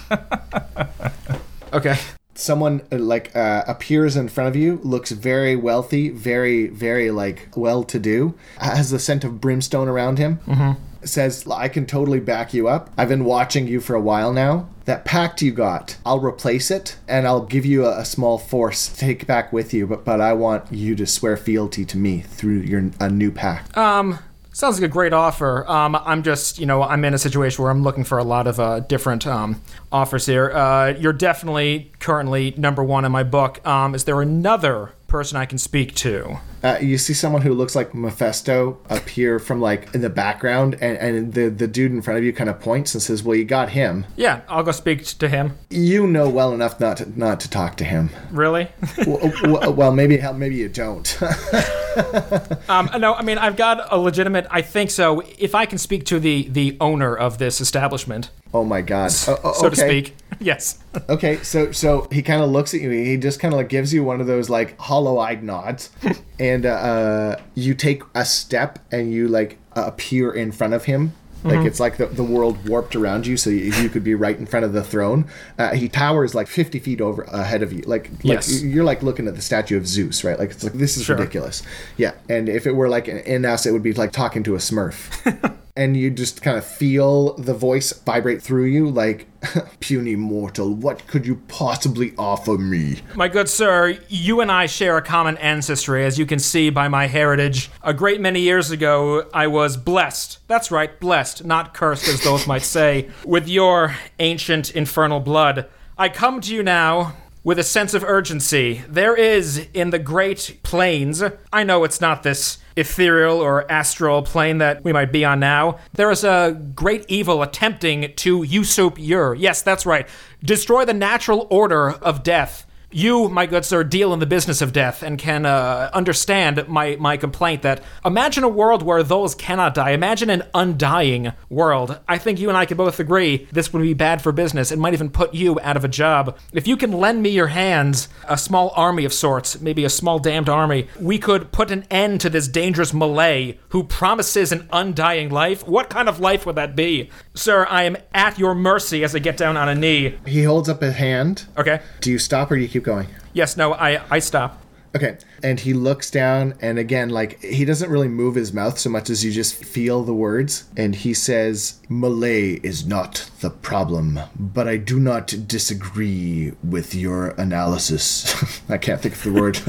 Okay. 1.71 1.99
Someone 2.39 2.81
uh, 2.91 2.97
like 2.97 3.35
uh, 3.35 3.63
appears 3.67 4.15
in 4.15 4.29
front 4.29 4.47
of 4.47 4.55
you, 4.55 4.79
looks 4.81 5.11
very 5.11 5.55
wealthy, 5.55 6.09
very, 6.09 6.67
very 6.67 7.11
like 7.11 7.49
well-to-do, 7.55 8.33
has 8.59 8.91
the 8.91 8.99
scent 8.99 9.23
of 9.23 9.41
brimstone 9.41 9.89
around 9.89 10.17
him. 10.19 10.39
Mm-hmm. 10.47 11.05
Says, 11.05 11.47
"I 11.47 11.69
can 11.69 11.85
totally 11.85 12.19
back 12.19 12.53
you 12.53 12.67
up. 12.67 12.89
I've 12.97 13.09
been 13.09 13.23
watching 13.23 13.67
you 13.67 13.79
for 13.79 13.95
a 13.95 14.01
while 14.01 14.33
now. 14.33 14.67
That 14.85 15.05
pact 15.05 15.41
you 15.41 15.51
got, 15.51 15.97
I'll 16.05 16.19
replace 16.19 16.71
it, 16.71 16.97
and 17.07 17.27
I'll 17.27 17.45
give 17.45 17.65
you 17.65 17.85
a, 17.85 17.99
a 17.99 18.05
small 18.05 18.37
force 18.37 18.87
to 18.87 18.95
take 18.97 19.27
back 19.27 19.53
with 19.53 19.73
you. 19.73 19.87
But 19.87 20.03
but 20.03 20.19
I 20.19 20.33
want 20.33 20.71
you 20.71 20.95
to 20.95 21.05
swear 21.05 21.37
fealty 21.37 21.85
to 21.85 21.97
me 21.97 22.21
through 22.21 22.61
your 22.61 22.91
a 22.99 23.09
new 23.09 23.31
pact. 23.31 23.77
Um, 23.77 24.19
sounds 24.59 24.79
like 24.79 24.89
a 24.89 24.91
great 24.91 25.13
offer. 25.13 25.65
Um, 25.67 25.95
I'm 25.95 26.21
just, 26.21 26.59
you 26.59 26.65
know, 26.65 26.83
I'm 26.83 27.05
in 27.05 27.13
a 27.13 27.17
situation 27.17 27.63
where 27.63 27.71
I'm 27.71 27.81
looking 27.81 28.03
for 28.03 28.17
a 28.17 28.23
lot 28.23 28.45
of 28.45 28.59
uh, 28.59 28.81
different 28.81 29.25
um, 29.25 29.61
offers 29.91 30.25
here. 30.25 30.51
Uh, 30.51 30.93
you're 30.99 31.13
definitely 31.13 31.91
currently 31.99 32.53
number 32.57 32.83
one 32.83 33.05
in 33.05 33.11
my 33.11 33.23
book. 33.23 33.65
Um, 33.65 33.95
is 33.95 34.03
there 34.03 34.21
another 34.21 34.91
person 35.07 35.37
I 35.37 35.45
can 35.45 35.57
speak 35.57 35.95
to? 35.95 36.37
Uh, 36.63 36.77
you 36.81 36.97
see 36.97 37.13
someone 37.13 37.41
who 37.41 37.53
looks 37.53 37.75
like 37.75 37.93
Mephisto 37.93 38.77
appear 38.89 39.39
from 39.39 39.61
like 39.61 39.93
in 39.95 40.01
the 40.01 40.09
background, 40.09 40.75
and, 40.81 40.97
and 40.97 41.33
the 41.33 41.49
the 41.49 41.67
dude 41.67 41.91
in 41.91 42.01
front 42.01 42.17
of 42.17 42.23
you 42.23 42.33
kind 42.33 42.49
of 42.49 42.59
points 42.59 42.93
and 42.93 43.01
says, 43.01 43.23
"Well, 43.23 43.35
you 43.35 43.45
got 43.45 43.69
him. 43.69 44.05
Yeah, 44.15 44.41
I'll 44.49 44.63
go 44.63 44.71
speak 44.71 45.05
to 45.05 45.29
him. 45.29 45.57
You 45.69 46.05
know 46.07 46.27
well 46.27 46.53
enough 46.53 46.79
not 46.79 46.97
to 46.97 47.19
not 47.19 47.39
to 47.41 47.49
talk 47.49 47.77
to 47.77 47.85
him. 47.85 48.09
Really? 48.31 48.69
well, 49.05 49.73
well- 49.73 49.89
maybe 49.93 50.21
maybe 50.35 50.55
you 50.55 50.69
don't. 50.69 51.17
um, 52.69 52.89
no, 52.99 53.13
I 53.13 53.23
mean 53.23 53.37
I've 53.37 53.55
got 53.55 53.91
a 53.91 53.97
legitimate. 53.97 54.47
I 54.49 54.61
think 54.61 54.91
so. 54.91 55.21
If 55.37 55.55
I 55.55 55.65
can 55.65 55.77
speak 55.77 56.05
to 56.05 56.19
the 56.19 56.47
the 56.49 56.77
owner 56.79 57.15
of 57.15 57.37
this 57.37 57.61
establishment, 57.61 58.29
oh 58.53 58.63
my 58.63 58.81
god. 58.81 59.11
Oh, 59.27 59.39
oh, 59.43 59.53
so 59.53 59.69
to 59.69 59.75
speak. 59.75 60.15
Yes. 60.41 60.79
Okay, 61.09 61.37
so 61.43 61.73
so 61.73 62.07
he 62.13 62.21
kind 62.21 62.41
of 62.41 62.49
looks 62.49 62.73
at 62.73 62.79
you. 62.79 62.89
He 62.91 63.17
just 63.17 63.41
kind 63.41 63.53
of 63.53 63.57
like 63.57 63.67
gives 63.67 63.93
you 63.93 64.05
one 64.05 64.21
of 64.21 64.27
those 64.27 64.49
like 64.49 64.79
hollow-eyed 64.79 65.43
nods, 65.43 65.89
and 66.01 66.17
uh, 66.65 66.69
uh, 66.69 67.41
you 67.55 67.73
take 67.73 68.03
a 68.15 68.25
step 68.25 68.79
and 68.91 69.13
you 69.13 69.27
like 69.27 69.57
appear 69.73 70.31
in 70.31 70.51
front 70.51 70.73
of 70.73 70.85
him. 70.85 71.13
Mm-hmm. 71.39 71.47
Like 71.55 71.65
it's 71.65 71.79
like 71.79 71.95
the, 71.95 72.07
the 72.07 72.23
world 72.23 72.67
warped 72.67 72.97
around 72.97 73.25
you, 73.25 73.37
so 73.37 73.49
you, 73.49 73.71
you 73.81 73.87
could 73.87 74.03
be 74.03 74.13
right 74.13 74.37
in 74.37 74.45
front 74.45 74.65
of 74.65 74.73
the 74.73 74.83
throne. 74.83 75.25
Uh, 75.57 75.73
he 75.73 75.87
towers 75.87 76.35
like 76.35 76.47
fifty 76.47 76.79
feet 76.79 76.99
over 76.99 77.21
ahead 77.23 77.63
of 77.63 77.71
you. 77.71 77.81
Like, 77.83 78.09
like 78.11 78.23
Yes. 78.25 78.61
you're 78.61 78.83
like 78.83 79.03
looking 79.03 79.25
at 79.25 79.35
the 79.35 79.41
statue 79.41 79.77
of 79.77 79.87
Zeus, 79.87 80.25
right? 80.25 80.37
Like 80.37 80.51
it's 80.51 80.65
like 80.65 80.73
this 80.73 80.97
is 80.97 81.05
Sure. 81.05 81.15
ridiculous. 81.15 81.63
Yeah, 81.95 82.11
and 82.27 82.49
if 82.49 82.67
it 82.67 82.73
were 82.75 82.89
like 82.89 83.07
in 83.07 83.45
us, 83.45 83.65
it 83.65 83.71
would 83.71 83.83
be 83.83 83.93
like 83.93 84.11
talking 84.11 84.43
to 84.43 84.55
a 84.55 84.57
Smurf. 84.57 85.55
and 85.79 85.95
you 85.95 86.09
just 86.09 86.41
kind 86.41 86.57
of 86.57 86.65
feel 86.65 87.33
the 87.35 87.53
voice 87.53 87.93
vibrate 87.93 88.41
through 88.41 88.65
you 88.65 88.89
like 88.89 89.27
puny 89.79 90.13
mortal 90.13 90.73
what 90.73 91.07
could 91.07 91.25
you 91.25 91.37
possibly 91.47 92.13
offer 92.17 92.57
me 92.57 92.97
My 93.15 93.29
good 93.29 93.47
sir, 93.47 93.97
you 94.09 94.41
and 94.41 94.51
I 94.51 94.65
share 94.65 94.97
a 94.97 95.01
common 95.01 95.37
ancestry, 95.37 96.05
as 96.05 96.19
you 96.19 96.25
can 96.25 96.39
see 96.39 96.69
by 96.69 96.89
my 96.89 97.07
heritage. 97.07 97.69
A 97.81 97.93
great 97.93 98.19
many 98.19 98.41
years 98.41 98.71
ago, 98.71 99.29
I 99.33 99.47
was 99.47 99.77
blessed. 99.77 100.39
That's 100.47 100.71
right, 100.71 100.99
blessed, 100.99 101.45
not 101.45 101.73
cursed, 101.73 102.07
as 102.07 102.21
those 102.23 102.45
might 102.47 102.63
say, 102.63 103.09
with 103.23 103.47
your 103.47 103.95
ancient 104.19 104.71
infernal 104.71 105.21
blood. 105.21 105.69
I 105.97 106.09
come 106.09 106.41
to 106.41 106.53
you 106.53 106.63
now 106.63 107.15
with 107.43 107.57
a 107.57 107.63
sense 107.63 107.93
of 107.93 108.03
urgency. 108.03 108.83
There 108.87 109.15
is, 109.15 109.67
in 109.73 109.91
the 109.91 109.99
great 109.99 110.59
plains, 110.63 111.23
I 111.53 111.63
know 111.63 111.83
it's 111.83 112.01
not 112.01 112.23
this 112.23 112.59
ethereal 112.75 113.39
or 113.39 113.69
astral 113.71 114.21
plane 114.23 114.57
that 114.59 114.83
we 114.83 114.93
might 114.93 115.11
be 115.11 115.23
on 115.25 115.39
now. 115.39 115.79
There 115.93 116.11
is 116.11 116.23
a 116.23 116.59
great 116.75 117.05
evil 117.07 117.41
attempting 117.41 118.13
to 118.17 118.43
usurp 118.43 118.97
your, 118.97 119.35
yes, 119.35 119.61
that's 119.61 119.85
right, 119.85 120.07
destroy 120.43 120.85
the 120.85 120.93
natural 120.93 121.47
order 121.49 121.91
of 121.91 122.23
death. 122.23 122.65
You, 122.91 123.29
my 123.29 123.45
good 123.45 123.65
sir, 123.65 123.83
deal 123.83 124.13
in 124.13 124.19
the 124.19 124.25
business 124.25 124.63
of 124.63 124.73
death 124.73 125.03
and 125.03 125.19
can 125.19 125.45
uh, 125.45 125.91
understand 125.93 126.67
my, 126.67 126.95
my 126.95 127.17
complaint 127.17 127.61
that 127.61 127.83
imagine 128.03 128.43
a 128.43 128.49
world 128.49 128.81
where 128.81 129.03
those 129.03 129.35
cannot 129.35 129.75
die. 129.75 129.91
Imagine 129.91 130.31
an 130.31 130.43
undying 130.55 131.33
world. 131.49 131.99
I 132.07 132.17
think 132.17 132.39
you 132.39 132.49
and 132.49 132.57
I 132.57 132.65
can 132.65 132.77
both 132.77 132.99
agree 132.99 133.47
this 133.51 133.71
would 133.71 133.83
be 133.83 133.93
bad 133.93 134.23
for 134.23 134.31
business. 134.31 134.71
It 134.71 134.79
might 134.79 134.93
even 134.93 135.11
put 135.11 135.35
you 135.35 135.59
out 135.61 135.77
of 135.77 135.85
a 135.85 135.87
job. 135.87 136.35
If 136.51 136.67
you 136.67 136.77
can 136.77 136.91
lend 136.91 137.21
me 137.21 137.29
your 137.29 137.47
hands, 137.47 138.09
a 138.27 138.37
small 138.39 138.73
army 138.75 139.05
of 139.05 139.13
sorts, 139.13 139.61
maybe 139.61 139.85
a 139.85 139.89
small 139.89 140.17
damned 140.17 140.49
army, 140.49 140.87
we 140.99 141.19
could 141.19 141.51
put 141.51 141.69
an 141.69 141.85
end 141.91 142.21
to 142.21 142.29
this 142.29 142.47
dangerous 142.47 142.91
Malay 142.91 143.59
who 143.69 143.83
promises 143.83 144.51
an 144.51 144.67
undying 144.71 145.29
life. 145.29 145.67
What 145.67 145.91
kind 145.91 146.09
of 146.09 146.19
life 146.19 146.43
would 146.47 146.55
that 146.55 146.75
be? 146.75 147.11
Sir, 147.35 147.67
I 147.69 147.83
am 147.83 147.97
at 148.15 148.39
your 148.39 148.55
mercy 148.55 149.03
as 149.03 149.15
I 149.15 149.19
get 149.19 149.37
down 149.37 149.57
on 149.57 149.69
a 149.69 149.75
knee. 149.75 150.17
He 150.25 150.43
holds 150.43 150.69
up 150.69 150.81
a 150.81 150.91
hand. 150.91 151.45
Okay? 151.55 151.81
Do 152.01 152.09
you 152.11 152.17
stop 152.17 152.49
or 152.49 152.55
do 152.55 152.61
you 152.61 152.67
keep 152.67 152.78
going? 152.83 153.07
Yes, 153.33 153.57
no, 153.57 153.73
I, 153.73 154.01
I 154.09 154.19
stop. 154.19 154.63
Okay. 154.95 155.17
And 155.43 155.59
he 155.59 155.73
looks 155.73 156.09
down, 156.09 156.55
and 156.61 156.79
again, 156.79 157.09
like, 157.09 157.41
he 157.43 157.63
doesn't 157.63 157.91
really 157.91 158.07
move 158.07 158.33
his 158.35 158.53
mouth 158.53 158.79
so 158.79 158.89
much 158.89 159.09
as 159.09 159.23
you 159.23 159.31
just 159.31 159.63
feel 159.63 160.03
the 160.03 160.15
words. 160.15 160.65
And 160.75 160.95
he 160.95 161.13
says, 161.13 161.79
Malay 161.89 162.59
is 162.63 162.87
not 162.87 163.29
the 163.41 163.51
problem, 163.51 164.19
but 164.37 164.67
I 164.67 164.77
do 164.77 164.99
not 164.99 165.27
disagree 165.47 166.53
with 166.63 166.95
your 166.95 167.29
analysis. 167.37 168.35
I 168.69 168.77
can't 168.77 168.99
think 168.99 169.15
of 169.15 169.23
the 169.23 169.33
word. 169.33 169.59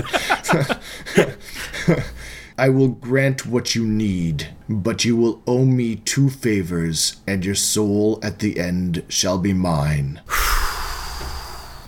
I 2.59 2.69
will 2.69 2.89
grant 2.89 3.47
what 3.47 3.75
you 3.75 3.87
need, 3.87 4.49
but 4.69 5.05
you 5.05 5.17
will 5.17 5.43
owe 5.47 5.65
me 5.65 5.97
two 5.97 6.31
favors, 6.31 7.17
and 7.27 7.45
your 7.45 7.55
soul 7.55 8.19
at 8.23 8.39
the 8.39 8.59
end 8.59 9.03
shall 9.09 9.39
be 9.39 9.53
mine. 9.53 10.21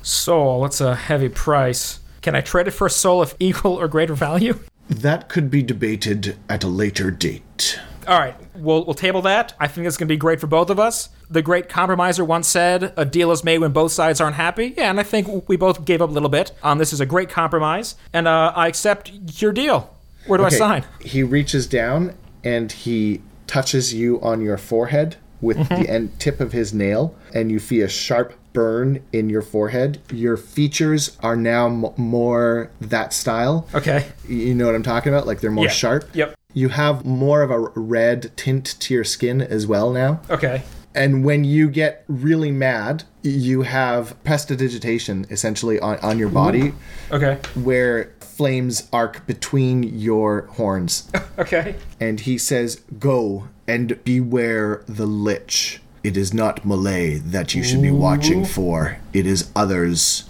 Soul, 0.02 0.62
that's 0.62 0.80
a 0.80 0.94
heavy 0.94 1.28
price. 1.28 2.00
Can 2.20 2.34
I 2.34 2.40
trade 2.40 2.68
it 2.68 2.72
for 2.72 2.86
a 2.86 2.90
soul 2.90 3.22
of 3.22 3.34
equal 3.40 3.72
or 3.74 3.88
greater 3.88 4.14
value? 4.14 4.58
That 4.88 5.28
could 5.28 5.50
be 5.50 5.62
debated 5.62 6.36
at 6.48 6.64
a 6.64 6.68
later 6.68 7.10
date. 7.10 7.78
All 8.06 8.18
right, 8.18 8.34
we'll, 8.56 8.84
we'll 8.84 8.94
table 8.94 9.22
that. 9.22 9.54
I 9.60 9.68
think 9.68 9.86
it's 9.86 9.96
going 9.96 10.08
to 10.08 10.12
be 10.12 10.16
great 10.16 10.40
for 10.40 10.48
both 10.48 10.70
of 10.70 10.80
us. 10.80 11.08
The 11.30 11.40
great 11.40 11.68
compromiser 11.68 12.24
once 12.24 12.48
said, 12.48 12.92
a 12.96 13.04
deal 13.04 13.30
is 13.30 13.44
made 13.44 13.58
when 13.58 13.70
both 13.72 13.92
sides 13.92 14.20
aren't 14.20 14.34
happy. 14.34 14.74
Yeah, 14.76 14.90
and 14.90 14.98
I 14.98 15.04
think 15.04 15.48
we 15.48 15.56
both 15.56 15.84
gave 15.84 16.02
up 16.02 16.10
a 16.10 16.12
little 16.12 16.28
bit. 16.28 16.50
Um, 16.64 16.78
this 16.78 16.92
is 16.92 17.00
a 17.00 17.06
great 17.06 17.28
compromise, 17.28 17.94
and 18.12 18.26
uh, 18.26 18.52
I 18.56 18.66
accept 18.66 19.12
your 19.40 19.52
deal. 19.52 19.96
Where 20.26 20.36
do 20.36 20.44
Okay, 20.44 20.56
I 20.56 20.58
sign? 20.58 20.84
He 21.00 21.22
reaches 21.22 21.66
down 21.68 22.14
and 22.44 22.70
he 22.72 23.22
touches 23.46 23.94
you 23.94 24.20
on 24.20 24.40
your 24.40 24.58
forehead 24.58 25.16
with 25.40 25.68
the 25.68 25.88
end 25.88 26.18
tip 26.18 26.40
of 26.40 26.52
his 26.52 26.72
nail, 26.74 27.14
and 27.34 27.50
you 27.52 27.60
feel 27.60 27.86
a 27.86 27.88
sharp 27.88 28.34
burn 28.52 29.02
in 29.12 29.28
your 29.30 29.42
forehead. 29.42 30.00
Your 30.12 30.36
features 30.36 31.16
are 31.22 31.36
now 31.36 31.66
m- 31.66 31.86
more 31.96 32.70
that 32.80 33.12
style. 33.12 33.66
Okay. 33.74 34.06
You 34.28 34.54
know 34.54 34.66
what 34.66 34.74
I'm 34.74 34.82
talking 34.82 35.12
about? 35.12 35.26
Like 35.26 35.40
they're 35.40 35.50
more 35.50 35.64
Yeah. 35.66 35.70
sharp. 35.70 36.08
Yep. 36.14 36.34
You 36.54 36.68
have 36.68 37.04
more 37.04 37.42
of 37.42 37.50
a 37.50 37.58
red 37.58 38.30
tint 38.36 38.64
to 38.80 38.94
your 38.94 39.04
skin 39.04 39.40
as 39.40 39.66
well 39.66 39.90
now. 39.90 40.20
Okay. 40.28 40.62
And 40.94 41.24
when 41.24 41.44
you 41.44 41.70
get 41.70 42.04
really 42.06 42.50
mad, 42.50 43.04
you 43.22 43.62
have 43.62 44.22
prestidigitation 44.24 45.24
essentially 45.30 45.80
on, 45.80 45.98
on 46.00 46.18
your 46.18 46.28
body 46.28 46.74
Okay. 47.10 47.38
where 47.54 48.12
flames 48.20 48.88
arc 48.92 49.26
between 49.26 49.82
your 49.82 50.42
horns. 50.52 51.08
Okay. 51.38 51.76
and 51.98 52.20
he 52.20 52.36
says, 52.36 52.82
Go 52.98 53.48
and 53.66 54.02
beware 54.04 54.82
the 54.86 55.06
lich. 55.06 55.80
It 56.04 56.16
is 56.16 56.34
not 56.34 56.64
Malay 56.64 57.18
that 57.18 57.54
you 57.54 57.62
should 57.62 57.82
be 57.82 57.90
watching 57.90 58.44
for, 58.44 58.98
it 59.12 59.26
is 59.26 59.50
others. 59.54 60.28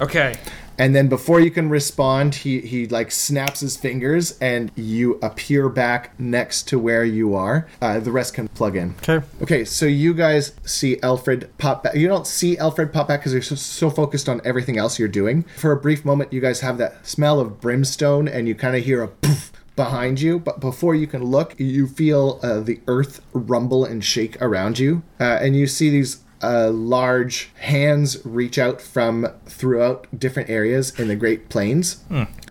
Okay. 0.00 0.34
And 0.78 0.96
then 0.96 1.08
before 1.08 1.38
you 1.38 1.50
can 1.50 1.68
respond, 1.68 2.34
he, 2.34 2.60
he 2.60 2.86
like 2.86 3.10
snaps 3.10 3.60
his 3.60 3.76
fingers 3.76 4.38
and 4.40 4.72
you 4.74 5.18
appear 5.22 5.68
back 5.68 6.18
next 6.18 6.66
to 6.68 6.78
where 6.78 7.04
you 7.04 7.34
are. 7.34 7.68
Uh, 7.80 8.00
the 8.00 8.10
rest 8.10 8.34
can 8.34 8.48
plug 8.48 8.74
in. 8.74 8.94
Okay. 9.08 9.24
Okay, 9.42 9.64
so 9.64 9.86
you 9.86 10.14
guys 10.14 10.54
see 10.64 10.98
Alfred 11.02 11.50
pop 11.58 11.84
back. 11.84 11.94
You 11.94 12.08
don't 12.08 12.26
see 12.26 12.56
Alfred 12.56 12.92
pop 12.92 13.08
back 13.08 13.20
because 13.20 13.32
you're 13.32 13.42
so, 13.42 13.54
so 13.54 13.90
focused 13.90 14.28
on 14.28 14.40
everything 14.44 14.78
else 14.78 14.98
you're 14.98 15.08
doing. 15.08 15.42
For 15.56 15.72
a 15.72 15.76
brief 15.76 16.04
moment, 16.04 16.32
you 16.32 16.40
guys 16.40 16.60
have 16.60 16.78
that 16.78 17.06
smell 17.06 17.38
of 17.38 17.60
brimstone 17.60 18.26
and 18.26 18.48
you 18.48 18.54
kind 18.54 18.74
of 18.74 18.84
hear 18.84 19.02
a 19.02 19.08
poof 19.08 19.51
behind 19.84 20.20
you. 20.20 20.38
But 20.38 20.60
before 20.60 20.94
you 20.94 21.06
can 21.06 21.24
look, 21.24 21.58
you 21.58 21.86
feel 21.86 22.38
uh, 22.42 22.60
the 22.60 22.80
earth 22.86 23.20
rumble 23.32 23.84
and 23.84 24.04
shake 24.04 24.40
around 24.40 24.78
you. 24.78 25.02
Uh, 25.18 25.38
and 25.42 25.56
you 25.56 25.66
see 25.66 25.90
these 25.90 26.21
uh, 26.42 26.70
large 26.70 27.50
hands 27.60 28.24
reach 28.24 28.58
out 28.58 28.80
from 28.80 29.28
throughout 29.46 30.06
different 30.18 30.50
areas 30.50 30.98
in 30.98 31.08
the 31.08 31.16
Great 31.16 31.48
Plains. 31.48 32.04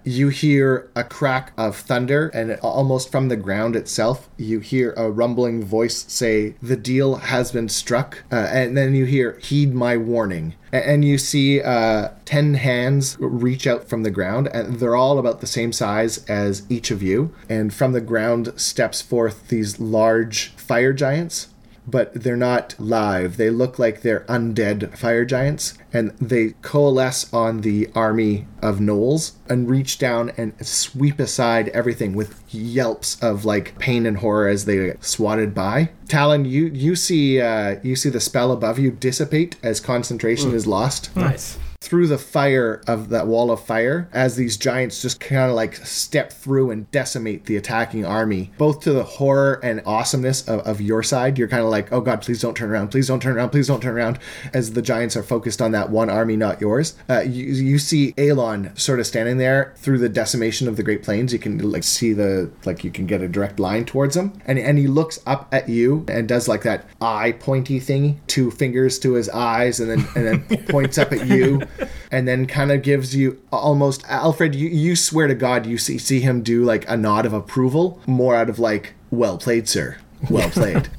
You 0.03 0.29
hear 0.29 0.89
a 0.95 1.03
crack 1.03 1.53
of 1.57 1.75
thunder, 1.75 2.29
and 2.29 2.53
almost 2.61 3.11
from 3.11 3.27
the 3.27 3.35
ground 3.35 3.75
itself, 3.75 4.29
you 4.35 4.59
hear 4.59 4.93
a 4.97 5.11
rumbling 5.11 5.63
voice 5.63 6.05
say, 6.07 6.55
The 6.61 6.75
deal 6.75 7.17
has 7.17 7.51
been 7.51 7.69
struck. 7.69 8.23
Uh, 8.31 8.47
and 8.49 8.75
then 8.75 8.95
you 8.95 9.05
hear, 9.05 9.37
Heed 9.43 9.75
my 9.75 9.97
warning. 9.97 10.55
And 10.71 11.05
you 11.05 11.17
see 11.19 11.61
uh, 11.61 12.09
10 12.25 12.55
hands 12.55 13.17
reach 13.19 13.67
out 13.67 13.87
from 13.87 14.01
the 14.01 14.09
ground, 14.09 14.47
and 14.47 14.79
they're 14.79 14.95
all 14.95 15.19
about 15.19 15.39
the 15.39 15.47
same 15.47 15.71
size 15.71 16.25
as 16.25 16.63
each 16.69 16.89
of 16.89 17.03
you. 17.03 17.33
And 17.47 17.71
from 17.71 17.91
the 17.91 18.01
ground 18.01 18.53
steps 18.55 19.01
forth 19.03 19.49
these 19.49 19.79
large 19.79 20.49
fire 20.55 20.93
giants 20.93 21.49
but 21.87 22.13
they're 22.13 22.37
not 22.37 22.75
live. 22.79 23.37
They 23.37 23.49
look 23.49 23.79
like 23.79 24.01
they're 24.01 24.21
undead 24.21 24.97
fire 24.97 25.25
giants, 25.25 25.77
and 25.93 26.11
they 26.19 26.55
coalesce 26.61 27.31
on 27.33 27.61
the 27.61 27.89
army 27.95 28.47
of 28.61 28.79
gnolls 28.79 29.33
and 29.49 29.69
reach 29.69 29.97
down 29.97 30.31
and 30.37 30.53
sweep 30.65 31.19
aside 31.19 31.69
everything 31.69 32.13
with 32.13 32.41
yelps 32.53 33.21
of 33.21 33.45
like 33.45 33.77
pain 33.79 34.05
and 34.05 34.17
horror 34.17 34.47
as 34.47 34.65
they 34.65 34.75
get 34.75 35.03
swatted 35.03 35.53
by. 35.53 35.91
Talon, 36.07 36.45
you 36.45 36.67
you 36.67 36.95
see 36.95 37.41
uh, 37.41 37.77
you 37.83 37.95
see 37.95 38.09
the 38.09 38.19
spell 38.19 38.51
above 38.51 38.79
you 38.79 38.91
dissipate 38.91 39.55
as 39.63 39.79
concentration 39.79 40.53
is 40.53 40.67
lost 40.67 41.11
Nice. 41.15 41.57
Through 41.81 42.05
the 42.05 42.17
fire 42.17 42.79
of 42.87 43.09
that 43.09 43.25
wall 43.25 43.49
of 43.49 43.59
fire 43.59 44.07
as 44.13 44.35
these 44.35 44.55
giants 44.55 45.01
just 45.01 45.19
kind 45.19 45.49
of 45.49 45.55
like 45.55 45.75
step 45.77 46.31
through 46.31 46.69
and 46.69 46.89
decimate 46.91 47.45
the 47.45 47.57
attacking 47.57 48.05
army 48.05 48.51
both 48.59 48.79
to 48.79 48.93
the 48.93 49.03
horror 49.03 49.59
and 49.63 49.81
awesomeness 49.83 50.47
of, 50.47 50.59
of 50.61 50.79
your 50.79 51.01
side. 51.01 51.39
You're 51.39 51.47
kind 51.47 51.63
of 51.63 51.69
like 51.69 51.91
oh 51.91 51.99
god 51.99 52.21
please 52.21 52.39
don't 52.39 52.55
turn 52.55 52.69
around 52.69 52.89
please 52.89 53.07
don't 53.07 53.19
turn 53.19 53.35
around 53.35 53.49
please 53.49 53.67
don't 53.67 53.81
turn 53.81 53.95
around 53.95 54.19
as 54.53 54.73
the 54.73 54.81
giants 54.81 55.17
are 55.17 55.23
focused 55.23 55.59
on 55.59 55.71
that 55.71 55.89
one 55.89 56.09
army 56.09 56.37
not 56.37 56.61
yours. 56.61 56.95
Uh, 57.09 57.21
you, 57.21 57.45
you 57.45 57.79
see 57.79 58.13
Alon 58.15 58.75
sort 58.77 58.99
of 58.99 59.07
standing 59.07 59.37
there 59.37 59.73
through 59.77 59.97
the 59.97 60.09
decimation 60.09 60.67
of 60.67 60.77
the 60.77 60.83
great 60.83 61.01
plains. 61.01 61.33
You 61.33 61.39
can 61.39 61.71
like 61.71 61.83
see 61.83 62.13
the 62.13 62.51
like 62.63 62.83
you 62.83 62.91
can 62.91 63.07
get 63.07 63.21
a 63.21 63.27
direct 63.27 63.59
line 63.59 63.85
towards 63.85 64.15
him. 64.15 64.39
And, 64.45 64.59
and 64.59 64.77
he 64.77 64.85
looks 64.85 65.19
up 65.25 65.49
at 65.51 65.67
you 65.67 66.05
and 66.07 66.27
does 66.27 66.47
like 66.47 66.61
that 66.61 66.85
eye 67.01 67.31
pointy 67.31 67.79
thing 67.79 68.21
two 68.27 68.51
fingers 68.51 68.99
to 68.99 69.13
his 69.13 69.29
eyes 69.29 69.79
and 69.79 69.89
then 69.89 70.07
and 70.15 70.47
then 70.47 70.65
points 70.69 70.99
up 70.99 71.11
at 71.11 71.25
you 71.25 71.59
and 72.11 72.27
then 72.27 72.45
kind 72.45 72.71
of 72.71 72.81
gives 72.81 73.15
you 73.15 73.41
almost 73.51 74.03
Alfred 74.07 74.55
you, 74.55 74.67
you 74.69 74.95
swear 74.95 75.27
to 75.27 75.35
god 75.35 75.65
you 75.65 75.77
see 75.77 75.97
see 75.97 76.19
him 76.19 76.41
do 76.41 76.63
like 76.63 76.87
a 76.89 76.97
nod 76.97 77.25
of 77.25 77.33
approval 77.33 77.99
more 78.05 78.35
out 78.35 78.49
of 78.49 78.59
like 78.59 78.93
well 79.09 79.37
played 79.37 79.67
sir 79.67 79.97
well 80.29 80.49
played 80.51 80.89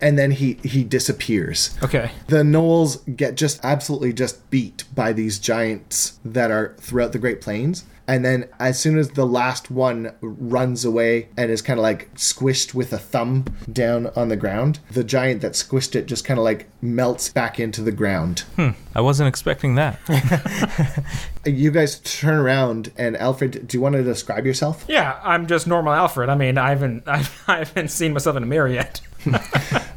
and 0.00 0.16
then 0.18 0.30
he 0.30 0.54
he 0.62 0.84
disappears 0.84 1.76
Okay. 1.82 2.10
the 2.28 2.42
Gnolls 2.44 3.16
get 3.16 3.34
just 3.34 3.58
absolutely 3.64 4.12
just 4.12 4.48
beat 4.50 4.84
by 4.94 5.12
these 5.12 5.38
giants 5.38 6.18
that 6.24 6.50
are 6.50 6.74
throughout 6.78 7.12
the 7.12 7.18
Great 7.18 7.40
Plains. 7.40 7.84
And 8.06 8.24
then, 8.24 8.48
as 8.58 8.78
soon 8.78 8.98
as 8.98 9.10
the 9.10 9.26
last 9.26 9.70
one 9.70 10.12
runs 10.20 10.84
away 10.84 11.28
and 11.36 11.50
is 11.50 11.62
kind 11.62 11.78
of 11.78 11.82
like 11.82 12.12
squished 12.14 12.74
with 12.74 12.92
a 12.92 12.98
thumb 12.98 13.46
down 13.72 14.08
on 14.14 14.28
the 14.28 14.36
ground, 14.36 14.78
the 14.90 15.04
giant 15.04 15.40
that 15.42 15.52
squished 15.52 15.94
it 15.94 16.06
just 16.06 16.24
kind 16.24 16.38
of 16.38 16.44
like 16.44 16.68
melts 16.82 17.30
back 17.30 17.58
into 17.58 17.80
the 17.82 17.92
ground. 17.92 18.40
Hmm, 18.56 18.70
I 18.94 19.00
wasn't 19.00 19.28
expecting 19.28 19.74
that. 19.76 19.98
You 21.46 21.70
guys 21.70 21.98
turn 21.98 22.38
around, 22.38 22.90
and 22.96 23.18
Alfred, 23.18 23.68
do 23.68 23.76
you 23.76 23.80
want 23.82 23.96
to 23.96 24.02
describe 24.02 24.46
yourself? 24.46 24.82
Yeah, 24.88 25.20
I'm 25.22 25.46
just 25.46 25.66
normal 25.66 25.92
Alfred. 25.92 26.30
I 26.30 26.36
mean, 26.36 26.56
I 26.56 26.70
haven't, 26.70 27.02
I 27.06 27.22
haven't 27.46 27.88
seen 27.88 28.14
myself 28.14 28.36
in 28.36 28.42
a 28.42 28.46
mirror 28.46 28.68
yet. 28.68 29.02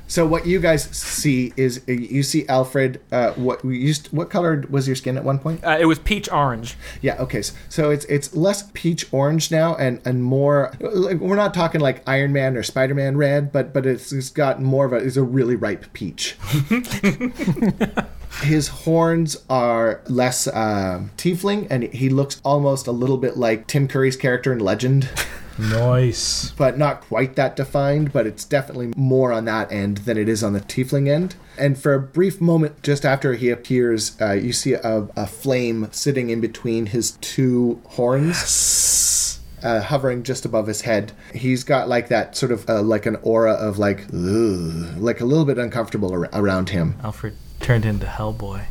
So 0.08 0.26
what 0.26 0.47
you 0.47 0.60
guys 0.60 0.84
see 0.86 1.53
is 1.58 1.82
uh, 1.88 1.91
you 1.91 2.24
see 2.24 2.47
Alfred. 2.47 3.01
Uh, 3.12 3.32
what 3.34 3.64
we 3.64 3.78
used? 3.78 4.08
What 4.08 4.30
color 4.30 4.64
was 4.70 4.88
your 4.88 4.95
skin 4.95 5.18
at 5.18 5.24
one 5.24 5.38
point? 5.38 5.64
Uh, 5.64 5.78
it 5.80 5.86
was 5.86 5.99
peach 5.99 6.32
orange. 6.32 6.78
Yeah. 7.01 7.22
Okay. 7.22 7.41
So, 7.41 7.53
so 7.70 7.89
it's 7.91 8.05
it's 8.05 8.34
less 8.36 8.70
peach 8.74 9.12
orange 9.12 9.51
now, 9.51 9.76
and 9.76 10.01
and 10.05 10.24
more. 10.24 10.72
Like, 10.80 11.20
we're 11.20 11.36
not 11.36 11.53
talking 11.53 11.82
like 11.82 12.08
Iron 12.08 12.32
Man 12.32 12.55
or 12.55 12.64
Spider 12.64 12.95
Man 12.95 13.18
red, 13.18 13.51
but 13.51 13.74
but 13.74 13.86
it's, 13.86 14.12
it's 14.14 14.30
got 14.30 14.62
more 14.62 14.86
of 14.86 14.93
a. 14.93 14.97
It's 14.97 15.18
a 15.18 15.24
really 15.24 15.55
ripe 15.55 15.91
peach. 15.93 16.38
His 18.41 18.68
horns 18.68 19.36
are 19.49 20.01
less 20.08 20.47
um 20.47 21.12
tiefling, 21.18 21.68
and 21.70 21.84
he 21.84 22.10
looks 22.10 22.39
almost 22.45 22.88
a 22.88 22.91
little 22.91 23.18
bit 23.18 23.36
like 23.36 23.68
Tim 23.68 23.88
Curry's 23.88 24.16
character 24.16 24.53
in 24.53 24.60
Legend. 24.60 25.10
Nice. 25.60 26.51
but 26.51 26.78
not 26.78 27.01
quite 27.01 27.36
that 27.36 27.55
defined, 27.55 28.14
but 28.14 28.28
it's 28.28 28.45
definitely 28.45 28.93
more 28.95 29.32
on 29.32 29.45
that 29.45 29.72
end 29.72 29.97
than 29.99 30.18
it 30.18 30.30
is 30.30 30.43
on 30.43 30.53
the 30.53 30.62
tiefling 30.62 31.10
end. 31.10 31.36
And 31.58 31.78
for 31.78 31.93
a 31.93 31.99
brief 31.99 32.39
moment, 32.39 32.84
just 32.84 33.05
after 33.05 33.34
he 33.34 33.49
appears, 33.49 34.16
uh, 34.22 34.34
you 34.34 34.53
see 34.53 34.74
a, 34.74 35.08
a 35.16 35.26
flame 35.28 35.89
sitting 35.91 36.30
in 36.30 36.39
between 36.41 36.88
his 36.88 37.12
two 37.22 37.82
horns. 37.89 39.39
Uh, 39.64 39.82
hovering 39.82 40.22
just 40.22 40.45
above 40.45 40.68
his 40.68 40.82
head, 40.82 41.12
he's 41.34 41.64
got 41.64 41.89
like 41.89 42.10
that 42.10 42.36
sort 42.38 42.51
of 42.51 42.70
uh, 42.70 42.80
like 42.84 43.08
an 43.08 43.18
aura 43.24 43.53
of 43.53 43.80
like, 43.80 44.01
ugh, 44.14 44.97
like 44.97 45.20
a 45.20 45.26
little 45.26 45.45
bit 45.45 45.58
uncomfortable 45.58 46.12
ar- 46.14 46.30
around 46.32 46.70
him. 46.70 46.95
Alfred 47.03 47.34
turned 47.60 47.84
into 47.84 48.05
Hellboy. 48.05 48.66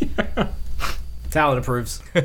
Talon 1.30 1.58
approves. 1.58 2.00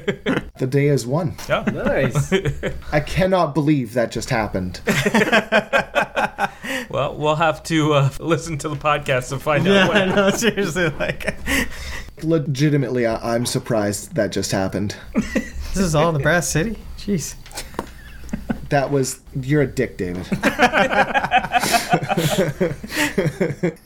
The 0.59 0.67
day 0.67 0.87
is 0.87 1.05
won. 1.07 1.35
Oh, 1.49 1.63
Nice. 1.63 2.31
I 2.93 2.99
cannot 2.99 3.55
believe 3.55 3.95
that 3.95 4.11
just 4.11 4.29
happened. 4.29 4.81
well, 6.89 7.15
we'll 7.17 7.35
have 7.35 7.63
to 7.63 7.93
uh, 7.93 8.09
listen 8.19 8.59
to 8.59 8.69
the 8.69 8.75
podcast 8.75 9.29
to 9.29 9.39
find 9.39 9.67
out 9.67 9.73
Yeah, 9.73 9.87
what 9.87 9.97
I. 10.19 10.29
Seriously, 10.37 10.89
like 10.89 11.35
Legitimately, 12.21 13.07
I- 13.07 13.33
I'm 13.35 13.47
surprised 13.47 14.13
that 14.15 14.31
just 14.31 14.51
happened. 14.51 14.95
this 15.33 15.77
is 15.77 15.95
all 15.95 16.09
in 16.09 16.13
the 16.13 16.19
Brass 16.21 16.47
City. 16.47 16.77
Jeez. 16.99 17.33
That 18.73 18.89
was 18.89 19.21
you're 19.39 19.61
a 19.61 19.67
dick, 19.67 19.97
David. 19.97 20.25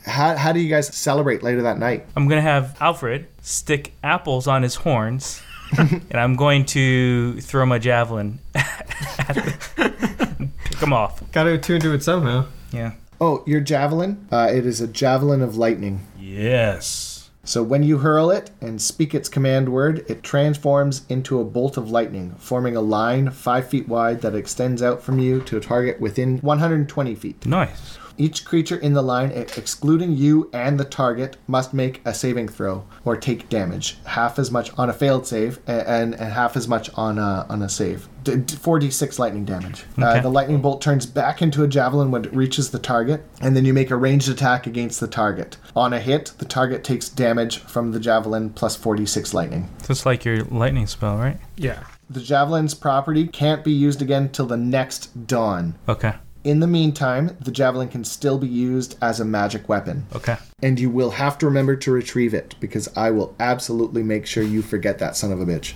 how, 0.06 0.34
how 0.34 0.52
do 0.54 0.60
you 0.60 0.70
guys 0.70 0.96
celebrate 0.96 1.42
later 1.42 1.60
that 1.60 1.78
night? 1.78 2.06
I'm 2.16 2.26
gonna 2.26 2.40
have 2.40 2.74
Alfred 2.80 3.26
stick 3.42 3.92
apples 4.02 4.46
on 4.46 4.62
his 4.62 4.76
horns, 4.76 5.42
and 5.78 6.14
I'm 6.14 6.36
going 6.36 6.64
to 6.66 7.38
throw 7.42 7.66
my 7.66 7.78
javelin. 7.78 8.38
at 8.54 9.34
the- 9.34 10.48
Pick 10.64 10.78
them 10.78 10.94
off. 10.94 11.22
Got 11.32 11.42
to 11.44 11.52
attune 11.52 11.82
to 11.82 11.92
it 11.92 12.02
somehow. 12.02 12.46
Yeah. 12.72 12.92
Oh, 13.20 13.44
your 13.46 13.60
javelin? 13.60 14.26
Uh, 14.32 14.48
it 14.50 14.64
is 14.64 14.80
a 14.80 14.86
javelin 14.88 15.42
of 15.42 15.58
lightning. 15.58 16.06
Yes. 16.18 17.07
So 17.48 17.62
when 17.62 17.82
you 17.82 17.96
hurl 17.96 18.30
it 18.30 18.50
and 18.60 18.78
speak 18.78 19.14
its 19.14 19.26
command 19.26 19.70
word, 19.70 20.04
it 20.06 20.22
transforms 20.22 21.06
into 21.08 21.40
a 21.40 21.44
bolt 21.44 21.78
of 21.78 21.90
lightning, 21.90 22.34
forming 22.36 22.76
a 22.76 22.82
line 22.82 23.30
five 23.30 23.66
feet 23.70 23.88
wide 23.88 24.20
that 24.20 24.34
extends 24.34 24.82
out 24.82 25.00
from 25.00 25.18
you 25.18 25.40
to 25.44 25.56
a 25.56 25.60
target 25.60 25.98
within 25.98 26.40
120 26.40 27.14
feet. 27.14 27.46
Nice. 27.46 27.96
Each 28.18 28.44
creature 28.44 28.76
in 28.76 28.92
the 28.94 29.02
line, 29.02 29.30
excluding 29.30 30.16
you 30.16 30.50
and 30.52 30.78
the 30.78 30.84
target, 30.84 31.36
must 31.46 31.72
make 31.72 32.02
a 32.04 32.12
saving 32.12 32.48
throw 32.48 32.84
or 33.04 33.16
take 33.16 33.48
damage. 33.48 33.96
Half 34.04 34.38
as 34.38 34.50
much 34.50 34.70
on 34.76 34.90
a 34.90 34.92
failed 34.92 35.26
save 35.26 35.60
a- 35.68 35.88
and, 35.88 36.14
and 36.14 36.32
half 36.32 36.56
as 36.56 36.66
much 36.68 36.90
on 36.94 37.18
a, 37.18 37.46
on 37.48 37.62
a 37.62 37.68
save. 37.68 38.08
D- 38.24 38.34
d- 38.36 38.56
4d6 38.56 39.18
lightning 39.18 39.44
damage. 39.44 39.84
Uh, 39.96 40.20
the 40.20 40.28
lightning 40.28 40.60
bolt 40.60 40.82
turns 40.82 41.06
back 41.06 41.40
into 41.40 41.62
a 41.62 41.68
javelin 41.68 42.10
when 42.10 42.24
it 42.24 42.34
reaches 42.34 42.70
the 42.72 42.78
target, 42.80 43.24
and 43.40 43.56
then 43.56 43.64
you 43.64 43.72
make 43.72 43.90
a 43.92 43.96
ranged 43.96 44.28
attack 44.28 44.66
against 44.66 44.98
the 45.00 45.06
target. 45.08 45.56
On 45.76 45.92
a 45.92 46.00
hit, 46.00 46.32
the 46.38 46.44
target 46.44 46.82
takes 46.84 47.08
damage 47.08 47.58
from 47.60 47.92
the 47.92 48.00
javelin 48.00 48.50
plus 48.50 48.76
4d6 48.76 49.32
lightning. 49.32 49.70
Just 49.86 50.04
like 50.04 50.24
your 50.24 50.42
lightning 50.44 50.86
spell, 50.88 51.16
right? 51.16 51.38
Yeah. 51.56 51.84
The 52.10 52.20
javelin's 52.20 52.74
property 52.74 53.26
can't 53.28 53.62
be 53.62 53.72
used 53.72 54.02
again 54.02 54.30
till 54.30 54.46
the 54.46 54.56
next 54.56 55.26
dawn. 55.26 55.74
Okay. 55.88 56.14
In 56.44 56.60
the 56.60 56.66
meantime, 56.66 57.36
the 57.40 57.50
javelin 57.50 57.88
can 57.88 58.04
still 58.04 58.38
be 58.38 58.46
used 58.46 58.96
as 59.02 59.20
a 59.20 59.24
magic 59.24 59.68
weapon. 59.68 60.06
Okay. 60.14 60.36
And 60.62 60.78
you 60.78 60.88
will 60.88 61.10
have 61.10 61.36
to 61.38 61.46
remember 61.46 61.76
to 61.76 61.90
retrieve 61.92 62.32
it 62.32 62.54
because 62.60 62.88
I 62.96 63.10
will 63.10 63.34
absolutely 63.40 64.02
make 64.02 64.26
sure 64.26 64.42
you 64.42 64.62
forget 64.62 64.98
that 64.98 65.16
son 65.16 65.32
of 65.32 65.40
a 65.40 65.46
bitch. 65.46 65.74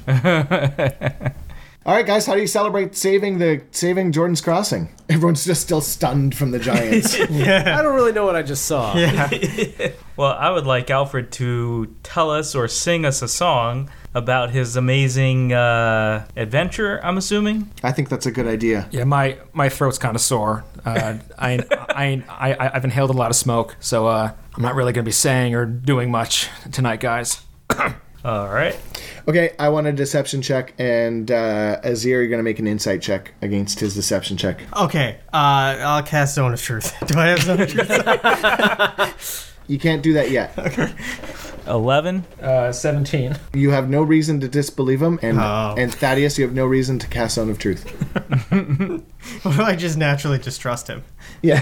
All 1.85 1.93
right, 1.93 2.07
guys, 2.07 2.27
how 2.27 2.35
do 2.37 2.41
you 2.41 2.47
celebrate 2.47 2.95
saving 2.95 3.39
the 3.39 3.61
saving 3.73 4.13
Jordan's 4.13 4.41
Crossing? 4.41 4.89
Everyone's 5.09 5.45
just 5.45 5.63
still 5.63 5.81
stunned 5.81 6.33
from 6.33 6.53
the 6.53 6.61
giants. 6.61 7.19
yeah. 7.31 7.77
I 7.77 7.83
don't 7.83 7.95
really 7.95 8.13
know 8.13 8.25
what 8.25 8.37
I 8.37 8.43
just 8.43 8.67
saw. 8.67 8.97
Yeah. 8.97 9.29
Well, 10.15 10.33
I 10.39 10.51
would 10.51 10.67
like 10.67 10.91
Alfred 10.91 11.33
to 11.33 11.97
tell 12.03 12.31
us 12.31 12.55
or 12.55 12.69
sing 12.69 13.07
us 13.07 13.23
a 13.23 13.29
song 13.29 13.91
about 14.13 14.51
his 14.51 14.77
amazing 14.77 15.55
uh, 15.55 16.27
adventure. 16.37 17.01
I'm 17.03 17.17
assuming. 17.17 17.71
I 17.83 17.93
think 17.93 18.11
that's 18.11 18.27
a 18.27 18.31
good 18.31 18.47
idea. 18.47 18.87
Yeah, 18.91 19.05
my 19.05 19.39
my 19.55 19.71
throat's 19.71 19.97
kind 19.97 20.15
of 20.15 20.21
sore. 20.21 20.65
Uh, 20.85 21.17
I, 21.39 21.61
I 21.71 22.23
I 22.29 22.71
I've 22.75 22.85
inhaled 22.85 23.09
a 23.09 23.15
lot 23.15 23.31
of 23.31 23.37
smoke, 23.37 23.75
so 23.81 24.07
uh, 24.07 24.33
I'm 24.55 24.63
not 24.63 24.75
really 24.75 24.93
gonna 24.93 25.03
be 25.03 25.13
saying 25.13 25.55
or 25.55 25.65
doing 25.65 26.11
much 26.11 26.51
tonight, 26.73 27.01
guys. 27.01 27.41
All 28.25 28.49
right. 28.49 28.79
Okay, 29.29 29.55
I 29.59 29.69
want 29.69 29.87
a 29.89 29.93
deception 29.93 30.43
check, 30.43 30.75
and 30.79 31.31
uh, 31.31 31.81
Ezzir, 31.85 32.05
you're 32.07 32.29
gonna 32.29 32.43
make 32.43 32.59
an 32.59 32.67
insight 32.67 33.03
check 33.03 33.33
against 33.43 33.81
his 33.81 33.95
deception 33.95 34.37
check. 34.37 34.61
Okay, 34.77 35.19
uh, 35.33 35.37
I'll 35.81 36.03
cast 36.03 36.35
Zone 36.37 36.53
of 36.53 36.61
Truth. 36.63 36.95
Do 37.07 37.19
I 37.19 37.27
have 37.29 37.43
Zone 37.43 37.61
of 37.61 37.69
Truth? 37.69 39.49
You 39.69 39.79
can't 39.79 40.03
do 40.03 40.15
that 40.15 40.33
yet. 40.33 40.59
Okay. 40.59 40.93
Eleven. 41.69 42.25
Uh, 42.43 42.73
Seventeen. 42.73 43.37
You 43.55 43.71
have 43.71 43.89
no 43.89 44.03
reason 44.03 44.41
to 44.41 44.49
disbelieve 44.49 45.01
him, 45.01 45.21
and 45.23 45.39
Oh. 45.39 45.77
and 45.79 45.95
Thaddeus, 45.95 46.37
you 46.37 46.45
have 46.45 46.53
no 46.53 46.67
reason 46.67 46.99
to 46.99 47.07
cast 47.07 47.37
Zone 47.37 47.49
of 47.49 47.61
Truth. 47.61 47.87
well, 49.45 49.63
I 49.63 49.77
just 49.77 49.97
naturally 49.97 50.39
distrust 50.39 50.89
him? 50.89 51.05
Yeah, 51.43 51.61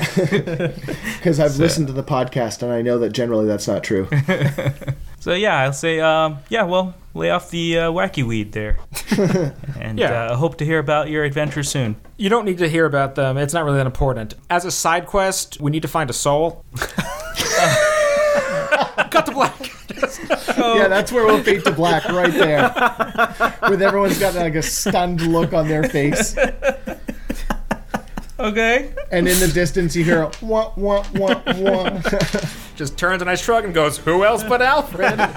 because 1.18 1.38
I've 1.38 1.58
listened 1.58 1.88
to 1.88 1.92
the 1.92 2.02
podcast, 2.02 2.62
and 2.62 2.72
I 2.72 2.80
know 2.80 2.98
that 3.00 3.10
generally 3.10 3.46
that's 3.46 3.68
not 3.68 3.84
true. 3.84 4.08
So 5.20 5.34
yeah, 5.34 5.58
I'll 5.60 5.72
say, 5.72 6.00
um, 6.00 6.38
yeah. 6.48 6.62
Well, 6.64 6.94
lay 7.14 7.30
off 7.30 7.50
the 7.50 7.78
uh, 7.78 7.90
wacky 7.90 8.24
weed 8.26 8.52
there, 8.52 8.78
and 9.78 9.98
Yeah. 9.98 10.24
uh, 10.30 10.36
hope 10.36 10.56
to 10.58 10.64
hear 10.64 10.78
about 10.78 11.08
your 11.10 11.24
adventure 11.24 11.62
soon. 11.62 11.96
You 12.16 12.28
don't 12.30 12.44
need 12.46 12.58
to 12.58 12.68
hear 12.68 12.86
about 12.86 13.14
them. 13.16 13.36
It's 13.36 13.52
not 13.54 13.64
really 13.64 13.76
that 13.78 13.86
important. 13.86 14.34
As 14.48 14.64
a 14.64 14.70
side 14.70 15.06
quest, 15.06 15.60
we 15.60 15.70
need 15.70 15.82
to 15.82 15.88
find 15.88 16.08
a 16.10 16.14
soul. 16.14 16.64
Cut 19.10 19.26
to 19.26 19.32
black. 19.32 19.56
Yeah, 20.56 20.88
that's 20.88 21.10
where 21.12 21.26
we'll 21.26 21.42
fade 21.42 21.64
to 21.64 21.72
black, 21.72 22.04
right 22.08 22.32
there, 22.32 22.70
with 23.68 23.82
everyone's 23.82 24.18
got 24.18 24.34
like 24.34 24.54
a 24.54 24.62
stunned 24.62 25.20
look 25.22 25.52
on 25.52 25.68
their 25.68 25.82
face, 25.84 26.34
Okay. 28.40 28.90
and 29.12 29.28
in 29.28 29.38
the 29.38 29.48
distance 29.48 29.94
you 29.94 30.02
hear 30.02 30.22
a 30.22 30.30
wah 30.40 30.72
wah 30.76 31.04
wah 31.14 31.42
wah. 31.56 32.00
Just 32.76 32.96
turns 32.96 33.20
and 33.20 33.30
I 33.30 33.34
shrug 33.34 33.66
and 33.66 33.74
goes, 33.74 33.98
"Who 33.98 34.24
else 34.24 34.42
but 34.42 34.62
Alfred?" 34.62 35.20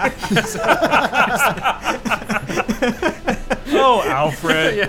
Oh, 3.75 4.03
Alfred. 4.05 4.87